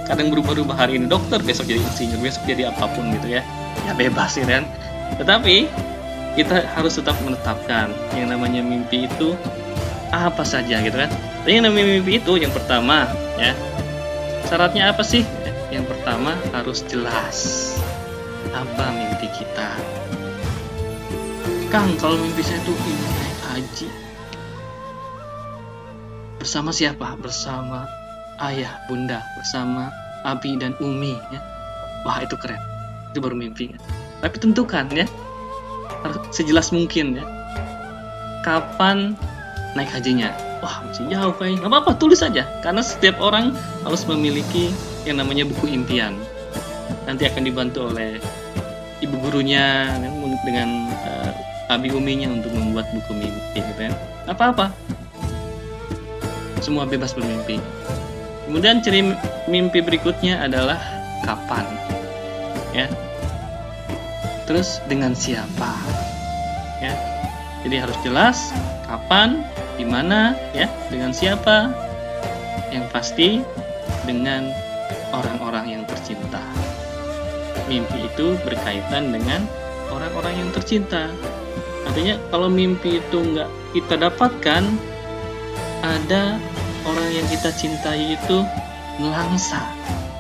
kadang 0.08 0.32
berubah-ubah 0.32 0.80
hari 0.80 0.96
ini 0.96 1.12
dokter 1.12 1.44
besok 1.44 1.68
jadi 1.68 1.84
insinyur 1.84 2.24
besok 2.24 2.48
jadi 2.48 2.72
apa 2.72 2.88
pun 2.96 3.12
gitu 3.12 3.28
ya. 3.40 3.42
Ya 3.84 3.94
bebas 3.96 4.40
ya 4.40 4.48
kan? 4.48 4.64
Tetapi 5.20 5.68
kita 6.40 6.64
harus 6.78 6.96
tetap 6.96 7.18
menetapkan 7.26 7.92
yang 8.14 8.32
namanya 8.32 8.62
mimpi 8.64 9.10
itu 9.10 9.36
apa 10.12 10.48
saja 10.48 10.80
gitu 10.80 10.96
kan? 10.96 11.12
Dan 11.44 11.52
yang 11.60 11.64
namanya 11.72 11.88
mimpi 12.00 12.20
itu 12.20 12.40
yang 12.40 12.52
pertama 12.56 13.12
ya 13.36 13.52
syaratnya 14.48 14.96
apa 14.96 15.04
sih? 15.04 15.28
Yang 15.68 15.92
pertama 15.92 16.40
harus 16.56 16.80
jelas 16.88 17.76
apa 18.56 18.96
mimpi 18.96 19.28
kita 19.36 19.97
Kang 21.68 22.00
kalau 22.00 22.16
mimpi 22.16 22.40
saya 22.40 22.64
tuh 22.64 22.72
ingin 22.72 23.12
naik 23.12 23.38
haji. 23.44 23.88
Bersama 26.40 26.72
siapa? 26.72 27.20
Bersama 27.20 27.84
ayah 28.40 28.72
bunda 28.88 29.20
bersama 29.36 29.92
abi 30.24 30.56
dan 30.56 30.72
umi 30.80 31.20
ya. 31.28 31.44
Wah 32.08 32.24
itu 32.24 32.40
keren. 32.40 32.62
Itu 33.12 33.20
baru 33.20 33.36
mimpi 33.36 33.76
ya. 33.76 33.80
tapi 34.24 34.40
tentukan 34.40 34.88
ya. 34.96 35.04
Sejelas 36.32 36.72
mungkin 36.72 37.20
ya. 37.20 37.26
Kapan 38.48 39.20
naik 39.76 39.92
hajinya? 39.92 40.32
Wah 40.64 40.88
masih 40.88 41.12
jauh 41.12 41.36
kayaknya 41.36 41.68
nggak 41.68 41.72
apa-apa 41.84 41.92
tulis 42.00 42.24
aja. 42.24 42.48
Karena 42.64 42.80
setiap 42.80 43.20
orang 43.20 43.52
harus 43.84 44.08
memiliki 44.08 44.72
yang 45.04 45.20
namanya 45.20 45.44
buku 45.44 45.68
impian. 45.68 46.16
Nanti 47.04 47.28
akan 47.28 47.44
dibantu 47.44 47.92
oleh 47.92 48.24
ibu 49.04 49.20
gurunya 49.20 50.00
kan, 50.00 50.16
dengan 50.48 50.70
uh, 51.04 51.47
abi 51.68 51.92
uminya 51.92 52.32
untuk 52.32 52.56
membuat 52.56 52.88
buku 52.96 53.12
mimpi 53.12 53.60
gitu 53.60 53.74
kan 53.76 53.94
apa-apa. 54.28 54.72
Semua 56.64 56.88
bebas 56.88 57.16
bermimpi. 57.16 57.60
Kemudian 58.48 58.80
ciri 58.80 59.04
mimpi 59.52 59.80
berikutnya 59.84 60.44
adalah 60.44 60.80
kapan 61.28 61.68
ya. 62.72 62.88
Terus 64.48 64.80
dengan 64.88 65.12
siapa 65.12 65.72
ya. 66.80 66.96
Jadi 67.68 67.76
harus 67.84 67.98
jelas 68.04 68.56
kapan 68.88 69.44
di 69.76 69.84
mana 69.84 70.36
ya. 70.56 70.72
Dengan 70.88 71.12
siapa 71.12 71.72
yang 72.72 72.88
pasti 72.96 73.44
dengan 74.08 74.48
orang-orang 75.12 75.76
yang 75.80 75.84
tercinta. 75.84 76.40
Mimpi 77.68 78.08
itu 78.08 78.40
berkaitan 78.48 79.12
dengan 79.12 79.44
orang-orang 79.92 80.48
yang 80.48 80.50
tercinta 80.56 81.12
artinya 81.88 82.20
kalau 82.30 82.52
mimpi 82.52 83.00
itu 83.00 83.18
nggak 83.18 83.50
kita 83.72 83.96
dapatkan 83.96 84.64
ada 85.82 86.36
orang 86.84 87.08
yang 87.16 87.26
kita 87.32 87.50
cintai 87.56 88.20
itu 88.20 88.44
melangsa 89.00 89.64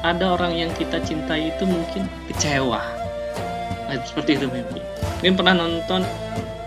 ada 0.06 0.38
orang 0.38 0.54
yang 0.54 0.72
kita 0.78 1.02
cintai 1.02 1.50
itu 1.52 1.64
mungkin 1.66 2.06
kecewa. 2.30 2.82
Nah, 3.88 3.98
seperti 4.04 4.38
itu 4.38 4.48
mimpi. 4.52 4.80
Mungkin 5.20 5.36
pernah 5.36 5.54
nonton 5.58 6.02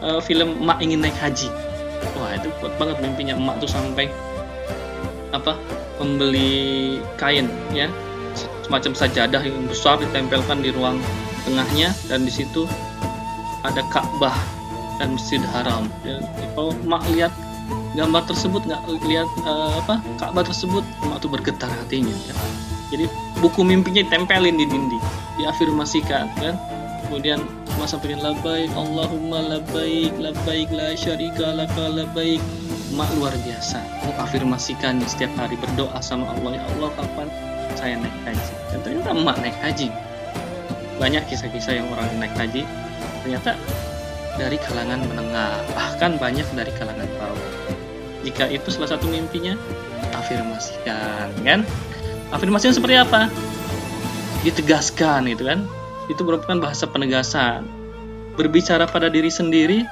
uh, 0.03 0.19
film 0.19 0.61
emak 0.61 0.83
ingin 0.83 1.05
naik 1.05 1.17
haji. 1.17 1.49
Wah 2.19 2.35
itu 2.35 2.49
kuat 2.59 2.75
banget 2.81 2.99
mimpinya. 3.05 3.39
Emak 3.39 3.63
tuh 3.63 3.71
sampai 3.71 4.11
apa 5.31 5.55
membeli 6.03 6.99
kain 7.21 7.47
ya. 7.71 7.87
Semacam 8.67 8.93
sajadah 8.95 9.43
yang 9.43 9.67
besar 9.67 9.99
ditempelkan 9.99 10.63
di 10.63 10.71
ruang 10.75 10.99
tengahnya 11.47 11.95
dan 12.07 12.23
di 12.27 12.33
situ 12.33 12.67
ada 13.67 13.83
Ka'bah 13.91 14.60
dan 15.01 15.17
Masjid 15.17 15.41
Haram. 15.57 15.89
Ya, 16.05 16.21
kalau 16.53 16.77
emak 16.85 17.03
lihat 17.17 17.33
gambar 17.97 18.23
tersebut 18.29 18.63
nggak 18.69 18.83
lihat 19.09 19.29
uh, 19.49 19.81
apa 19.81 19.99
Ka'bah 20.21 20.45
tersebut 20.45 20.85
emak 21.03 21.19
tuh 21.25 21.33
bergetar 21.33 21.73
hatinya. 21.73 22.13
Ya. 22.29 22.37
Jadi 22.93 23.05
buku 23.41 23.65
mimpinya 23.65 24.05
ditempelin 24.05 24.61
di 24.61 24.69
dinding, 24.69 25.05
diafirmasikan 25.41 26.29
kan. 26.37 26.55
Kemudian 27.09 27.43
masa 27.81 27.97
pengen 27.97 28.21
labaik 28.21 28.69
Allahumma 28.77 29.41
labaik 29.41 30.13
labaik 30.21 30.69
la 30.69 30.93
syarika 30.93 31.57
laka 31.57 31.89
labaik 31.89 32.39
mak 32.93 33.09
luar 33.17 33.33
biasa 33.41 33.81
mengafirmasikan 34.05 35.01
setiap 35.09 35.33
hari 35.41 35.57
berdoa 35.57 35.97
sama 36.05 36.29
Allah 36.37 36.61
ya 36.61 36.63
Allah 36.77 36.91
kapan 37.01 37.29
saya 37.73 37.97
naik 37.97 38.13
haji 38.29 38.53
dan 38.69 38.79
ternyata 38.85 39.09
emak 39.17 39.37
naik 39.41 39.57
haji 39.65 39.89
banyak 41.01 41.25
kisah-kisah 41.33 41.81
yang 41.81 41.89
orang 41.89 42.13
naik 42.21 42.35
haji 42.37 42.69
ternyata 43.25 43.57
dari 44.37 44.59
kalangan 44.63 45.01
menengah 45.09 45.63
bahkan 45.75 46.21
banyak 46.21 46.47
dari 46.55 46.71
kalangan 46.77 47.09
bawah 47.19 47.51
jika 48.21 48.47
itu 48.53 48.69
salah 48.71 48.95
satu 48.95 49.09
mimpinya 49.09 49.57
afirmasikan 50.13 51.33
kan 51.43 51.65
afirmasinya 52.31 52.77
seperti 52.77 52.95
apa 53.01 53.33
ditegaskan 54.45 55.29
itu 55.29 55.45
kan 55.45 55.65
itu 56.11 56.27
merupakan 56.27 56.59
bahasa 56.59 56.91
penegasan. 56.91 57.63
Berbicara 58.35 58.91
pada 58.91 59.07
diri 59.07 59.31
sendiri 59.31 59.87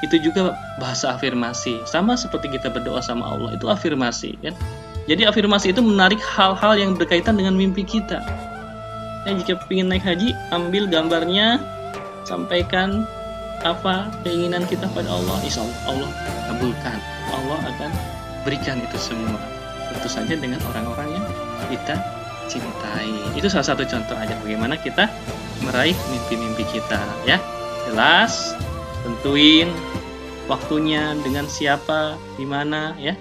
itu 0.00 0.16
juga 0.24 0.56
bahasa 0.80 1.12
afirmasi. 1.12 1.84
Sama 1.84 2.16
seperti 2.16 2.56
kita 2.56 2.72
berdoa 2.72 3.04
sama 3.04 3.28
Allah, 3.28 3.52
itu 3.54 3.68
afirmasi 3.68 4.40
kan. 4.40 4.56
Jadi 5.04 5.28
afirmasi 5.28 5.76
itu 5.76 5.84
menarik 5.84 6.20
hal-hal 6.20 6.76
yang 6.76 6.96
berkaitan 6.96 7.36
dengan 7.36 7.56
mimpi 7.56 7.84
kita. 7.84 8.20
Ya, 9.28 9.36
jika 9.36 9.60
ingin 9.68 9.92
naik 9.92 10.04
haji, 10.04 10.32
ambil 10.52 10.88
gambarnya, 10.88 11.60
sampaikan 12.24 13.04
apa 13.66 14.12
keinginan 14.22 14.62
kita 14.66 14.86
pada 14.94 15.10
Allah, 15.10 15.36
insya 15.42 15.64
Allah 15.66 15.78
Allah 15.90 16.10
kabulkan. 16.50 16.98
Allah 17.34 17.58
akan 17.74 17.90
berikan 18.46 18.78
itu 18.82 18.98
semua. 18.98 19.40
Tentu 19.88 20.08
saja 20.08 20.34
dengan 20.36 20.60
orang-orang 20.68 21.16
yang 21.16 21.24
kita 21.68 21.96
cintai. 22.48 23.12
Itu 23.36 23.50
salah 23.50 23.74
satu 23.74 23.84
contoh 23.84 24.16
aja 24.16 24.34
bagaimana 24.40 24.78
kita 24.80 25.10
meraih 25.64 25.96
mimpi-mimpi 26.12 26.64
kita 26.70 27.00
ya. 27.26 27.36
Jelas, 27.88 28.56
tentuin 29.04 29.72
waktunya 30.48 31.16
dengan 31.24 31.48
siapa, 31.48 32.16
di 32.36 32.44
mana 32.48 32.96
ya. 33.00 33.16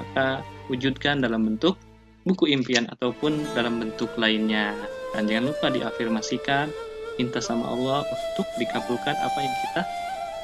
Maka 0.00 0.44
wujudkan 0.68 1.20
dalam 1.20 1.44
bentuk 1.48 1.76
buku 2.24 2.48
impian 2.48 2.88
ataupun 2.88 3.44
dalam 3.52 3.80
bentuk 3.80 4.12
lainnya. 4.16 4.72
Dan 5.14 5.30
jangan 5.30 5.54
lupa 5.54 5.66
diafirmasikan, 5.70 6.72
minta 7.18 7.38
sama 7.38 7.70
Allah 7.70 8.02
untuk 8.04 8.46
dikabulkan 8.58 9.14
apa 9.14 9.38
yang 9.38 9.54
kita 9.62 9.82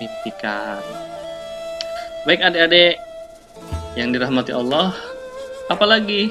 mimpikan. 0.01 0.83
Baik 2.29 2.41
adik-adik 2.45 2.97
yang 3.99 4.15
dirahmati 4.15 4.53
Allah, 4.55 4.95
apalagi 5.73 6.31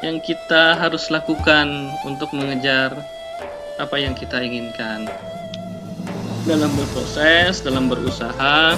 yang 0.00 0.20
kita 0.20 0.76
harus 0.76 1.08
lakukan 1.08 1.90
untuk 2.04 2.32
mengejar 2.36 2.92
apa 3.80 3.96
yang 3.98 4.12
kita 4.12 4.40
inginkan. 4.40 5.08
Dalam 6.44 6.68
berproses, 6.76 7.64
dalam 7.64 7.88
berusaha, 7.88 8.76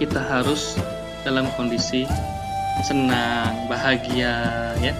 kita 0.00 0.20
harus 0.20 0.80
dalam 1.22 1.44
kondisi 1.60 2.08
senang, 2.82 3.68
bahagia, 3.68 4.72
ya. 4.80 4.94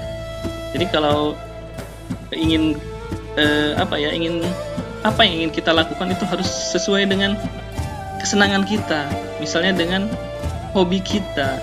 Jadi 0.77 0.85
kalau 0.93 1.33
ingin 2.35 2.77
eh, 3.39 3.79
apa 3.79 3.95
ya, 3.97 4.11
ingin 4.11 4.43
apa 5.07 5.23
yang 5.23 5.47
ingin 5.47 5.51
kita 5.55 5.71
lakukan 5.71 6.11
itu 6.11 6.27
harus 6.27 6.51
sesuai 6.75 7.07
dengan 7.07 7.39
kesenangan 8.19 8.67
kita. 8.67 9.07
Misalnya 9.39 9.79
dengan 9.79 10.11
hobi 10.75 10.99
kita, 10.99 11.63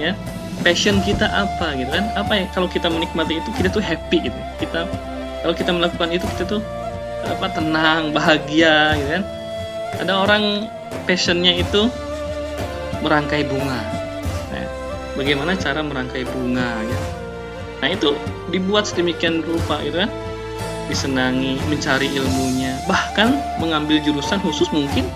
ya. 0.00 0.16
Passion 0.60 1.00
kita 1.00 1.24
apa 1.24 1.72
gitu 1.76 1.88
kan? 1.88 2.04
Apa 2.16 2.32
ya 2.36 2.44
kalau 2.52 2.68
kita 2.68 2.92
menikmati 2.92 3.40
itu 3.40 3.48
kita 3.56 3.72
tuh 3.72 3.80
happy 3.80 4.28
gitu. 4.28 4.40
Kita 4.60 4.84
kalau 5.40 5.54
kita 5.56 5.72
melakukan 5.72 6.08
itu 6.12 6.24
kita 6.36 6.44
tuh 6.44 6.60
apa 7.24 7.46
tenang 7.52 8.12
bahagia 8.16 8.96
gitu 8.96 9.10
kan 9.20 9.24
ada 10.00 10.12
orang 10.24 10.44
passionnya 11.04 11.52
itu 11.60 11.90
merangkai 13.04 13.44
bunga 13.48 13.80
nah, 14.52 14.66
bagaimana 15.16 15.56
cara 15.56 15.84
merangkai 15.84 16.24
bunga 16.24 16.68
ya 16.84 17.00
nah 17.80 17.88
itu 17.88 18.12
dibuat 18.52 18.88
sedemikian 18.88 19.44
rupa 19.44 19.80
gitu 19.84 20.04
kan 20.04 20.10
disenangi 20.90 21.54
mencari 21.70 22.10
ilmunya 22.10 22.74
bahkan 22.90 23.38
mengambil 23.62 24.02
jurusan 24.02 24.42
khusus 24.42 24.66
mungkin 24.74 25.06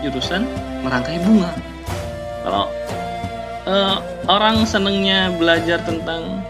jurusan 0.00 0.48
merangkai 0.80 1.20
bunga. 1.20 1.52
Kalau 2.40 2.72
uh, 3.68 4.00
orang 4.32 4.64
senengnya 4.64 5.28
belajar 5.36 5.84
tentang 5.84 6.40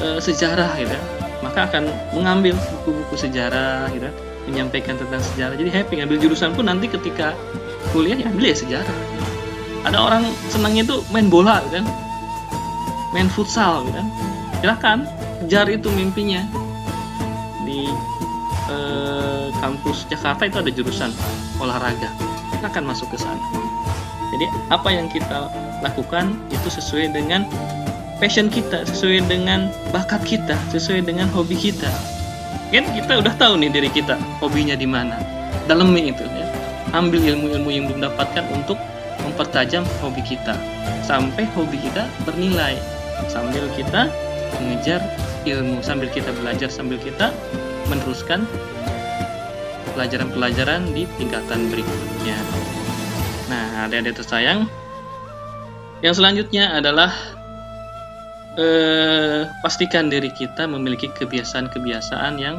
uh, 0.00 0.16
sejarah 0.16 0.72
gitu 0.80 0.96
maka 1.44 1.68
akan 1.68 1.92
mengambil 2.16 2.56
buku-buku 2.80 3.28
sejarah 3.28 3.92
gitu 3.92 4.08
kan, 4.08 4.16
menyampaikan 4.48 4.96
tentang 4.96 5.20
sejarah. 5.20 5.54
Jadi 5.60 5.68
happy 5.68 6.00
ngambil 6.00 6.16
jurusan 6.24 6.56
pun 6.56 6.64
nanti 6.64 6.88
ketika 6.88 7.36
kuliah 7.92 8.16
ya 8.16 8.32
ambil 8.32 8.48
ya 8.48 8.56
sejarah. 8.56 8.96
Ada 9.84 10.00
orang 10.00 10.24
senangnya 10.48 10.88
itu 10.88 11.04
main 11.12 11.28
bola 11.28 11.60
gitu 11.68 11.84
kan? 11.84 11.86
Main 13.12 13.28
futsal 13.28 13.84
gitu 13.84 14.00
kan? 14.00 14.08
Silakan 14.64 14.98
kejar 15.44 15.68
itu 15.68 15.92
mimpinya 15.92 16.40
di 17.64 17.88
eh, 18.70 19.46
kampus 19.58 20.06
Jakarta 20.08 20.46
itu 20.46 20.60
ada 20.60 20.70
jurusan 20.70 21.10
olahraga. 21.58 22.12
Silakan 22.54 22.84
masuk 22.88 23.10
ke 23.12 23.18
sana. 23.20 23.42
Jadi 24.34 24.46
apa 24.72 24.88
yang 24.90 25.06
kita 25.10 25.50
lakukan 25.84 26.34
itu 26.50 26.68
sesuai 26.68 27.12
dengan 27.12 27.46
passion 28.18 28.48
kita 28.48 28.86
sesuai 28.88 29.26
dengan 29.26 29.68
bakat 29.90 30.22
kita 30.24 30.56
sesuai 30.72 31.04
dengan 31.04 31.28
hobi 31.34 31.58
kita. 31.58 31.90
Kan 32.72 32.88
kita 32.90 33.22
udah 33.22 33.34
tahu 33.38 33.60
nih 33.60 33.70
diri 33.70 33.90
kita 33.92 34.18
hobinya 34.42 34.74
di 34.74 34.88
mana. 34.88 35.20
Dalemi 35.70 36.10
itu 36.10 36.24
ya. 36.24 36.46
Ambil 36.90 37.22
ilmu-ilmu 37.22 37.68
yang 37.70 37.84
belum 37.90 38.00
dapatkan 38.10 38.44
untuk 38.54 38.78
mempertajam 39.22 39.86
hobi 40.02 40.22
kita. 40.26 40.58
Sampai 41.06 41.46
hobi 41.54 41.78
kita 41.78 42.08
bernilai. 42.26 42.74
Sambil 43.30 43.66
kita 43.78 44.10
mengejar 44.58 45.04
ilmu 45.44 45.84
sambil 45.84 46.08
kita 46.08 46.32
belajar 46.40 46.72
sambil 46.72 46.96
kita 47.00 47.30
meneruskan 47.92 48.48
pelajaran-pelajaran 49.94 50.90
di 50.90 51.06
tingkatan 51.20 51.70
berikutnya. 51.70 52.38
Nah, 53.46 53.86
adik-adik 53.86 54.18
tersayang, 54.18 54.66
yang 56.02 56.14
selanjutnya 56.16 56.74
adalah 56.74 57.14
eh, 58.58 59.46
pastikan 59.62 60.10
diri 60.10 60.32
kita 60.34 60.66
memiliki 60.66 61.06
kebiasaan-kebiasaan 61.14 62.34
yang 62.42 62.58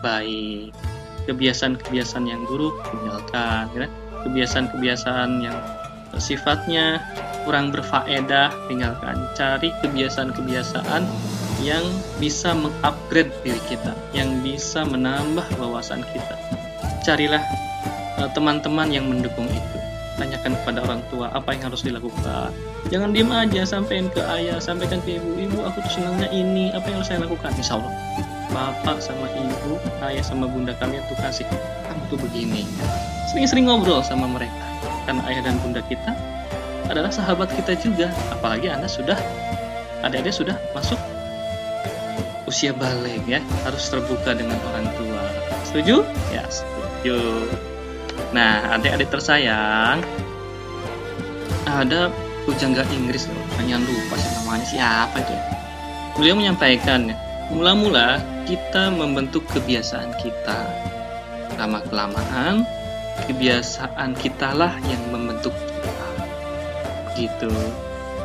baik, 0.00 0.72
kebiasaan-kebiasaan 1.28 2.24
yang 2.24 2.40
buruk 2.48 2.80
tinggalkan, 2.88 3.68
ya. 3.76 3.86
kebiasaan-kebiasaan 4.24 5.30
yang 5.44 5.56
sifatnya 6.16 7.00
kurang 7.44 7.72
berfaedah 7.72 8.52
tinggalkan 8.68 9.16
cari 9.38 9.72
kebiasaan-kebiasaan 9.80 11.02
yang 11.60 11.84
bisa 12.16 12.56
mengupgrade 12.56 13.32
diri 13.44 13.60
kita 13.68 13.92
yang 14.16 14.40
bisa 14.40 14.84
menambah 14.84 15.44
wawasan 15.60 16.00
kita. 16.12 16.36
Carilah 17.04 17.42
eh, 18.20 18.28
teman-teman 18.32 18.88
yang 18.88 19.08
mendukung 19.08 19.46
itu. 19.48 19.76
Tanyakan 20.20 20.52
kepada 20.60 20.84
orang 20.84 21.00
tua 21.08 21.32
apa 21.32 21.56
yang 21.56 21.72
harus 21.72 21.80
dilakukan? 21.80 22.52
Jangan 22.92 23.16
diem 23.16 23.32
aja 23.32 23.64
sampaikan 23.64 24.12
ke 24.12 24.20
ayah 24.36 24.60
sampaikan 24.60 25.00
ke 25.00 25.16
ibu 25.16 25.40
ibu 25.40 25.64
aku 25.64 25.80
tuh 25.80 25.92
senangnya 25.96 26.28
ini 26.28 26.68
apa 26.76 26.92
yang 26.92 27.00
harus 27.00 27.08
saya 27.08 27.24
lakukan? 27.24 27.52
Insya 27.56 27.80
Allah 27.80 27.92
bapak 28.50 28.98
sama 28.98 29.30
ibu 29.30 29.78
ayah 30.04 30.24
sama 30.26 30.50
bunda 30.50 30.74
kalian 30.76 31.00
tuh 31.06 31.16
kasih 31.22 31.46
kamu 31.86 32.02
tuh 32.10 32.18
begini. 32.20 32.66
Sering-sering 33.30 33.70
ngobrol 33.70 34.02
sama 34.02 34.26
mereka 34.26 34.60
karena 35.06 35.22
ayah 35.30 35.42
dan 35.46 35.56
bunda 35.62 35.80
kita 35.86 36.12
adalah 36.90 37.08
sahabat 37.08 37.48
kita 37.54 37.78
juga. 37.78 38.10
Apalagi 38.34 38.68
anda 38.68 38.90
sudah 38.90 39.16
adik-adik 40.02 40.34
sudah 40.34 40.56
masuk 40.74 40.98
usia 42.50 42.74
balik 42.74 43.22
ya 43.30 43.38
harus 43.62 43.86
terbuka 43.86 44.34
dengan 44.34 44.58
orang 44.74 44.90
tua 44.98 45.22
setuju 45.62 46.02
ya 46.34 46.42
setuju 46.50 47.46
Nah, 48.30 48.78
adik-adik 48.78 49.10
tersayang, 49.10 49.98
ada 51.66 52.14
pujangga 52.46 52.86
Inggris 52.94 53.26
loh, 53.26 53.46
hanya 53.58 53.82
lupa 53.82 54.14
sih 54.14 54.30
namanya 54.38 54.66
siapa 54.66 55.18
itu. 55.18 55.34
Beliau 56.14 56.38
menyampaikan, 56.38 57.10
mula-mula 57.50 58.22
kita 58.46 58.94
membentuk 58.94 59.42
kebiasaan 59.50 60.14
kita. 60.22 60.60
Lama 61.58 61.82
kelamaan, 61.90 62.62
kebiasaan 63.26 64.14
kitalah 64.14 64.78
yang 64.86 65.02
membentuk 65.10 65.52
kita. 65.52 66.06
Begitu. 67.10 67.50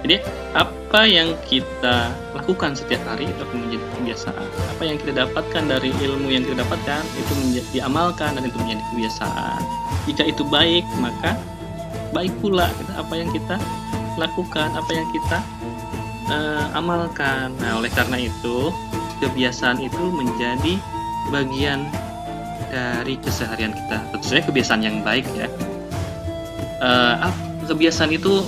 Jadi 0.06 0.22
apa 0.54 1.02
yang 1.10 1.34
kita 1.50 2.14
lakukan 2.38 2.78
setiap 2.78 3.02
hari 3.10 3.26
itu 3.26 3.42
menjadi 3.50 3.82
kebiasaan. 3.98 4.46
Apa 4.78 4.84
yang 4.86 5.02
kita 5.02 5.26
dapatkan 5.26 5.64
dari 5.66 5.90
ilmu 5.98 6.30
yang 6.30 6.46
kita 6.46 6.62
dapatkan 6.62 7.02
itu 7.18 7.34
menjadi 7.42 7.68
diamalkan 7.74 8.38
dan 8.38 8.46
itu 8.46 8.54
menjadi 8.62 8.86
kebiasaan. 8.94 9.62
Jika 10.06 10.24
itu 10.30 10.46
baik 10.46 10.86
maka 11.02 11.34
baik 12.14 12.30
pula 12.38 12.70
apa 12.94 13.14
yang 13.18 13.34
kita 13.34 13.58
lakukan, 14.22 14.70
apa 14.78 14.92
yang 14.94 15.10
kita 15.10 15.42
uh, 16.30 16.78
amalkan. 16.78 17.50
Nah 17.58 17.82
oleh 17.82 17.90
karena 17.90 18.30
itu 18.30 18.70
kebiasaan 19.26 19.82
itu 19.82 20.04
menjadi 20.14 20.78
bagian 21.34 21.82
dari 22.70 23.18
keseharian 23.26 23.74
kita. 23.74 24.06
Tentu 24.14 24.26
saja 24.30 24.46
kebiasaan 24.46 24.86
yang 24.86 25.02
baik 25.02 25.26
ya. 25.34 25.50
Uh, 26.78 27.34
kebiasaan 27.66 28.14
itu 28.14 28.46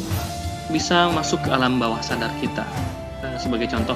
bisa 0.67 1.07
masuk 1.11 1.39
ke 1.47 1.49
alam 1.51 1.79
bawah 1.79 1.99
sadar 2.03 2.31
kita. 2.43 2.67
Nah, 3.23 3.35
sebagai 3.39 3.71
contoh, 3.71 3.95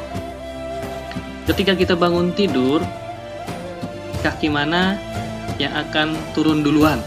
ketika 1.46 1.76
kita 1.76 1.94
bangun 2.00 2.32
tidur, 2.34 2.80
kaki 4.24 4.48
mana 4.48 4.96
yang 5.60 5.76
akan 5.76 6.16
turun 6.32 6.64
duluan? 6.64 7.00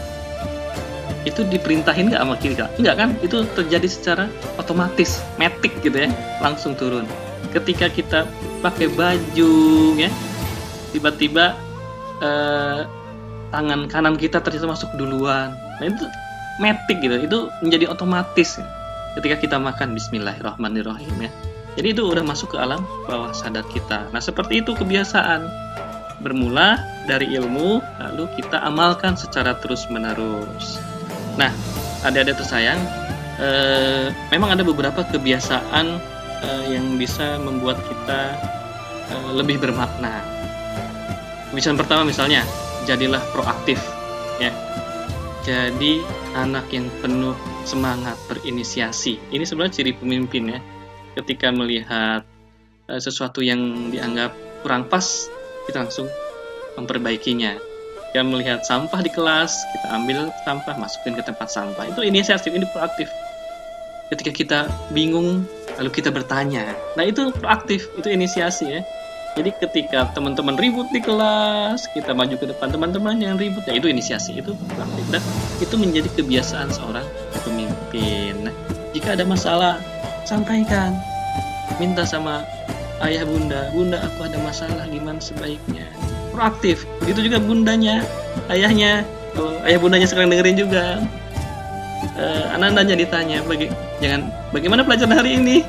Itu 1.25 1.41
diperintahin 1.41 2.13
nggak 2.13 2.21
sama 2.21 2.37
kiri 2.37 2.53
Enggak 2.77 2.95
kan? 3.01 3.09
Itu 3.25 3.49
terjadi 3.57 3.87
secara 3.89 4.25
otomatis, 4.61 5.25
metik 5.41 5.73
gitu 5.81 6.05
ya, 6.05 6.09
langsung 6.39 6.77
turun. 6.77 7.09
Ketika 7.49 7.89
kita 7.89 8.29
pakai 8.61 8.93
baju 8.93 9.51
ya, 9.97 10.11
tiba-tiba 10.93 11.57
eh, 12.21 12.85
tangan 13.49 13.89
kanan 13.89 14.15
kita 14.19 14.43
ternyata 14.43 14.69
masuk 14.69 14.93
duluan. 14.99 15.55
Nah 15.81 15.85
itu 15.89 16.05
metik 16.61 17.01
gitu, 17.01 17.15
itu 17.19 17.37
menjadi 17.65 17.89
otomatis. 17.91 18.61
Ketika 19.15 19.35
kita 19.39 19.57
makan 19.57 19.95
Bismillahirrahmanirrahim 19.95 21.15
ya. 21.23 21.31
Jadi 21.75 21.91
itu 21.91 22.03
udah 22.07 22.23
masuk 22.23 22.55
ke 22.55 22.57
alam 22.59 22.83
bawah 23.07 23.35
sadar 23.35 23.67
kita. 23.71 24.07
Nah 24.11 24.23
seperti 24.23 24.63
itu 24.63 24.71
kebiasaan 24.75 25.43
bermula 26.23 26.79
dari 27.07 27.35
ilmu 27.35 27.83
lalu 27.99 28.25
kita 28.39 28.63
amalkan 28.63 29.19
secara 29.19 29.55
terus 29.59 29.87
menerus. 29.91 30.79
Nah 31.35 31.51
adik-adik 32.07 32.39
tersayang, 32.39 32.79
eh, 33.39 34.11
memang 34.31 34.55
ada 34.55 34.63
beberapa 34.63 35.03
kebiasaan 35.03 35.85
eh, 36.43 36.63
yang 36.71 36.95
bisa 36.95 37.35
membuat 37.39 37.79
kita 37.87 38.21
eh, 39.11 39.31
lebih 39.35 39.59
bermakna. 39.59 40.23
Kebiasaan 41.51 41.75
pertama 41.75 42.07
misalnya 42.07 42.43
jadilah 42.87 43.23
proaktif 43.35 43.79
ya. 44.39 44.51
Jadi 45.45 46.01
anak 46.33 46.73
yang 46.73 46.89
penuh 47.05 47.37
semangat 47.69 48.17
berinisiasi. 48.25 49.21
Ini 49.29 49.45
sebenarnya 49.45 49.77
ciri 49.77 49.93
pemimpin 49.93 50.57
ya. 50.57 50.59
Ketika 51.13 51.53
melihat 51.53 52.25
uh, 52.89 52.97
sesuatu 52.97 53.45
yang 53.45 53.93
dianggap 53.93 54.33
kurang 54.65 54.89
pas, 54.89 55.29
kita 55.69 55.85
langsung 55.85 56.09
memperbaikinya. 56.81 57.61
Kita 58.09 58.25
melihat 58.25 58.65
sampah 58.65 59.05
di 59.05 59.13
kelas, 59.13 59.53
kita 59.77 59.87
ambil 59.93 60.33
sampah, 60.49 60.75
masukin 60.81 61.13
ke 61.13 61.21
tempat 61.21 61.45
sampah. 61.45 61.93
Itu 61.93 62.01
inisiatif, 62.01 62.49
ini 62.49 62.65
proaktif. 62.73 63.05
Ketika 64.09 64.31
kita 64.33 64.59
bingung, 64.97 65.45
lalu 65.77 65.93
kita 65.93 66.09
bertanya. 66.09 66.73
Nah 66.97 67.05
itu 67.05 67.29
proaktif, 67.37 67.85
itu 68.01 68.09
inisiasi 68.09 68.65
ya. 68.65 68.81
Jadi 69.35 69.51
ketika 69.59 70.07
teman-teman 70.15 70.55
ribut 70.55 70.87
di 70.95 71.03
kelas, 71.03 71.91
kita 71.91 72.15
maju 72.15 72.39
ke 72.39 72.47
depan 72.47 72.71
teman-teman 72.71 73.19
yang 73.19 73.35
ribut, 73.35 73.67
ya 73.67 73.75
itu 73.75 73.91
inisiasi, 73.91 74.39
itu 74.39 74.55
praktik 74.71 75.05
dan 75.11 75.19
itu 75.59 75.75
menjadi 75.75 76.07
kebiasaan 76.15 76.71
seorang 76.71 77.03
pemimpin. 77.43 78.47
Nah, 78.47 78.55
jika 78.95 79.19
ada 79.19 79.27
masalah, 79.27 79.75
sampaikan, 80.23 80.95
minta 81.83 82.07
sama 82.07 82.47
ayah 83.03 83.27
bunda, 83.27 83.67
bunda 83.75 83.99
aku 84.07 84.23
ada 84.23 84.39
masalah, 84.39 84.87
gimana 84.87 85.19
sebaiknya? 85.19 85.83
Proaktif. 86.31 86.87
Begitu 87.03 87.27
juga 87.27 87.43
bundanya, 87.43 88.07
ayahnya, 88.47 89.03
oh, 89.35 89.51
ayah 89.67 89.83
bundanya 89.83 90.07
sekarang 90.07 90.31
dengerin 90.31 90.55
juga. 90.55 91.03
Uh, 92.15 92.55
anak-anaknya 92.55 92.95
ditanya, 93.03 93.37
bagi, 93.43 93.67
jangan 93.99 94.31
bagaimana 94.55 94.87
pelajaran 94.87 95.11
hari 95.11 95.35
ini? 95.35 95.67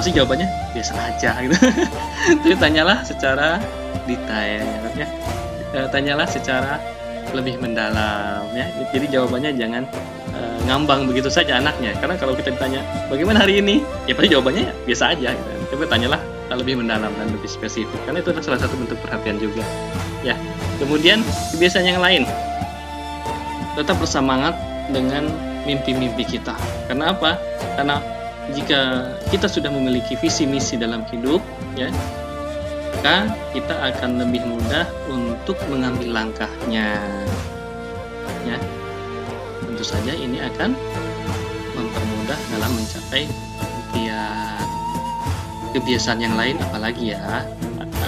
pasti 0.00 0.16
jawabannya 0.16 0.48
biasa 0.70 0.92
aja 0.96 1.30
gitu. 1.42 1.56
Tapi 2.44 2.56
tanyalah 2.56 3.02
secara 3.02 3.58
detail 4.06 4.66
ya 4.96 5.08
e, 5.74 5.78
tanyalah 5.90 6.26
secara 6.26 6.78
lebih 7.30 7.62
mendalam 7.62 8.42
ya. 8.50 8.66
Jadi 8.90 9.06
jawabannya 9.10 9.54
jangan 9.54 9.82
e, 10.34 10.40
ngambang 10.66 11.06
begitu 11.06 11.30
saja 11.30 11.62
anaknya. 11.62 11.94
Karena 11.98 12.18
kalau 12.18 12.34
kita 12.34 12.54
ditanya 12.54 12.82
bagaimana 13.06 13.46
hari 13.46 13.62
ini? 13.62 13.82
Ya 14.10 14.14
pasti 14.18 14.28
jawabannya 14.34 14.62
ya, 14.66 14.74
biasa 14.86 15.04
aja 15.14 15.28
gitu. 15.34 15.50
tapi 15.70 15.86
tanyalah 15.86 16.20
lebih 16.50 16.82
mendalam 16.82 17.14
dan 17.14 17.26
lebih 17.30 17.46
spesifik. 17.46 18.00
Karena 18.02 18.18
itu 18.18 18.34
adalah 18.34 18.44
salah 18.44 18.60
satu 18.60 18.74
bentuk 18.74 18.98
perhatian 19.06 19.38
juga 19.38 19.62
ya. 20.26 20.34
Kemudian 20.82 21.22
kebiasaan 21.54 21.86
yang 21.86 22.02
lain. 22.02 22.26
Tetap 23.78 23.96
bersemangat 24.02 24.58
dengan 24.90 25.30
mimpi-mimpi 25.62 26.26
kita. 26.26 26.58
Karena 26.90 27.14
apa? 27.14 27.38
Karena 27.78 28.02
jika 28.50 29.12
kita 29.30 29.46
sudah 29.46 29.70
memiliki 29.70 30.18
visi 30.18 30.48
misi 30.48 30.74
dalam 30.74 31.06
hidup 31.08 31.38
ya 31.78 31.92
maka 33.00 33.32
kita 33.56 33.72
akan 33.96 34.20
lebih 34.20 34.44
mudah 34.44 34.84
untuk 35.08 35.56
mengambil 35.72 36.20
langkahnya. 36.20 37.00
Ya, 38.44 38.60
tentu 39.64 39.80
saja 39.80 40.12
ini 40.12 40.36
akan 40.36 40.76
mempermudah 41.72 42.36
dalam 42.52 42.68
mencapai 42.76 43.24
impian. 43.88 44.60
Kebiasaan 45.72 46.20
yang 46.20 46.36
lain 46.36 46.60
apalagi 46.60 47.16
ya? 47.16 47.40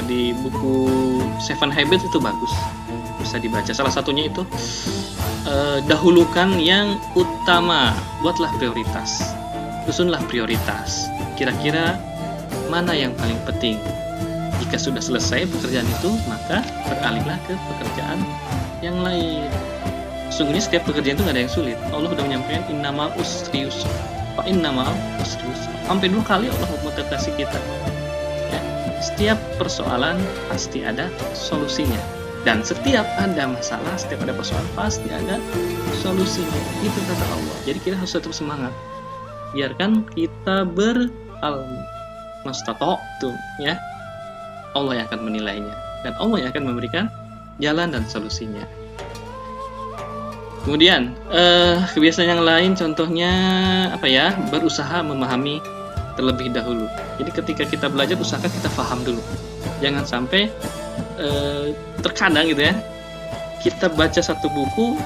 Di 0.04 0.36
buku 0.44 0.92
Seven 1.40 1.72
Habits 1.72 2.04
itu 2.04 2.20
bagus, 2.20 2.52
bisa 3.16 3.40
dibaca. 3.40 3.72
Salah 3.72 3.96
satunya 3.96 4.28
itu 4.28 4.44
eh, 5.48 5.80
dahulukan 5.88 6.60
yang 6.60 7.00
utama, 7.16 7.96
buatlah 8.20 8.52
prioritas, 8.60 9.24
susunlah 9.86 10.22
prioritas. 10.30 11.10
Kira-kira 11.34 11.98
mana 12.70 12.94
yang 12.94 13.12
paling 13.18 13.38
penting? 13.48 13.76
Jika 14.62 14.78
sudah 14.78 15.02
selesai 15.02 15.50
pekerjaan 15.50 15.84
itu, 15.84 16.10
maka 16.30 16.62
beralihlah 16.86 17.36
ke 17.44 17.54
pekerjaan 17.56 18.18
yang 18.80 18.96
lain. 19.02 19.50
Sesungguhnya 20.32 20.62
setiap 20.64 20.88
pekerjaan 20.88 21.18
itu 21.18 21.22
nggak 21.28 21.36
ada 21.36 21.42
yang 21.44 21.52
sulit. 21.52 21.78
Allah 21.92 22.08
sudah 22.08 22.24
menyampaikan 22.24 22.64
innamal 22.72 23.12
usri 23.20 23.68
yusra. 23.68 23.92
Fa 24.32 24.46
innamal 24.48 24.88
usri 25.20 25.44
yusra. 25.44 25.76
Sampai 25.84 26.08
dua 26.08 26.24
kali 26.24 26.48
Allah 26.48 26.68
memotivasi 26.80 27.36
kita. 27.36 27.60
Ya, 28.48 28.60
setiap 29.04 29.36
persoalan 29.60 30.16
pasti 30.48 30.86
ada 30.86 31.12
solusinya. 31.36 32.00
Dan 32.42 32.64
setiap 32.64 33.06
ada 33.20 33.44
masalah, 33.44 33.94
setiap 33.94 34.24
ada 34.24 34.34
persoalan 34.34 34.66
pasti 34.74 35.06
ada 35.12 35.36
solusinya. 36.00 36.62
Itu 36.80 36.98
kata 37.06 37.24
Allah. 37.28 37.56
Jadi 37.68 37.78
kita 37.84 37.94
harus 38.00 38.16
tetap 38.16 38.32
semangat. 38.32 38.72
Biarkan 39.52 40.08
kita 40.16 40.64
beral 40.68 41.64
tuh 43.20 43.36
ya. 43.60 43.76
Allah 44.72 45.04
yang 45.04 45.06
akan 45.12 45.20
menilainya 45.28 45.74
dan 46.00 46.16
Allah 46.16 46.40
yang 46.40 46.50
akan 46.50 46.64
memberikan 46.72 47.04
jalan 47.60 47.92
dan 47.92 48.08
solusinya. 48.08 48.64
Kemudian 50.64 51.12
eh, 51.28 51.76
kebiasaan 51.92 52.28
yang 52.32 52.42
lain 52.46 52.72
contohnya 52.72 53.32
apa 53.92 54.08
ya 54.08 54.32
berusaha 54.48 55.04
memahami 55.04 55.60
terlebih 56.16 56.54
dahulu. 56.54 56.88
Jadi 57.20 57.30
ketika 57.36 57.64
kita 57.68 57.86
belajar 57.92 58.16
usahakan 58.16 58.48
kita 58.48 58.70
paham 58.72 59.04
dulu. 59.04 59.20
Jangan 59.84 60.08
sampai 60.08 60.48
eh, 61.20 61.76
terkadang 62.00 62.48
gitu 62.48 62.64
ya 62.64 62.74
kita 63.62 63.86
baca 63.94 64.18
satu 64.18 64.50
buku, 64.50 64.98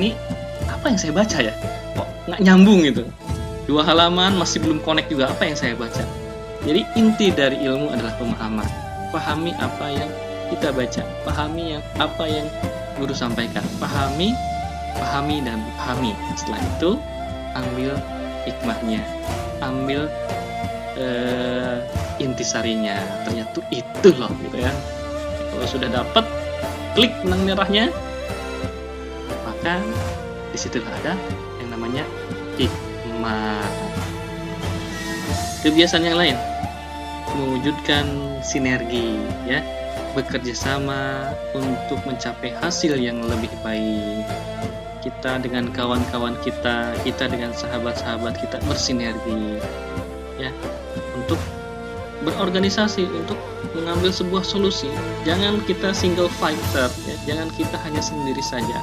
ini 0.00 0.16
apa 0.64 0.88
yang 0.88 0.98
saya 0.98 1.12
baca 1.12 1.38
ya? 1.44 1.52
Kok 1.92 2.08
nggak 2.32 2.40
nyambung 2.40 2.80
gitu? 2.88 3.04
Dua 3.70 3.86
halaman 3.86 4.34
masih 4.34 4.58
belum 4.66 4.82
connect 4.82 5.14
juga 5.14 5.30
apa 5.30 5.46
yang 5.46 5.54
saya 5.54 5.78
baca. 5.78 6.02
Jadi 6.66 6.82
inti 6.98 7.30
dari 7.30 7.62
ilmu 7.62 7.94
adalah 7.94 8.18
pemahaman. 8.18 8.66
Pahami 9.14 9.54
apa 9.62 9.86
yang 9.94 10.10
kita 10.50 10.74
baca, 10.74 11.06
pahami 11.22 11.78
yang 11.78 11.82
apa 12.02 12.26
yang 12.26 12.50
guru 12.98 13.14
sampaikan, 13.14 13.62
pahami 13.78 14.34
pahami 14.98 15.38
dan 15.46 15.62
pahami. 15.78 16.18
Setelah 16.34 16.58
itu 16.66 16.90
ambil 17.54 17.94
hikmahnya, 18.42 19.02
ambil 19.62 20.10
uh, 20.98 21.78
intisarinya. 22.18 22.98
Ternyata 23.22 23.62
itu 23.70 24.08
loh 24.18 24.34
gitu 24.42 24.58
ya. 24.58 24.74
Kalau 25.54 25.66
sudah 25.70 25.88
dapat 25.94 26.26
klik 26.98 27.14
benang 27.22 27.46
merahnya, 27.46 27.86
maka 29.46 29.78
di 30.50 30.58
situlah 30.58 30.90
ada 31.06 31.14
yang 31.62 31.70
namanya 31.70 32.02
hikmah. 32.58 32.89
Kebiasaan 35.60 36.08
yang 36.08 36.16
lain. 36.16 36.36
Mewujudkan 37.36 38.06
sinergi 38.40 39.20
ya. 39.44 39.60
Bekerja 40.16 40.56
sama 40.56 41.30
untuk 41.54 42.02
mencapai 42.02 42.56
hasil 42.58 42.98
yang 42.98 43.22
lebih 43.22 43.52
baik. 43.62 44.26
Kita 45.00 45.40
dengan 45.40 45.70
kawan-kawan 45.72 46.36
kita, 46.42 46.92
kita 47.06 47.30
dengan 47.30 47.54
sahabat-sahabat 47.54 48.40
kita 48.40 48.58
bersinergi 48.66 49.60
ya. 50.40 50.50
Untuk 51.14 51.38
berorganisasi 52.24 53.08
untuk 53.08 53.38
mengambil 53.72 54.12
sebuah 54.12 54.44
solusi. 54.44 54.92
Jangan 55.24 55.62
kita 55.64 55.96
single 55.96 56.28
fighter 56.40 56.88
ya, 57.08 57.16
jangan 57.24 57.48
kita 57.56 57.76
hanya 57.80 58.02
sendiri 58.04 58.42
saja. 58.44 58.78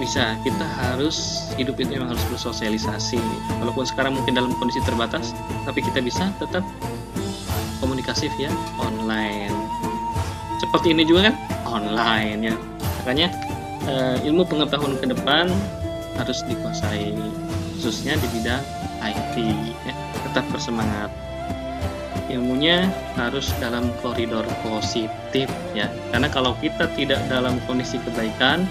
Bisa, 0.00 0.32
kita 0.40 0.64
harus 0.64 1.44
hidup 1.60 1.76
itu 1.76 2.00
memang 2.00 2.16
harus 2.16 2.24
bersosialisasi. 2.32 3.20
Walaupun 3.60 3.84
sekarang 3.84 4.16
mungkin 4.16 4.32
dalam 4.32 4.56
kondisi 4.56 4.80
terbatas, 4.80 5.36
tapi 5.68 5.84
kita 5.84 6.00
bisa 6.00 6.32
tetap 6.40 6.64
komunikasi 7.84 8.32
via 8.40 8.48
online. 8.80 9.52
Seperti 10.56 10.96
ini 10.96 11.04
juga 11.04 11.28
kan 11.28 11.34
online 11.68 12.40
ya. 12.48 12.56
Makanya 13.04 13.28
uh, 13.84 14.16
ilmu 14.24 14.48
pengetahuan 14.48 14.96
ke 14.96 15.06
depan 15.12 15.52
harus 16.16 16.44
dikuasai 16.48 17.16
khususnya 17.80 18.12
di 18.20 18.28
bidang 18.36 18.60
IT 19.00 19.36
ya. 19.88 19.94
tetap 20.28 20.44
bersemangat 20.52 21.08
ilmunya 22.28 22.92
harus 23.16 23.50
dalam 23.56 23.88
koridor 24.04 24.44
positif 24.62 25.48
ya 25.72 25.88
karena 26.12 26.28
kalau 26.28 26.52
kita 26.60 26.86
tidak 26.94 27.24
dalam 27.32 27.56
kondisi 27.64 27.96
kebaikan 28.04 28.68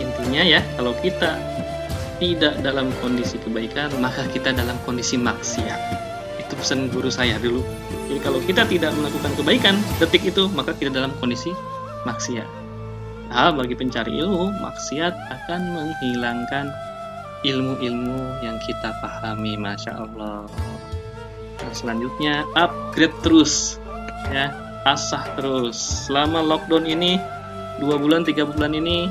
intinya 0.00 0.42
ya 0.44 0.60
kalau 0.78 0.96
kita 1.00 1.36
tidak 2.22 2.54
dalam 2.62 2.88
kondisi 3.02 3.36
kebaikan 3.42 3.90
maka 3.98 4.24
kita 4.30 4.54
dalam 4.54 4.78
kondisi 4.86 5.18
maksiat 5.18 5.80
itu 6.38 6.52
pesan 6.54 6.88
guru 6.92 7.10
saya 7.10 7.36
dulu 7.42 7.64
jadi 8.06 8.20
kalau 8.22 8.38
kita 8.44 8.62
tidak 8.68 8.94
melakukan 8.94 9.32
kebaikan 9.34 9.74
detik 9.98 10.22
itu 10.28 10.46
maka 10.52 10.72
kita 10.76 10.92
dalam 10.92 11.12
kondisi 11.18 11.50
maksiat 12.06 12.62
Hal 13.32 13.56
bagi 13.56 13.72
pencari 13.72 14.20
ilmu, 14.20 14.52
maksiat 14.60 15.16
akan 15.16 15.60
menghilangkan 15.72 16.68
ilmu-ilmu 17.48 18.44
yang 18.44 18.60
kita 18.60 18.92
pahami, 19.00 19.56
masya 19.56 20.04
Allah. 20.04 20.44
Nah, 21.64 21.72
selanjutnya 21.72 22.44
upgrade 22.52 23.16
terus, 23.24 23.80
ya 24.28 24.52
asah 24.84 25.24
terus. 25.32 25.80
Selama 25.80 26.44
lockdown 26.44 26.84
ini, 26.84 27.16
dua 27.80 27.96
bulan, 27.96 28.28
tiga 28.28 28.44
bulan 28.44 28.76
ini, 28.76 29.08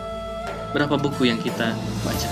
berapa 0.72 0.96
buku 0.98 1.30
yang 1.32 1.40
kita 1.40 1.76
baca? 2.04 2.32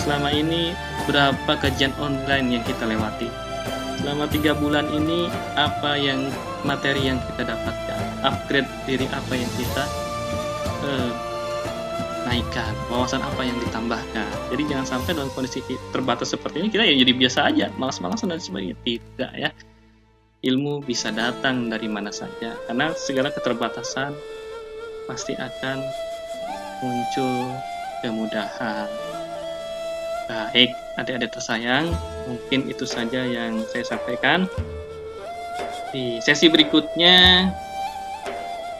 Selama 0.00 0.30
ini 0.32 0.76
berapa 1.08 1.52
kajian 1.58 1.92
online 1.98 2.60
yang 2.60 2.64
kita 2.64 2.84
lewati? 2.84 3.28
Selama 4.00 4.28
tiga 4.28 4.52
bulan 4.52 4.86
ini 4.92 5.26
apa 5.56 5.96
yang 5.96 6.28
materi 6.62 7.08
yang 7.08 7.18
kita 7.32 7.48
dapatkan? 7.48 8.00
Upgrade 8.22 8.68
diri 8.84 9.08
apa 9.08 9.32
yang 9.34 9.50
kita 9.56 9.84
eh, 10.84 11.12
naikkan 12.26 12.74
wawasan 12.90 13.22
apa 13.22 13.46
yang 13.46 13.54
ditambahkan 13.62 14.26
jadi 14.50 14.62
jangan 14.66 14.86
sampai 14.98 15.14
dalam 15.14 15.30
kondisi 15.30 15.62
terbatas 15.94 16.34
seperti 16.34 16.58
ini 16.58 16.68
kita 16.74 16.82
ya 16.82 16.94
jadi 16.98 17.12
biasa 17.14 17.38
aja 17.46 17.66
malas-malasan 17.78 18.34
dan 18.34 18.42
sebagainya 18.42 18.76
tidak 18.82 19.32
ya 19.38 19.50
ilmu 20.42 20.82
bisa 20.82 21.14
datang 21.14 21.70
dari 21.70 21.86
mana 21.86 22.10
saja 22.10 22.58
karena 22.66 22.90
segala 22.98 23.30
keterbatasan 23.30 24.12
pasti 25.06 25.38
akan 25.38 25.80
muncul 26.82 27.54
kemudahan 28.04 28.88
baik 30.26 30.74
adik-adik 30.98 31.30
tersayang 31.32 31.92
mungkin 32.26 32.66
itu 32.66 32.84
saja 32.84 33.22
yang 33.22 33.62
saya 33.70 33.84
sampaikan 33.86 34.50
di 35.94 36.18
sesi 36.20 36.50
berikutnya 36.50 37.48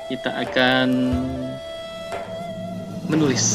kita 0.07 0.31
akan 0.31 0.89
menulis. 3.11 3.47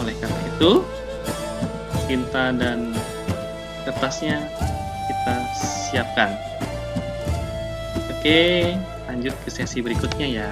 Oleh 0.00 0.12
karena 0.20 0.40
itu, 0.52 0.84
tinta 2.08 2.52
dan 2.52 2.92
kertasnya 3.88 4.44
kita 5.08 5.34
siapkan. 5.92 6.36
Oke, 8.16 8.74
lanjut 9.08 9.34
ke 9.44 9.50
sesi 9.52 9.80
berikutnya 9.80 10.26
ya. 10.28 10.50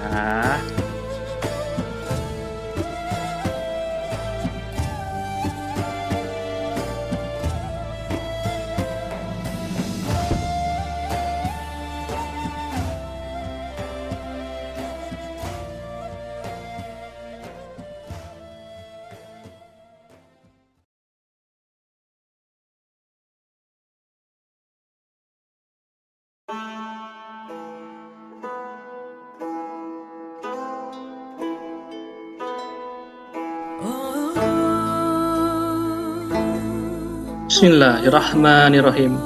Bismillahirrahmanirrahim. 37.65 39.17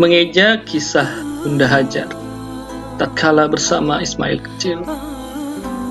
Mengeja 0.00 0.64
kisah 0.64 1.12
Bunda 1.44 1.68
Hajar. 1.68 2.08
tatkala 2.96 3.52
bersama 3.52 4.00
Ismail 4.00 4.40
kecil. 4.40 4.80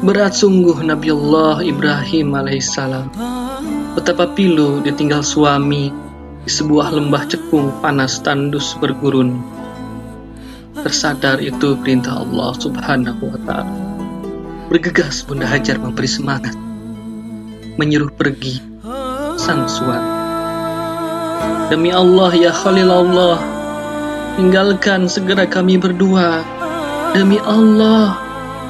Berat 0.02 0.34
sungguh 0.34 0.82
Nabi 0.82 1.14
Allah 1.14 1.62
Ibrahim 1.62 2.34
alaihissalam. 2.34 3.14
Betapa 3.94 4.34
pilu 4.34 4.82
ditinggal 4.82 5.22
suami 5.22 5.94
di 6.42 6.50
sebuah 6.50 6.90
lembah 6.90 7.30
cekung 7.30 7.70
panas 7.86 8.18
tandus 8.26 8.74
bergurun. 8.82 9.46
Tersadar 10.74 11.38
itu 11.38 11.78
perintah 11.86 12.18
Allah 12.18 12.58
subhanahu 12.58 13.30
wa 13.30 13.40
ta'ala. 13.46 13.78
Bergegas 14.74 15.22
Bunda 15.22 15.46
Hajar 15.46 15.78
memberi 15.78 16.10
semangat. 16.10 16.58
Menyuruh 17.78 18.10
pergi 18.10 18.58
sang 19.38 19.70
suami. 19.70 20.21
Demi 21.72 21.88
Allah 21.88 22.36
ya 22.36 22.52
Khalil 22.52 22.92
Allah, 22.92 23.40
tinggalkan 24.36 25.08
segera 25.08 25.48
kami 25.48 25.80
berdua. 25.80 26.44
Demi 27.16 27.40
Allah, 27.48 28.20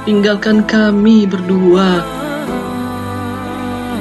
tinggalkan 0.05 0.61
kami 0.69 1.25
berdua. 1.25 2.05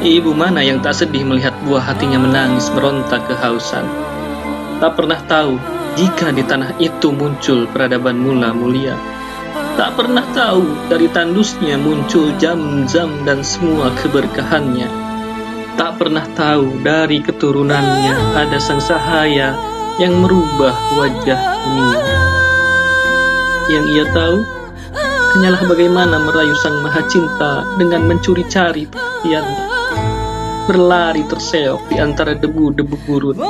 Ibu 0.05 0.36
mana 0.36 0.60
yang 0.60 0.85
tak 0.85 1.01
sedih 1.01 1.24
melihat 1.24 1.56
buah 1.64 1.81
hatinya 1.81 2.20
menangis 2.20 2.68
berontak 2.77 3.24
kehausan. 3.24 3.89
Tak 4.85 5.01
pernah 5.01 5.24
tahu 5.24 5.56
jika 5.97 6.28
di 6.36 6.44
tanah 6.44 6.77
itu 6.77 7.09
muncul 7.09 7.64
peradaban 7.72 8.20
mula 8.20 8.52
mulia. 8.52 9.01
Tak 9.81 9.97
pernah 9.97 10.28
tahu 10.36 10.93
dari 10.93 11.09
tandusnya 11.09 11.81
muncul 11.81 12.36
jam-jam 12.36 13.09
dan 13.24 13.40
semua 13.40 13.97
keberkahannya. 13.97 14.99
Tak 15.81 15.97
pernah 15.97 16.28
tahu 16.36 16.85
dari 16.85 17.24
keturunannya 17.24 18.36
ada 18.36 18.61
sang 18.61 18.85
sahaya 18.85 19.57
yang 19.97 20.12
merubah 20.20 20.77
wajah 21.01 21.40
dunia. 21.40 22.05
Yang 23.73 23.86
ia 23.89 24.05
tahu 24.12 24.44
hanyalah 25.32 25.65
bagaimana 25.65 26.20
merayu 26.20 26.52
sang 26.61 26.85
maha 26.85 27.01
cinta 27.09 27.65
dengan 27.81 28.05
mencuri-cari 28.12 28.93
perhatiannya. 28.93 29.65
Berlari 30.69 31.24
terseok 31.24 31.89
di 31.89 31.97
antara 31.97 32.36
debu-debu 32.36 32.97
gurun, 33.09 33.40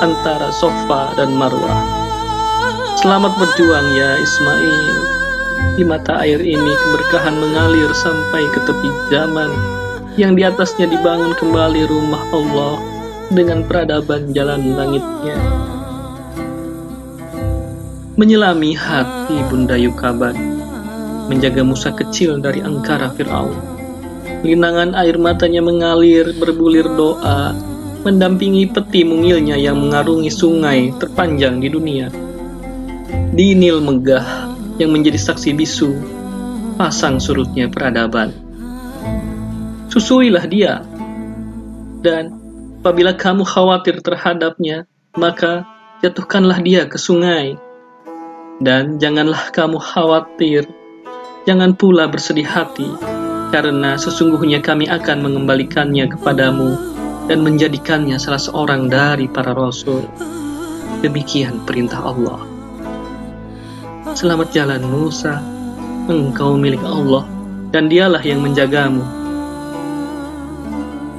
antara 0.00 0.48
sofa 0.56 1.12
dan 1.12 1.36
marwah. 1.36 1.84
Selamat 3.04 3.36
berjuang 3.36 4.00
ya 4.00 4.16
Ismail. 4.16 4.96
Di 5.76 5.84
mata 5.84 6.24
air 6.24 6.40
ini 6.40 6.72
keberkahan 6.72 7.36
mengalir 7.36 7.92
sampai 7.92 8.48
ke 8.48 8.64
tepi 8.64 8.88
zaman 9.12 9.79
yang 10.20 10.36
di 10.36 10.44
atasnya 10.44 10.84
dibangun 10.84 11.32
kembali 11.32 11.88
rumah 11.88 12.20
Allah 12.28 12.76
dengan 13.32 13.64
peradaban 13.64 14.36
jalan 14.36 14.76
langitnya. 14.76 15.36
Menyelami 18.20 18.76
hati 18.76 19.40
Bunda 19.48 19.80
Yukaban, 19.80 20.36
menjaga 21.32 21.64
Musa 21.64 21.88
kecil 21.96 22.36
dari 22.36 22.60
angkara 22.60 23.08
Fir'aun. 23.16 23.56
Linangan 24.44 24.92
air 24.92 25.16
matanya 25.16 25.64
mengalir 25.64 26.36
berbulir 26.36 26.84
doa, 26.84 27.56
mendampingi 28.04 28.68
peti 28.68 29.08
mungilnya 29.08 29.56
yang 29.56 29.80
mengarungi 29.80 30.28
sungai 30.28 30.92
terpanjang 31.00 31.64
di 31.64 31.72
dunia. 31.72 32.12
Di 33.32 33.56
Nil 33.56 33.80
megah 33.80 34.52
yang 34.76 34.92
menjadi 34.92 35.16
saksi 35.16 35.56
bisu, 35.56 35.96
pasang 36.76 37.16
surutnya 37.16 37.72
peradaban. 37.72 38.49
Susuilah 39.90 40.46
dia, 40.46 40.86
dan 42.00 42.30
apabila 42.80 43.12
kamu 43.18 43.42
khawatir 43.42 43.98
terhadapnya, 44.00 44.86
maka 45.18 45.66
jatuhkanlah 46.00 46.62
dia 46.62 46.86
ke 46.86 46.96
sungai. 46.96 47.58
Dan 48.60 49.00
janganlah 49.00 49.50
kamu 49.50 49.80
khawatir 49.80 50.68
Jangan 51.48 51.72
pula 51.72 52.04
bersedih 52.04 52.44
hati, 52.44 52.84
karena 53.48 53.96
sesungguhnya 53.96 54.60
kami 54.60 54.84
akan 54.92 55.24
mengembalikannya 55.24 56.04
kepadamu 56.12 56.76
dan 57.32 57.40
menjadikannya 57.40 58.20
salah 58.20 58.38
seorang 58.38 58.92
dari 58.92 59.24
para 59.24 59.56
rasul. 59.56 60.04
Demikian 61.00 61.64
perintah 61.64 62.04
Allah. 62.04 62.44
Selamat 64.12 64.52
jalan 64.52 64.84
Musa, 64.84 65.40
engkau 66.12 66.60
milik 66.60 66.84
Allah, 66.84 67.24
dan 67.72 67.88
dialah 67.88 68.20
yang 68.20 68.44
menjagamu. 68.44 69.19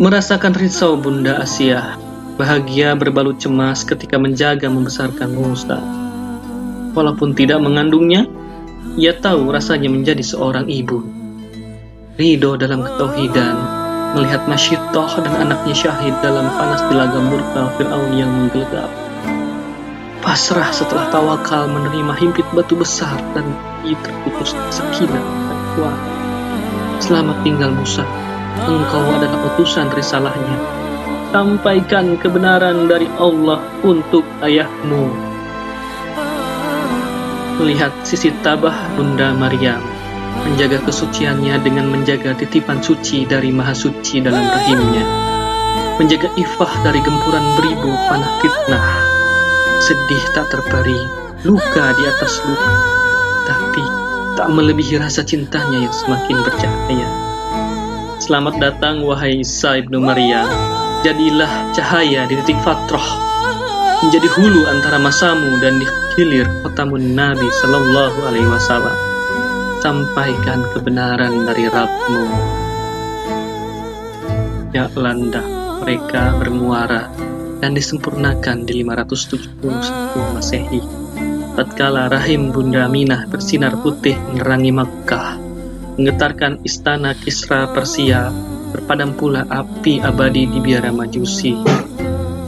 Merasakan 0.02 0.58
risau 0.58 0.98
Bunda 0.98 1.46
Asia, 1.46 1.94
bahagia 2.34 2.98
berbalut 2.98 3.38
cemas 3.38 3.86
ketika 3.86 4.18
menjaga 4.18 4.66
membesarkan 4.66 5.30
Musa. 5.30 5.78
Walaupun 6.98 7.38
tidak 7.38 7.62
mengandungnya, 7.62 8.26
ia 8.98 9.14
tahu 9.14 9.54
rasanya 9.54 9.94
menjadi 9.94 10.26
seorang 10.26 10.66
ibu. 10.66 11.06
Ridho 12.18 12.58
dalam 12.58 12.82
ketauhidan, 12.82 13.54
melihat 14.18 14.50
Masyitoh 14.50 15.22
dan 15.22 15.38
anaknya 15.38 15.78
syahid 15.78 16.18
dalam 16.26 16.50
panas 16.50 16.82
di 16.90 16.98
lagam 16.98 17.30
murka 17.30 17.70
Fir'aun 17.78 18.18
yang 18.18 18.34
menggelegap. 18.34 18.90
Pasrah 20.26 20.74
setelah 20.74 21.14
tawakal 21.14 21.70
menerima 21.70 22.18
himpit 22.18 22.50
batu 22.58 22.74
besar 22.74 23.22
dan 23.38 23.46
ia 23.86 23.94
terputus 24.02 24.58
sekinar 24.74 25.22
dan 25.22 25.60
kuat. 25.78 26.00
Selamat 26.98 27.38
tinggal 27.46 27.70
Musa, 27.70 28.02
engkau 28.66 29.06
adalah 29.18 29.40
utusan 29.54 29.90
risalahnya. 29.94 30.58
Sampaikan 31.32 32.20
kebenaran 32.20 32.92
dari 32.92 33.08
Allah 33.16 33.64
untuk 33.88 34.28
ayahmu 34.44 35.32
melihat 37.62 37.94
sisi 38.02 38.34
tabah 38.42 38.74
Bunda 38.98 39.38
Maryam, 39.38 39.86
menjaga 40.50 40.82
kesuciannya 40.82 41.62
dengan 41.62 41.94
menjaga 41.94 42.34
titipan 42.34 42.82
suci 42.82 43.30
dari 43.30 43.54
Maha 43.54 43.78
Suci 43.78 44.18
dalam 44.18 44.42
rahimnya, 44.42 45.06
menjaga 46.02 46.34
ifah 46.42 46.74
dari 46.82 46.98
gempuran 47.06 47.46
beribu 47.62 47.94
panah 48.10 48.34
fitnah, 48.42 48.86
sedih 49.78 50.24
tak 50.34 50.50
terperi, 50.50 51.06
luka 51.46 51.86
di 51.94 52.04
atas 52.10 52.42
luka, 52.50 52.76
tapi 53.46 53.84
tak 54.34 54.50
melebihi 54.50 54.98
rasa 54.98 55.22
cintanya 55.22 55.86
yang 55.86 55.94
semakin 55.94 56.42
bercahaya. 56.42 57.31
Selamat 58.22 58.62
datang 58.62 59.02
wahai 59.02 59.42
Isa 59.42 59.82
ibnu 59.82 59.98
Maryam, 59.98 60.46
jadilah 61.02 61.74
cahaya 61.74 62.30
di 62.30 62.38
titik 62.38 62.62
fatroh 62.62 63.02
menjadi 64.06 64.30
hulu 64.38 64.62
antara 64.70 65.02
masamu 65.02 65.58
dan 65.58 65.82
di 65.82 65.90
hilir 66.14 66.46
kotamu 66.62 67.02
Nabi 67.02 67.50
Sallallahu 67.50 68.20
Alaihi 68.30 68.46
Wasallam. 68.46 68.94
Sampaikan 69.82 70.62
kebenaran 70.70 71.50
dari 71.50 71.66
Rabbmu. 71.66 72.24
Ya 74.70 74.86
landa 74.94 75.42
mereka 75.82 76.38
bermuara 76.38 77.10
dan 77.58 77.74
disempurnakan 77.74 78.70
di 78.70 78.86
571 78.86 80.38
Masehi. 80.38 80.82
Tatkala 81.58 82.06
rahim 82.14 82.54
Bunda 82.54 82.86
Aminah 82.86 83.26
bersinar 83.26 83.82
putih 83.82 84.14
menerangi 84.30 84.70
Makkah, 84.70 85.41
menggetarkan 86.02 86.66
istana 86.66 87.14
Kisra 87.14 87.70
Persia, 87.70 88.34
berpadam 88.74 89.14
pula 89.14 89.46
api 89.54 90.02
abadi 90.02 90.50
di 90.50 90.58
biara 90.58 90.90
Majusi 90.90 91.54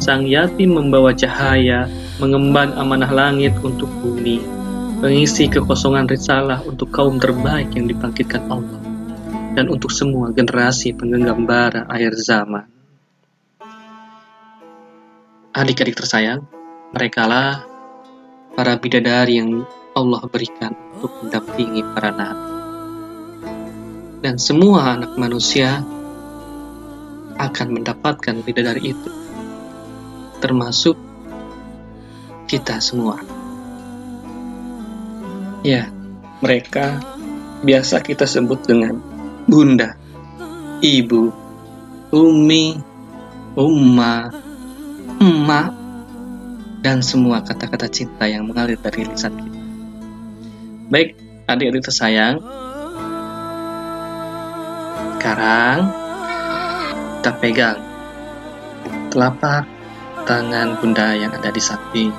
Sang 0.01 0.25
yatim 0.25 0.73
membawa 0.73 1.13
cahaya, 1.13 1.87
mengemban 2.17 2.73
amanah 2.75 3.07
langit 3.07 3.55
untuk 3.63 3.87
bumi, 4.03 4.41
mengisi 4.99 5.47
kekosongan 5.47 6.09
risalah 6.09 6.59
untuk 6.65 6.91
kaum 6.91 7.21
terbaik 7.21 7.71
yang 7.71 7.87
dibangkitkan 7.87 8.43
Allah, 8.51 8.83
dan 9.55 9.71
untuk 9.71 9.95
semua 9.95 10.33
generasi 10.35 10.91
penggenggam 10.91 11.47
bara 11.47 11.87
akhir 11.87 12.19
zaman. 12.19 12.67
Adik-adik 15.55 15.95
tersayang, 15.95 16.43
merekalah 16.91 17.63
para 18.59 18.75
bidadari 18.75 19.39
yang 19.39 19.63
Allah 19.95 20.25
berikan 20.27 20.75
untuk 20.99 21.15
mendampingi 21.23 21.79
para 21.95 22.11
nabi. 22.11 22.52
Dan 24.23 24.39
semua 24.39 24.95
anak 24.95 25.19
manusia 25.19 25.83
akan 27.35 27.67
mendapatkan 27.75 28.39
bidadari 28.39 28.95
itu 28.95 29.11
termasuk 30.39 30.95
kita 32.47 32.79
semua. 32.79 33.19
Ya, 35.63 35.91
mereka 36.39 37.03
biasa 37.67 37.99
kita 37.99 38.23
sebut 38.23 38.63
dengan 38.63 38.99
bunda, 39.43 39.99
ibu, 40.79 41.31
umi, 42.11 42.79
umma, 43.59 44.31
emak, 45.19 45.69
dan 46.79 46.99
semua 47.03 47.43
kata-kata 47.43 47.91
cinta 47.91 48.27
yang 48.27 48.47
mengalir 48.47 48.79
dari 48.79 49.03
lisan 49.07 49.35
kita. 49.35 49.59
Baik, 50.91 51.15
adik-adik 51.47 51.83
tersayang, 51.87 52.43
sekarang 55.23 55.87
kita 57.23 57.31
pegang 57.39 57.79
telapak 59.07 59.63
tangan 60.27 60.75
bunda 60.83 61.15
yang 61.15 61.31
ada 61.31 61.47
di 61.47 61.63
samping. 61.63 62.11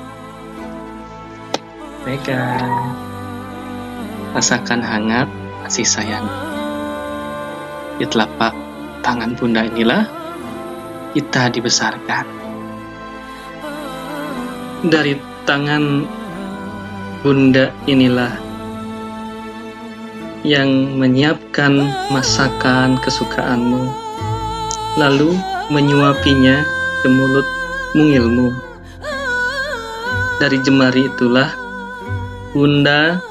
Pegang. 2.01 2.97
rasakan 4.33 4.81
hangat 4.81 5.29
kasih 5.69 5.85
sayang. 5.85 6.25
Di 8.01 8.09
telapak 8.09 8.57
tangan 9.05 9.37
bunda 9.37 9.69
inilah 9.69 10.09
kita 11.13 11.53
dibesarkan. 11.53 12.25
Dari 14.89 15.13
tangan 15.45 16.09
bunda 17.21 17.69
inilah 17.85 18.33
yang 20.45 21.01
menyiapkan 21.01 21.73
masakan 22.13 23.01
kesukaanmu, 23.01 23.89
lalu 25.01 25.33
menyuapinya 25.73 26.61
ke 27.01 27.09
mulut 27.09 27.49
mungilmu. 27.97 28.53
Dari 30.37 30.61
jemari 30.61 31.09
itulah 31.09 31.49
bunda 32.53 33.25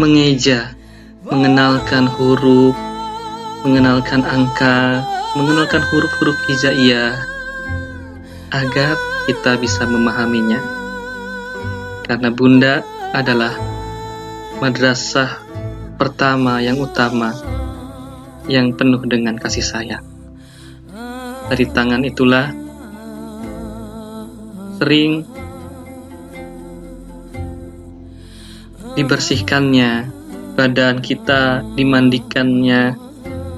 mengeja, 0.00 0.72
mengenalkan 1.28 2.08
huruf, 2.08 2.72
mengenalkan 3.60 4.24
angka, 4.24 5.04
mengenalkan 5.36 5.84
huruf-huruf 5.92 6.40
hijaiyah 6.48 7.20
agar 8.56 8.96
kita 9.28 9.60
bisa 9.60 9.84
memahaminya. 9.84 10.64
Karena 12.08 12.32
bunda 12.32 12.84
adalah 13.12 13.73
madrasah 14.62 15.42
pertama 15.98 16.62
yang 16.62 16.78
utama 16.78 17.34
yang 18.46 18.76
penuh 18.76 19.00
dengan 19.08 19.38
kasih 19.40 19.64
sayang. 19.64 20.04
Dari 21.48 21.66
tangan 21.68 22.02
itulah 22.04 22.52
sering 24.80 25.24
dibersihkannya 28.94 29.90
badan 30.54 31.02
kita, 31.02 31.66
dimandikannya 31.74 32.96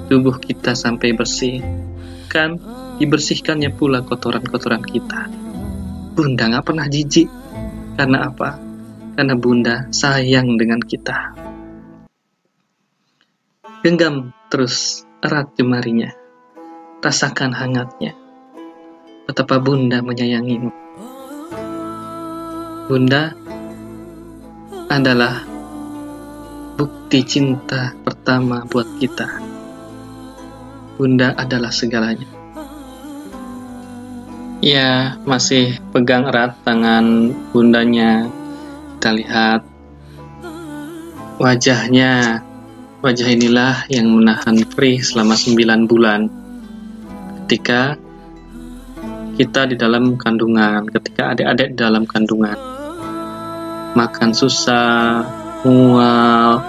tubuh 0.08 0.38
kita 0.38 0.72
sampai 0.72 1.12
bersih. 1.12 1.60
Kan 2.30 2.58
dibersihkannya 2.96 3.74
pula 3.74 4.02
kotoran-kotoran 4.02 4.82
kita. 4.82 5.28
Bunda 6.16 6.48
nggak 6.48 6.66
pernah 6.66 6.86
jijik. 6.88 7.28
Karena 7.96 8.28
apa? 8.28 8.65
Karena 9.16 9.32
bunda 9.32 9.88
sayang 9.88 10.60
dengan 10.60 10.76
kita. 10.76 11.32
Genggam 13.80 14.36
terus 14.52 15.08
erat 15.24 15.56
jemarinya. 15.56 16.12
Rasakan 17.00 17.56
hangatnya. 17.56 18.12
Betapa 19.24 19.56
bunda 19.56 20.04
menyayangimu. 20.04 20.68
Bunda 22.92 23.32
adalah 24.92 25.48
bukti 26.76 27.24
cinta 27.24 27.96
pertama 28.04 28.68
buat 28.68 29.00
kita. 29.00 29.40
Bunda 31.00 31.32
adalah 31.40 31.72
segalanya. 31.72 32.28
Ya, 34.60 35.16
masih 35.24 35.80
pegang 35.88 36.28
erat 36.28 36.60
tangan 36.68 37.32
bundanya. 37.52 38.28
Kita 39.06 39.14
lihat 39.22 39.62
wajahnya. 41.38 42.42
Wajah 43.06 43.28
inilah 43.38 43.86
yang 43.86 44.10
menahan 44.10 44.66
perih 44.66 44.98
selama 44.98 45.38
9 45.38 45.86
bulan. 45.86 46.26
Ketika 47.46 47.94
kita 49.38 49.70
di 49.70 49.78
dalam 49.78 50.18
kandungan, 50.18 50.90
ketika 50.90 51.38
adik-adik 51.38 51.68
di 51.70 51.76
dalam 51.78 52.02
kandungan. 52.02 52.58
Makan 53.94 54.30
susah, 54.34 55.22
mual, 55.62 56.66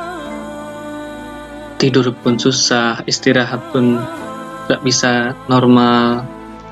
tidur 1.82 2.14
pun 2.22 2.38
susah, 2.38 3.02
istirahat 3.10 3.74
pun 3.74 3.98
tidak 4.70 4.86
bisa 4.86 5.34
normal, 5.50 6.22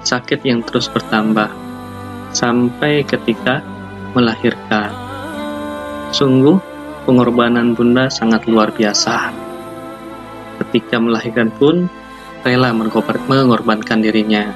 sakit 0.05 0.45
yang 0.45 0.61
terus 0.61 0.93
bertambah 0.93 1.49
sampai 2.37 3.01
ketika 3.01 3.65
melahirkan. 4.13 5.04
Sungguh, 6.15 6.55
pengorbanan 7.03 7.75
bunda 7.75 8.07
sangat 8.07 8.47
luar 8.47 8.71
biasa. 8.71 9.35
Ketika 10.63 10.95
melahirkan 10.95 11.51
pun, 11.51 11.91
rela 12.47 12.71
mengorbankan 12.71 13.99
dirinya, 13.99 14.47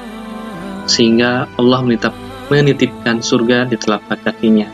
sehingga 0.87 1.51
Allah 1.59 1.83
menitip, 1.83 2.15
menitipkan 2.47 3.19
surga 3.19 3.67
di 3.67 3.75
telapak 3.75 4.23
kakinya. 4.23 4.71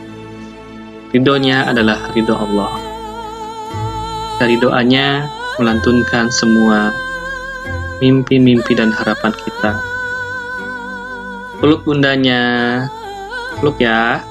Ridhonya 1.10 1.74
adalah 1.74 2.14
ridho 2.14 2.38
Allah. 2.38 2.70
Dari 4.38 4.54
doanya, 4.54 5.26
melantunkan 5.58 6.30
semua 6.30 6.94
mimpi-mimpi 7.98 8.78
dan 8.78 8.94
harapan 8.94 9.34
kita. 9.34 9.74
Peluk 11.58 11.82
bundanya, 11.82 12.84
peluk 13.58 13.80
ya. 13.82 14.22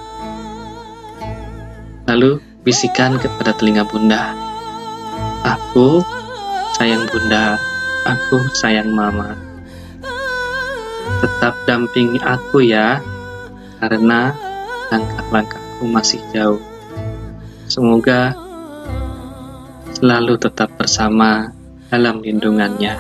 Lalu 2.06 2.45
bisikan 2.66 3.22
kepada 3.22 3.54
telinga 3.54 3.86
bunda. 3.86 4.34
Aku 5.46 6.02
sayang 6.74 7.06
bunda, 7.14 7.62
aku 8.10 8.42
sayang 8.58 8.90
mama. 8.90 9.38
Tetap 11.22 11.54
dampingi 11.70 12.18
aku 12.26 12.66
ya, 12.66 13.06
karena 13.78 14.34
langkah-langkahku 14.90 15.86
masih 15.86 16.18
jauh. 16.34 16.62
Semoga 17.70 18.34
selalu 19.94 20.42
tetap 20.42 20.74
bersama 20.74 21.54
dalam 21.94 22.26
lindungannya. 22.26 22.98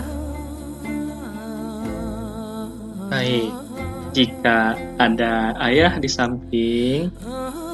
Baik, 3.10 3.50
jika 4.14 4.78
ada 5.02 5.58
ayah 5.66 5.98
di 5.98 6.10
samping, 6.10 7.10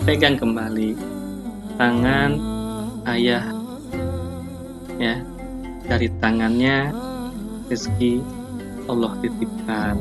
pegang 0.07 0.39
kembali 0.39 1.20
tangan 1.81 2.37
ayah 3.09 3.41
ya. 5.01 5.17
Dari 5.89 6.13
tangannya 6.21 6.93
rezeki 7.73 8.21
Allah 8.85 9.17
titipkan. 9.25 9.97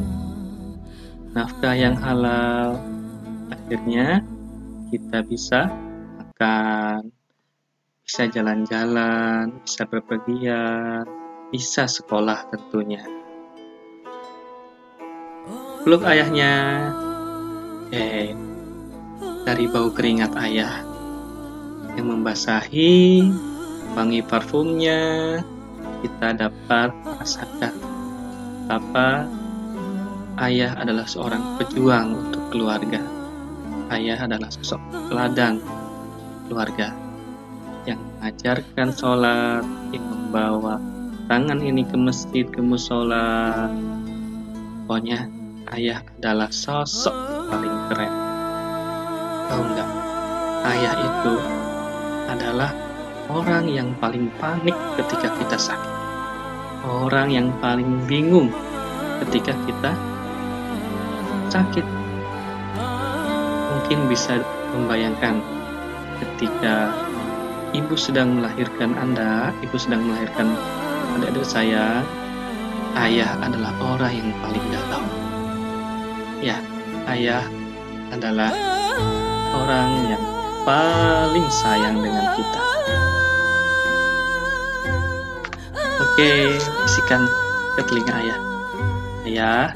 Nafkah 1.32 1.72
yang 1.72 1.96
halal. 1.96 2.76
Akhirnya 3.48 4.20
kita 4.92 5.24
bisa 5.24 5.72
makan 6.20 7.08
bisa 8.04 8.28
jalan-jalan, 8.28 9.56
bisa 9.64 9.88
berpergian, 9.88 11.08
bisa 11.48 11.88
sekolah 11.88 12.44
tentunya. 12.52 13.06
Peluk 15.80 16.04
ayahnya, 16.04 16.54
eh, 17.94 18.36
dari 19.48 19.64
bau 19.70 19.88
keringat 19.94 20.36
ayah 20.36 20.89
yang 21.98 22.06
membasahi 22.10 23.26
wangi 23.94 24.20
parfumnya, 24.22 25.38
kita 26.00 26.28
dapat 26.36 26.94
merasakan 27.02 27.74
apa 28.70 29.26
ayah 30.46 30.78
adalah 30.78 31.04
seorang 31.04 31.58
pejuang 31.58 32.14
untuk 32.14 32.42
keluarga. 32.54 33.02
Ayah 33.90 34.22
adalah 34.22 34.48
sosok 34.54 34.78
teladan 35.10 35.58
keluarga 36.46 36.94
yang 37.84 37.98
mengajarkan 37.98 38.88
sholat, 38.94 39.66
yang 39.90 40.04
membawa 40.06 40.78
tangan 41.26 41.58
ini 41.58 41.82
ke 41.82 41.98
masjid, 41.98 42.46
ke 42.46 42.62
musola. 42.62 43.66
Pokoknya 44.86 45.26
ayah 45.74 46.02
adalah 46.18 46.50
sosok 46.54 47.14
paling 47.50 47.76
keren. 47.90 48.14
Tahu 49.50 49.62
nggak? 49.74 49.90
Ayah 50.60 50.94
itu 50.94 51.34
adalah 52.30 52.70
orang 53.26 53.66
yang 53.66 53.90
paling 53.98 54.30
panik 54.38 54.74
ketika 54.98 55.30
kita 55.38 55.56
sakit. 55.58 55.94
Orang 56.86 57.28
yang 57.34 57.50
paling 57.58 58.06
bingung 58.06 58.48
ketika 59.26 59.52
kita 59.66 59.92
sakit. 61.50 61.86
Mungkin 63.70 64.06
bisa 64.06 64.38
membayangkan 64.72 65.42
ketika 66.22 66.94
ibu 67.74 67.94
sedang 67.98 68.38
melahirkan 68.38 68.94
Anda, 68.94 69.50
ibu 69.62 69.76
sedang 69.78 70.06
melahirkan 70.06 70.54
adik-adik 71.18 71.46
saya, 71.46 72.06
ayah 73.06 73.34
adalah 73.42 73.74
orang 73.82 74.12
yang 74.14 74.30
paling 74.38 74.64
dalam. 74.70 75.04
Ya, 76.40 76.58
ayah 77.10 77.44
adalah 78.10 78.50
orang 79.54 79.90
yang 80.08 80.39
paling 80.64 81.46
sayang 81.50 82.00
dengan 82.00 82.26
kita. 82.36 82.62
Oke, 86.00 86.56
bisikan 86.84 87.22
ke 87.76 87.82
telinga 87.88 88.14
ayah. 88.20 88.40
Ayah, 89.24 89.66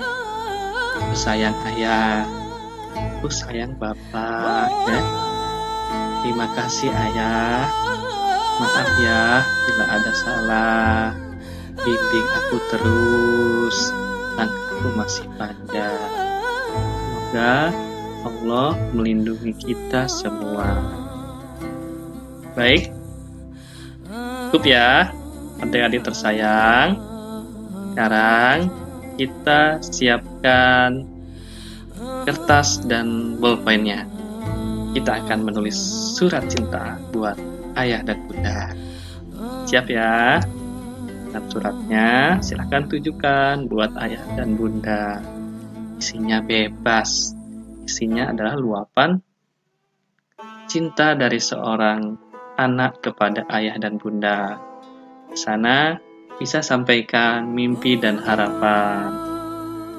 aku 0.98 1.15
sayang 1.16 1.56
ayah. 1.73 2.24
Aku 3.20 3.28
sayang 3.28 3.77
bapak, 3.77 4.69
ya. 4.89 5.01
Terima 6.24 6.48
kasih 6.56 6.89
ayah. 6.89 7.69
Maaf 8.55 8.89
ya 9.02 9.43
bila 9.66 9.85
ada 9.98 10.12
salah. 10.15 11.11
Bimbing 11.85 12.28
aku 12.32 12.56
terus. 12.73 13.93
Langkahku 14.39 14.89
masih 14.97 15.27
panjang. 15.36 16.09
Semoga 16.73 17.74
Allah 18.24 18.72
melindungi 18.96 19.52
kita 19.52 20.09
semua. 20.09 20.80
Baik. 22.56 22.88
Cukup 24.48 24.64
ya, 24.64 25.12
adik-adik 25.60 26.06
tersayang. 26.06 26.96
Sekarang 27.92 28.70
kita 29.20 29.78
siapkan 29.84 31.05
kertas 32.24 32.80
dan 32.88 33.36
bolpennya. 33.38 34.09
Kita 34.94 35.20
akan 35.26 35.44
menulis 35.44 35.76
surat 36.14 36.46
cinta 36.46 36.96
buat 37.10 37.36
ayah 37.74 38.01
dan 38.06 38.18
bunda. 38.30 38.70
Siap 39.66 39.86
ya? 39.90 40.38
Dan 41.34 41.42
suratnya 41.51 42.38
silahkan 42.38 42.86
tujukan 42.86 43.66
buat 43.66 43.90
ayah 43.98 44.22
dan 44.38 44.55
bunda. 44.55 45.18
Isinya 45.98 46.38
bebas. 46.38 47.34
Isinya 47.85 48.32
adalah 48.32 48.56
luapan 48.56 49.20
cinta 50.65 51.12
dari 51.12 51.36
seorang 51.36 52.16
anak 52.56 53.05
kepada 53.05 53.44
ayah 53.52 53.77
dan 53.77 54.01
bunda. 54.01 54.56
Di 55.28 55.36
sana 55.36 56.01
bisa 56.40 56.65
sampaikan 56.65 57.52
mimpi 57.52 58.01
dan 58.01 58.19
harapan. 58.19 59.12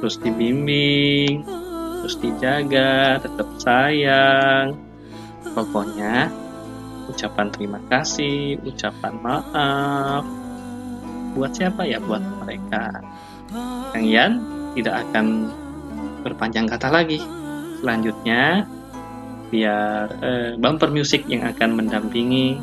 Terus 0.02 0.18
dibimbing, 0.20 1.46
terus 2.02 2.18
dijaga, 2.20 3.22
tetap 3.22 3.48
sayang. 3.62 4.76
Pokoknya 5.56 6.34
ucapan 7.08 7.48
terima 7.54 7.80
kasih, 7.88 8.60
ucapan 8.66 9.14
maaf. 9.22 10.26
Buat 11.38 11.52
siapa 11.56 11.86
ya? 11.86 12.02
Buat 12.02 12.24
mereka. 12.44 13.04
Kang 13.94 14.08
Yan 14.08 14.42
tidak 14.76 15.06
akan 15.08 15.54
berpanjang 16.26 16.68
kata 16.68 16.90
lagi. 16.92 17.45
Selanjutnya, 17.86 18.66
biar 19.54 20.10
eh, 20.26 20.52
bumper 20.58 20.90
musik 20.90 21.22
yang 21.30 21.46
akan 21.46 21.78
mendampingi 21.78 22.58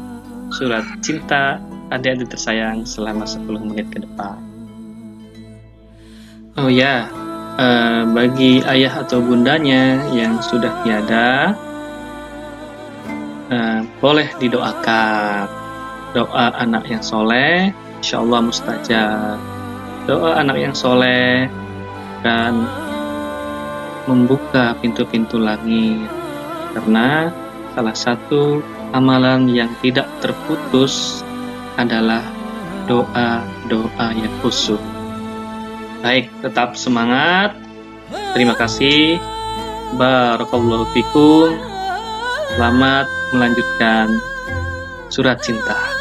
surat 0.51 0.83
cinta 0.99 1.63
adik-adik 1.95 2.35
tersayang 2.35 2.83
selama 2.83 3.23
10 3.23 3.71
menit 3.71 3.87
ke 3.95 4.03
depan. 4.03 4.43
Oh 6.59 6.67
ya, 6.67 7.07
eh, 7.55 8.03
bagi 8.11 8.67
ayah 8.67 9.07
atau 9.07 9.23
bundanya 9.23 10.11
yang 10.11 10.43
sudah 10.43 10.75
tiada, 10.83 11.55
eh, 13.47 13.87
boleh 14.03 14.27
didoakan 14.43 15.47
doa 16.19 16.51
anak 16.59 16.91
yang 16.91 16.99
soleh, 16.99 17.71
insya 18.03 18.27
Allah 18.27 18.43
mustajab. 18.43 19.39
Doa 20.11 20.43
anak 20.43 20.59
yang 20.59 20.75
soleh 20.75 21.47
dan 22.27 22.67
membuka 24.07 24.75
pintu-pintu 24.83 25.39
langit 25.39 26.11
karena 26.73 27.31
salah 27.77 27.97
satu 27.97 28.65
amalan 28.93 29.49
yang 29.49 29.71
tidak 29.81 30.09
terputus 30.21 31.25
adalah 31.77 32.21
doa-doa 32.87 34.07
yang 34.13 34.33
khusyuk. 34.45 34.81
Baik, 36.03 36.29
tetap 36.43 36.75
semangat. 36.75 37.55
Terima 38.35 38.59
kasih. 38.59 39.23
Barakallahu 39.97 40.89
fikum. 40.93 41.55
Selamat 42.53 43.07
melanjutkan 43.33 44.13
surat 45.09 45.41
cinta. 45.41 45.92